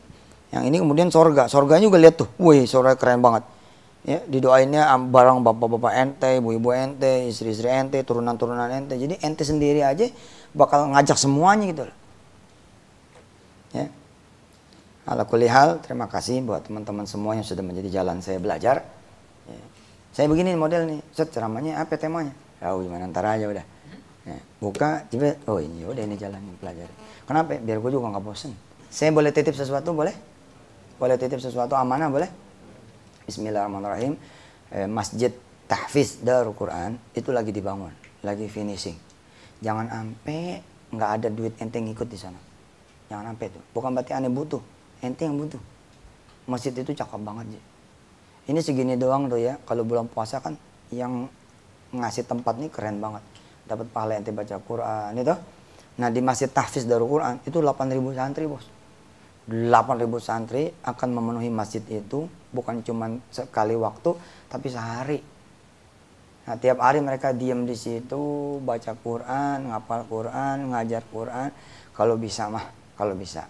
yang 0.52 0.64
ini 0.68 0.84
kemudian 0.84 1.08
sorga. 1.08 1.48
Sorganya 1.48 1.88
juga 1.88 1.96
lihat 1.96 2.20
tuh, 2.20 2.28
wih 2.36 2.68
sorga 2.68 3.00
keren 3.00 3.24
banget. 3.24 3.48
Ya, 4.04 4.20
didoainnya 4.24 4.92
barang 4.92 5.44
bapak-bapak 5.44 5.94
ente, 5.96 6.30
ibu-ibu 6.40 6.72
ente, 6.76 7.28
istri-istri 7.28 7.72
ente, 7.72 8.04
turunan-turunan 8.04 8.68
ente. 8.72 8.96
Jadi 9.00 9.20
ente 9.24 9.44
sendiri 9.48 9.84
aja 9.84 10.08
bakal 10.52 10.92
ngajak 10.92 11.16
semuanya 11.16 11.66
gitu 11.72 11.84
loh. 11.88 11.97
Ya. 13.76 13.92
Ala 15.08 15.24
hal, 15.24 15.80
terima 15.80 16.12
kasih 16.12 16.44
buat 16.44 16.68
teman-teman 16.68 17.08
semua 17.08 17.32
yang 17.36 17.48
sudah 17.48 17.64
menjadi 17.64 18.04
jalan 18.04 18.20
saya 18.20 18.44
belajar. 18.44 18.84
Ya. 19.48 19.64
Saya 20.12 20.28
begini 20.28 20.52
model 20.60 20.84
nih, 20.88 21.00
set 21.16 21.32
ceramahnya 21.32 21.80
apa 21.80 21.96
temanya? 21.96 22.36
Ya 22.60 22.76
gimana 22.76 23.08
ntar 23.08 23.24
aja 23.24 23.48
udah. 23.48 23.66
Ya. 24.28 24.38
Buka, 24.60 25.08
coba, 25.08 25.40
oh 25.48 25.64
ini 25.64 25.88
udah 25.88 26.04
ini 26.04 26.20
jalan 26.20 26.44
yang 26.44 26.58
pelajari. 26.60 26.94
Kenapa? 27.24 27.56
Biar 27.56 27.80
gue 27.80 27.92
juga 27.92 28.12
nggak 28.12 28.24
bosen. 28.24 28.52
Saya 28.92 29.16
boleh 29.16 29.32
titip 29.32 29.56
sesuatu 29.56 29.96
boleh? 29.96 30.12
Boleh 31.00 31.16
titip 31.16 31.40
sesuatu 31.40 31.78
amanah 31.80 32.12
boleh? 32.12 32.28
Bismillahirrahmanirrahim. 33.28 34.20
Eh, 34.72 34.88
Masjid 34.88 35.32
Tahfiz 35.68 36.24
Darul 36.24 36.56
Quran 36.56 36.96
itu 37.16 37.32
lagi 37.32 37.52
dibangun, 37.52 37.92
lagi 38.24 38.48
finishing. 38.48 38.96
Jangan 39.60 39.88
sampai 39.88 40.64
nggak 40.92 41.12
ada 41.20 41.28
duit 41.28 41.54
ente 41.60 41.80
ngikut 41.80 42.08
di 42.08 42.20
sana. 42.20 42.47
Jangan 43.08 43.34
sampai 43.34 43.48
itu. 43.50 43.60
Bukan 43.72 43.90
berarti 43.96 44.12
aneh 44.16 44.32
butuh, 44.32 44.62
ente 45.04 45.24
yang 45.24 45.40
butuh. 45.40 45.62
Masjid 46.48 46.72
itu 46.72 46.92
cakep 46.92 47.22
banget 47.24 47.60
sih. 47.60 47.64
Ini 48.48 48.60
segini 48.64 48.96
doang 48.96 49.28
tuh 49.28 49.40
ya. 49.40 49.60
Kalau 49.68 49.84
bulan 49.84 50.08
puasa 50.08 50.40
kan 50.40 50.56
yang 50.92 51.28
ngasih 51.92 52.28
tempat 52.28 52.56
nih 52.60 52.72
keren 52.72 53.00
banget. 53.04 53.24
Dapat 53.68 53.88
pahala 53.92 54.20
ente 54.20 54.32
baca 54.32 54.56
Quran 54.64 55.12
itu 55.20 55.36
Nah 55.98 56.14
di 56.14 56.22
Masjid 56.22 56.46
Tahfiz 56.46 56.86
Darul 56.86 57.10
Quran 57.10 57.42
itu 57.42 57.58
8.000 57.58 57.98
santri 58.14 58.46
bos. 58.46 58.66
8.000 59.50 60.06
santri 60.22 60.70
akan 60.86 61.10
memenuhi 61.10 61.50
masjid 61.50 61.82
itu 61.90 62.30
bukan 62.54 62.86
cuma 62.86 63.18
sekali 63.34 63.74
waktu 63.74 64.14
tapi 64.46 64.68
sehari. 64.70 65.20
Nah 66.46 66.56
tiap 66.62 66.80
hari 66.86 67.02
mereka 67.02 67.34
diam 67.34 67.66
di 67.66 67.74
situ 67.74 68.56
baca 68.62 68.94
Quran, 68.94 69.74
ngapal 69.74 70.06
Quran, 70.06 70.70
ngajar 70.72 71.04
Quran. 71.10 71.50
Kalau 71.98 72.14
bisa 72.14 72.46
mah, 72.46 72.62
kalau 72.98 73.14
bisa 73.14 73.46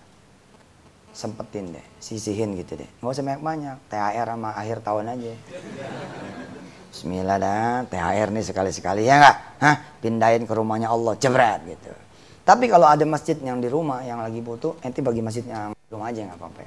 sempetin 1.16 1.74
deh, 1.74 1.86
sisihin 1.98 2.54
gitu 2.60 2.78
deh. 2.78 2.90
Nggak 3.02 3.12
usah 3.16 3.26
banyak-banyak, 3.26 3.78
THR 3.90 4.28
sama 4.28 4.50
akhir 4.54 4.78
tahun 4.86 5.06
aja. 5.18 5.34
Bismillah 6.94 7.38
dah, 7.42 7.88
THR 7.90 8.30
nih 8.30 8.44
sekali-sekali 8.46 9.08
ya 9.08 9.18
nggak? 9.18 9.36
Hah, 9.64 9.76
pindahin 10.04 10.46
ke 10.46 10.54
rumahnya 10.54 10.94
Allah, 10.94 11.18
jebret 11.18 11.66
gitu. 11.66 11.90
Tapi 12.46 12.70
kalau 12.70 12.88
ada 12.88 13.04
masjid 13.04 13.36
yang 13.42 13.58
di 13.60 13.68
rumah 13.68 14.06
yang 14.06 14.22
lagi 14.22 14.40
butuh, 14.40 14.78
ente 14.86 15.02
bagi 15.02 15.26
masjid 15.26 15.44
yang 15.48 15.74
di 15.74 15.90
rumah 15.90 16.14
aja 16.14 16.22
nggak 16.28 16.38
apa-apa. 16.38 16.62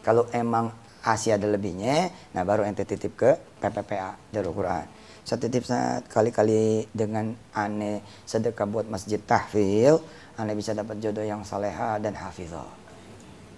Kalau 0.00 0.24
emang 0.32 0.72
Asia 1.04 1.36
ada 1.36 1.44
lebihnya, 1.44 2.08
nah 2.32 2.42
baru 2.42 2.64
ente 2.64 2.88
titip 2.88 3.12
ke 3.14 3.36
PPPA 3.60 4.16
Darul 4.32 4.56
Quran. 4.56 4.88
Saya 5.24 5.40
titip 5.40 5.64
kali-kali 6.08 6.88
dengan 6.92 7.36
aneh 7.52 8.00
sedekah 8.24 8.68
buat 8.68 8.88
masjid 8.88 9.20
tahfil, 9.20 10.00
aneh 10.34 10.54
bisa 10.58 10.74
dapat 10.74 10.98
jodoh 10.98 11.22
yang 11.22 11.46
saleha 11.46 12.02
dan 12.02 12.14
hafizah. 12.18 12.66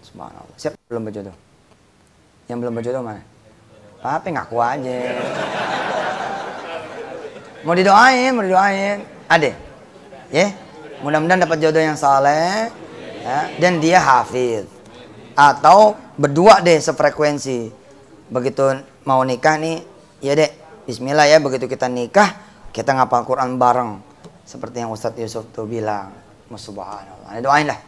Subhanallah. 0.04 0.56
Siapa 0.60 0.76
belum 0.88 1.08
berjodoh? 1.08 1.36
Yang 2.46 2.58
belum 2.62 2.74
berjodoh 2.78 3.02
mana? 3.02 3.22
Tapi 4.04 4.28
ngaku 4.36 4.56
aja. 4.60 4.98
Mau 7.66 7.74
didoain, 7.74 8.30
mau 8.30 8.44
didoain. 8.44 9.02
Ade. 9.26 9.50
Ya? 10.30 10.46
Yeah? 10.46 10.50
Mudah-mudahan 11.02 11.42
dapat 11.42 11.58
jodoh 11.60 11.82
yang 11.82 11.98
saleh 11.98 12.72
ya, 13.20 13.38
dan 13.58 13.82
dia 13.82 13.98
hafiz. 14.00 14.64
Atau 15.36 15.98
berdua 16.16 16.64
deh 16.64 16.80
sefrekuensi. 16.80 17.68
Begitu 18.32 18.80
mau 19.04 19.20
nikah 19.26 19.60
nih, 19.60 19.84
ya 20.24 20.32
deh, 20.34 20.50
bismillah 20.88 21.28
ya 21.28 21.38
begitu 21.38 21.68
kita 21.68 21.86
nikah, 21.86 22.32
kita 22.72 22.96
ngapal 22.96 23.28
Quran 23.28 23.60
bareng. 23.60 24.00
Seperti 24.46 24.82
yang 24.82 24.94
Ustadz 24.94 25.18
Yusuf 25.18 25.50
tuh 25.50 25.66
bilang. 25.66 26.25
Subhanallah. 26.54 27.28
Nah, 27.34 27.42
doain 27.42 27.66
lah. 27.66 27.80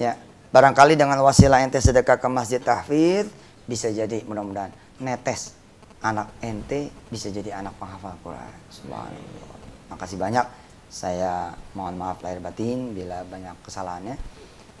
Ya. 0.00 0.16
Barangkali 0.50 0.96
dengan 0.96 1.20
wasilah 1.22 1.62
ente 1.62 1.78
sedekah 1.78 2.18
ke 2.18 2.26
masjid 2.26 2.58
tahfidz 2.58 3.30
bisa 3.70 3.86
jadi 3.92 4.26
mudah-mudahan 4.26 4.74
netes 4.98 5.54
anak 6.02 6.32
ente 6.42 6.90
bisa 7.12 7.28
jadi 7.28 7.60
anak 7.60 7.76
penghafal 7.76 8.16
Quran. 8.24 8.52
Subhanallah. 8.72 9.58
Makasih 9.92 10.18
banyak. 10.18 10.46
Saya 10.90 11.54
mohon 11.78 11.94
maaf 11.94 12.18
lahir 12.24 12.42
batin 12.42 12.96
bila 12.96 13.22
banyak 13.22 13.54
kesalahannya. 13.62 14.16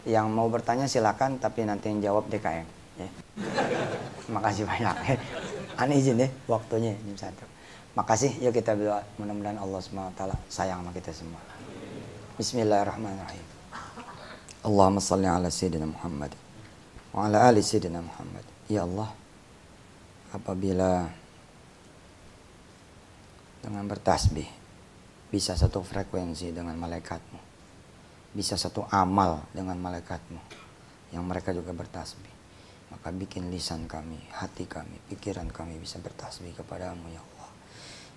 Yang 0.08 0.26
mau 0.32 0.48
bertanya 0.48 0.88
silakan 0.90 1.38
tapi 1.38 1.62
nanti 1.68 1.92
yang 1.92 2.00
jawab 2.02 2.26
DKM. 2.32 2.66
Ya. 2.98 3.08
Makasih 4.32 4.64
banyak. 4.66 4.96
Aneh 5.80 5.96
izin 6.00 6.18
ya 6.18 6.28
waktunya 6.50 6.96
jam 7.06 7.30
satu. 7.30 7.46
Makasih 7.94 8.42
yuk 8.42 8.54
kita 8.54 8.74
berdoa 8.74 9.02
mudah-mudahan 9.18 9.58
Allah 9.60 9.80
SWT 9.82 10.22
sayang 10.50 10.82
sama 10.82 10.90
kita 10.94 11.12
semua. 11.14 11.49
Bismillahirrahmanirrahim. 12.40 13.44
Allahumma 14.64 14.96
salli 15.04 15.28
ala 15.28 15.52
Sayyidina 15.52 15.84
Muhammad 15.84 16.32
wa 17.12 17.28
ala 17.28 17.52
ali 17.52 17.60
Sayyidina 17.60 18.00
Muhammad. 18.00 18.40
Ya 18.64 18.88
Allah, 18.88 19.12
apabila 20.32 21.04
dengan 23.60 23.84
bertasbih 23.84 24.48
bisa 25.28 25.52
satu 25.52 25.84
frekuensi 25.84 26.48
dengan 26.48 26.80
malaikatmu 26.80 27.36
bisa 28.32 28.56
satu 28.56 28.88
amal 28.88 29.44
dengan 29.52 29.76
malaikatmu 29.76 30.40
yang 31.12 31.28
mereka 31.28 31.52
juga 31.52 31.76
bertasbih 31.76 32.32
maka 32.88 33.12
bikin 33.12 33.52
lisan 33.52 33.84
kami, 33.84 34.16
hati 34.32 34.64
kami, 34.64 34.96
pikiran 35.12 35.52
kami 35.52 35.76
bisa 35.76 36.00
bertasbih 36.00 36.56
kepadamu 36.56 37.04
ya 37.12 37.20
Allah 37.20 37.29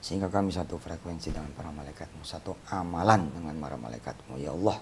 sehingga 0.04 0.28
kami 0.28 0.52
satu 0.52 0.76
frekuensi 0.76 1.32
dengan 1.32 1.48
para 1.56 1.72
malaikatmu 1.72 2.28
satu 2.28 2.60
amalan 2.76 3.32
dengan 3.32 3.56
para 3.56 3.80
malaikatmu. 3.80 4.36
Ya 4.36 4.52
Allah 4.52 4.76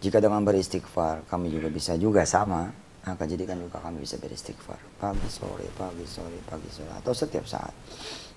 jika 0.00 0.16
dengan 0.16 0.40
beristighfar 0.40 1.28
kami 1.28 1.52
juga 1.52 1.68
bisa 1.68 1.92
juga 2.00 2.24
sama. 2.24 2.72
Maka 3.00 3.24
jadikan 3.24 3.56
juga 3.56 3.80
kami 3.80 4.04
bisa 4.04 4.20
beristighfar. 4.20 4.76
Pagi 5.00 5.28
sore 5.28 5.68
pagi 5.72 6.04
sore 6.04 6.36
pagi 6.44 6.68
sore 6.68 6.92
atau 6.96 7.12
setiap 7.12 7.44
saat. 7.48 7.72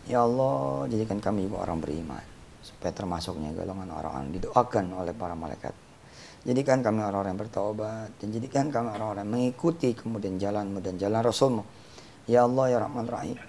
Ya 0.07 0.23
Allah 0.23 0.87
jadikan 0.91 1.19
kami 1.23 1.47
juga 1.47 1.67
orang 1.67 1.79
beriman. 1.79 2.23
Supaya 2.63 2.95
termasuknya 2.95 3.51
golongan 3.55 3.91
orang-orang 3.91 4.31
didoakan 4.35 4.85
oleh 5.03 5.11
para 5.15 5.35
malaikat. 5.35 5.75
Jadikan 6.43 6.83
kami 6.83 7.03
orang-orang 7.03 7.35
yang 7.35 7.41
bertobat 7.43 8.11
dan 8.19 8.27
jadikan 8.31 8.67
kami 8.67 8.91
orang-orang 8.91 9.23
yang 9.23 9.31
mengikuti 9.31 9.95
kemudian 9.95 10.35
jalanmu 10.39 10.79
dan 10.83 10.95
jalan 10.99 11.23
Rasulmu. 11.23 11.63
Ya 12.27 12.47
Allah 12.47 12.65
ya 12.71 12.77
Rahman 12.83 13.07
Rahim 13.07 13.39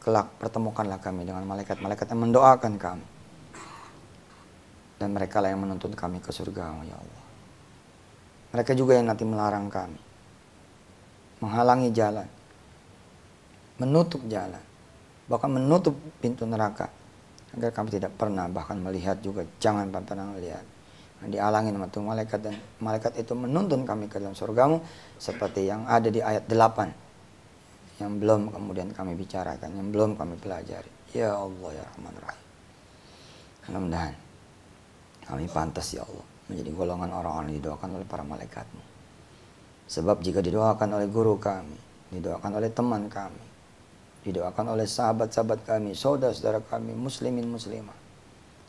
kelak 0.00 0.32
pertemukanlah 0.40 0.96
kami 0.96 1.28
dengan 1.28 1.44
malaikat-malaikat 1.44 2.08
yang 2.08 2.20
mendoakan 2.24 2.74
kami. 2.80 3.06
Dan 4.96 5.16
mereka 5.16 5.40
lah 5.40 5.52
yang 5.52 5.60
menuntun 5.64 5.92
kami 5.92 6.20
ke 6.20 6.32
surga 6.32 6.76
ya 6.84 6.96
Allah. 6.96 7.24
Mereka 8.56 8.72
juga 8.76 8.96
yang 8.96 9.08
nanti 9.08 9.24
melarang 9.24 9.68
kami. 9.68 10.00
Menghalangi 11.40 11.88
jalan, 11.92 12.28
menutup 13.80 14.20
jalan, 14.28 14.60
bahkan 15.24 15.48
menutup 15.48 15.96
pintu 16.20 16.44
neraka. 16.44 16.92
Agar 17.56 17.72
kami 17.72 17.88
tidak 17.96 18.12
pernah 18.14 18.46
bahkan 18.46 18.76
melihat 18.76 19.18
juga. 19.24 19.42
Jangan 19.56 19.88
pernah 19.90 20.36
melihat. 20.36 20.62
Dialangin 21.24 21.76
sama 21.76 21.88
malaikat. 22.14 22.40
Dan 22.44 22.54
malaikat 22.78 23.12
itu 23.18 23.32
menuntun 23.34 23.88
kami 23.88 24.06
ke 24.06 24.20
dalam 24.20 24.36
surgamu. 24.36 24.84
Seperti 25.16 25.66
yang 25.66 25.88
ada 25.88 26.12
di 26.12 26.20
ayat 26.22 26.46
8 26.46 27.09
yang 28.00 28.16
belum 28.16 28.50
kemudian 28.50 28.88
kami 28.96 29.12
bicarakan 29.14 29.70
yang 29.76 29.88
belum 29.92 30.16
kami 30.16 30.40
pelajari 30.40 30.90
ya 31.12 31.36
Allah 31.36 31.70
ya 31.76 31.82
Rahman 31.94 32.16
Rahim 32.16 32.46
mudah-mudahan 33.68 34.14
kami 35.28 35.44
pantas 35.52 35.92
ya 35.94 36.02
Allah 36.02 36.26
menjadi 36.48 36.70
golongan 36.74 37.12
orang-orang 37.12 37.54
didoakan 37.60 38.00
oleh 38.00 38.06
para 38.08 38.24
malaikatmu 38.26 38.90
Sebab 39.90 40.22
jika 40.22 40.38
didoakan 40.38 41.02
oleh 41.02 41.10
guru 41.10 41.34
kami, 41.42 41.74
didoakan 42.14 42.62
oleh 42.62 42.70
teman 42.70 43.10
kami, 43.10 43.42
didoakan 44.22 44.78
oleh 44.78 44.86
sahabat-sahabat 44.86 45.66
kami, 45.66 45.98
saudara-saudara 45.98 46.62
kami, 46.62 46.94
muslimin 46.94 47.50
muslimah. 47.50 47.98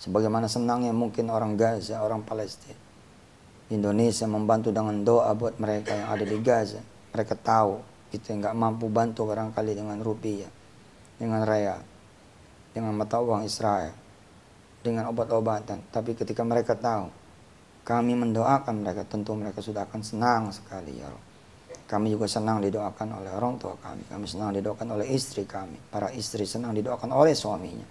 Sebagaimana 0.01 0.49
senangnya 0.49 0.89
mungkin 0.89 1.29
orang 1.29 1.53
Gaza, 1.53 2.01
orang 2.01 2.25
Palestina. 2.25 2.73
Indonesia 3.69 4.25
membantu 4.25 4.73
dengan 4.73 4.97
doa 5.05 5.29
buat 5.37 5.61
mereka 5.61 5.93
yang 5.93 6.09
ada 6.09 6.25
di 6.25 6.41
Gaza. 6.41 6.81
Mereka 7.13 7.37
tahu 7.37 7.77
kita 8.11 8.35
nggak 8.35 8.53
mampu 8.53 8.91
bantu 8.91 9.25
barangkali 9.31 9.71
dengan 9.71 9.97
rupiah, 10.03 10.51
dengan 11.15 11.47
real, 11.47 11.79
dengan 12.75 12.91
mata 12.93 13.23
uang 13.23 13.47
Israel, 13.47 13.95
dengan 14.83 15.07
obat-obatan. 15.07 15.87
Tapi 15.87 16.13
ketika 16.13 16.43
mereka 16.43 16.75
tahu 16.75 17.07
kami 17.81 18.13
mendoakan 18.13 18.85
mereka, 18.85 19.07
tentu 19.07 19.33
mereka 19.33 19.63
sudah 19.63 19.89
akan 19.89 20.01
senang 20.05 20.53
sekali 20.53 21.01
ya 21.01 21.09
Rob. 21.09 21.23
Kami 21.91 22.07
juga 22.07 22.23
senang 22.23 22.63
didoakan 22.63 23.19
oleh 23.19 23.31
orang 23.35 23.59
tua 23.59 23.75
kami. 23.75 24.07
Kami 24.07 24.23
senang 24.23 24.55
didoakan 24.55 24.95
oleh 24.95 25.11
istri 25.11 25.43
kami. 25.43 25.75
Para 25.91 26.07
istri 26.15 26.47
senang 26.47 26.71
didoakan 26.71 27.11
oleh 27.11 27.35
suaminya. 27.35 27.83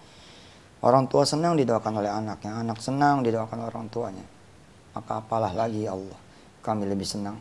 Orang 0.81 1.05
tua 1.05 1.29
senang 1.29 1.53
didoakan 1.53 2.01
oleh 2.01 2.09
anaknya. 2.09 2.65
Anak 2.65 2.81
senang 2.81 3.21
didoakan 3.21 3.61
orang 3.61 3.93
tuanya. 3.93 4.25
Maka 4.97 5.21
apalah 5.21 5.53
lagi 5.53 5.85
ya 5.85 5.93
Allah. 5.93 6.17
Kami 6.65 6.89
lebih 6.89 7.05
senang 7.05 7.37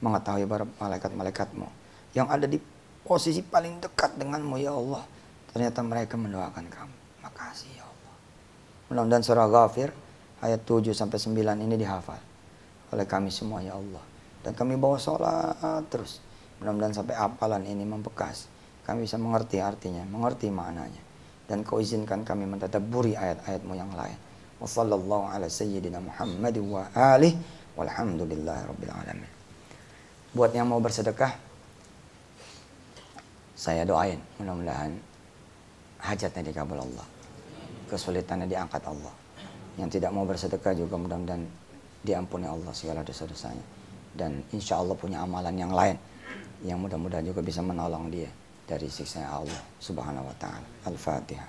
mengetahui 0.00 0.48
para 0.48 0.64
malaikat-malaikatmu. 0.64 1.83
Yang 2.14 2.28
ada 2.30 2.46
di 2.46 2.58
posisi 3.04 3.42
paling 3.44 3.82
dekat 3.82 4.16
denganmu 4.16 4.56
ya 4.62 4.72
Allah. 4.72 5.04
Ternyata 5.50 5.82
mereka 5.82 6.14
mendoakan 6.14 6.66
kami. 6.70 6.96
Makasih 7.20 7.70
ya 7.74 7.84
Allah. 7.84 8.14
Mudah-mudahan 8.90 9.22
surah 9.26 9.50
Ghafir 9.50 9.90
ayat 10.40 10.62
7 10.62 10.94
sampai 10.94 11.18
9 11.18 11.66
ini 11.66 11.74
dihafal 11.74 12.18
oleh 12.94 13.06
kami 13.10 13.34
semua 13.34 13.58
ya 13.60 13.74
Allah. 13.74 14.02
Dan 14.46 14.54
kami 14.54 14.78
bawa 14.78 14.96
sholat 15.00 15.82
terus. 15.90 16.22
Mudah-mudahan 16.62 16.94
sampai 16.94 17.18
apalan 17.18 17.66
ini 17.66 17.82
membekas. 17.82 18.46
Kami 18.86 19.08
bisa 19.08 19.16
mengerti 19.16 19.58
artinya, 19.58 20.04
mengerti 20.06 20.52
maknanya. 20.52 21.02
Dan 21.48 21.64
kau 21.64 21.80
izinkan 21.80 22.22
kami 22.22 22.44
mentadaburi 22.46 23.16
ayat-ayatmu 23.16 23.72
yang 23.74 23.90
lain. 23.96 24.16
Wassallallahu 24.60 25.34
ala 25.34 25.48
sayyidina 25.50 25.98
Muhammad 25.98 26.54
wa 26.62 26.88
alih 26.94 27.34
walhamdulillah 27.74 28.70
rabbil 28.70 28.92
alamin. 28.92 29.30
Buat 30.36 30.52
yang 30.54 30.68
mau 30.70 30.78
bersedekah, 30.78 31.34
saya 33.54 33.86
doain 33.86 34.18
mudah-mudahan 34.42 34.90
hajatnya 36.02 36.50
dikabul 36.50 36.82
Allah. 36.82 37.06
Kesulitannya 37.88 38.50
diangkat 38.50 38.82
Allah. 38.84 39.14
Yang 39.78 39.98
tidak 39.98 40.10
mau 40.14 40.26
bersedekah 40.26 40.74
juga 40.74 40.98
mudah-mudahan 40.98 41.42
diampuni 42.02 42.46
Allah 42.46 42.74
segala 42.74 43.00
dosa-dosanya. 43.06 43.64
Dan 44.14 44.42
insya 44.54 44.78
Allah 44.78 44.94
punya 44.94 45.22
amalan 45.22 45.54
yang 45.54 45.72
lain 45.74 45.98
yang 46.62 46.78
mudah-mudahan 46.78 47.26
juga 47.26 47.42
bisa 47.42 47.62
menolong 47.62 48.10
dia 48.10 48.30
dari 48.64 48.86
siksa 48.86 49.26
Allah 49.26 49.62
subhanahu 49.78 50.26
wa 50.26 50.36
ta'ala. 50.38 50.68
Al-fatihah 50.86 51.48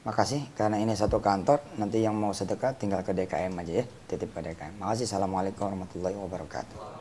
Makasih 0.00 0.48
karena 0.56 0.80
ini 0.80 0.96
satu 0.96 1.20
kantor 1.20 1.60
nanti 1.76 2.00
yang 2.00 2.16
mau 2.16 2.32
sedekah 2.32 2.72
tinggal 2.72 3.04
ke 3.04 3.12
DKM 3.12 3.52
aja 3.52 3.72
ya 3.80 3.84
titip 4.08 4.32
ke 4.32 4.40
DKM. 4.40 4.80
Makasih. 4.80 5.04
Assalamualaikum 5.04 5.68
warahmatullahi 5.68 6.16
wabarakatuh. 6.16 6.99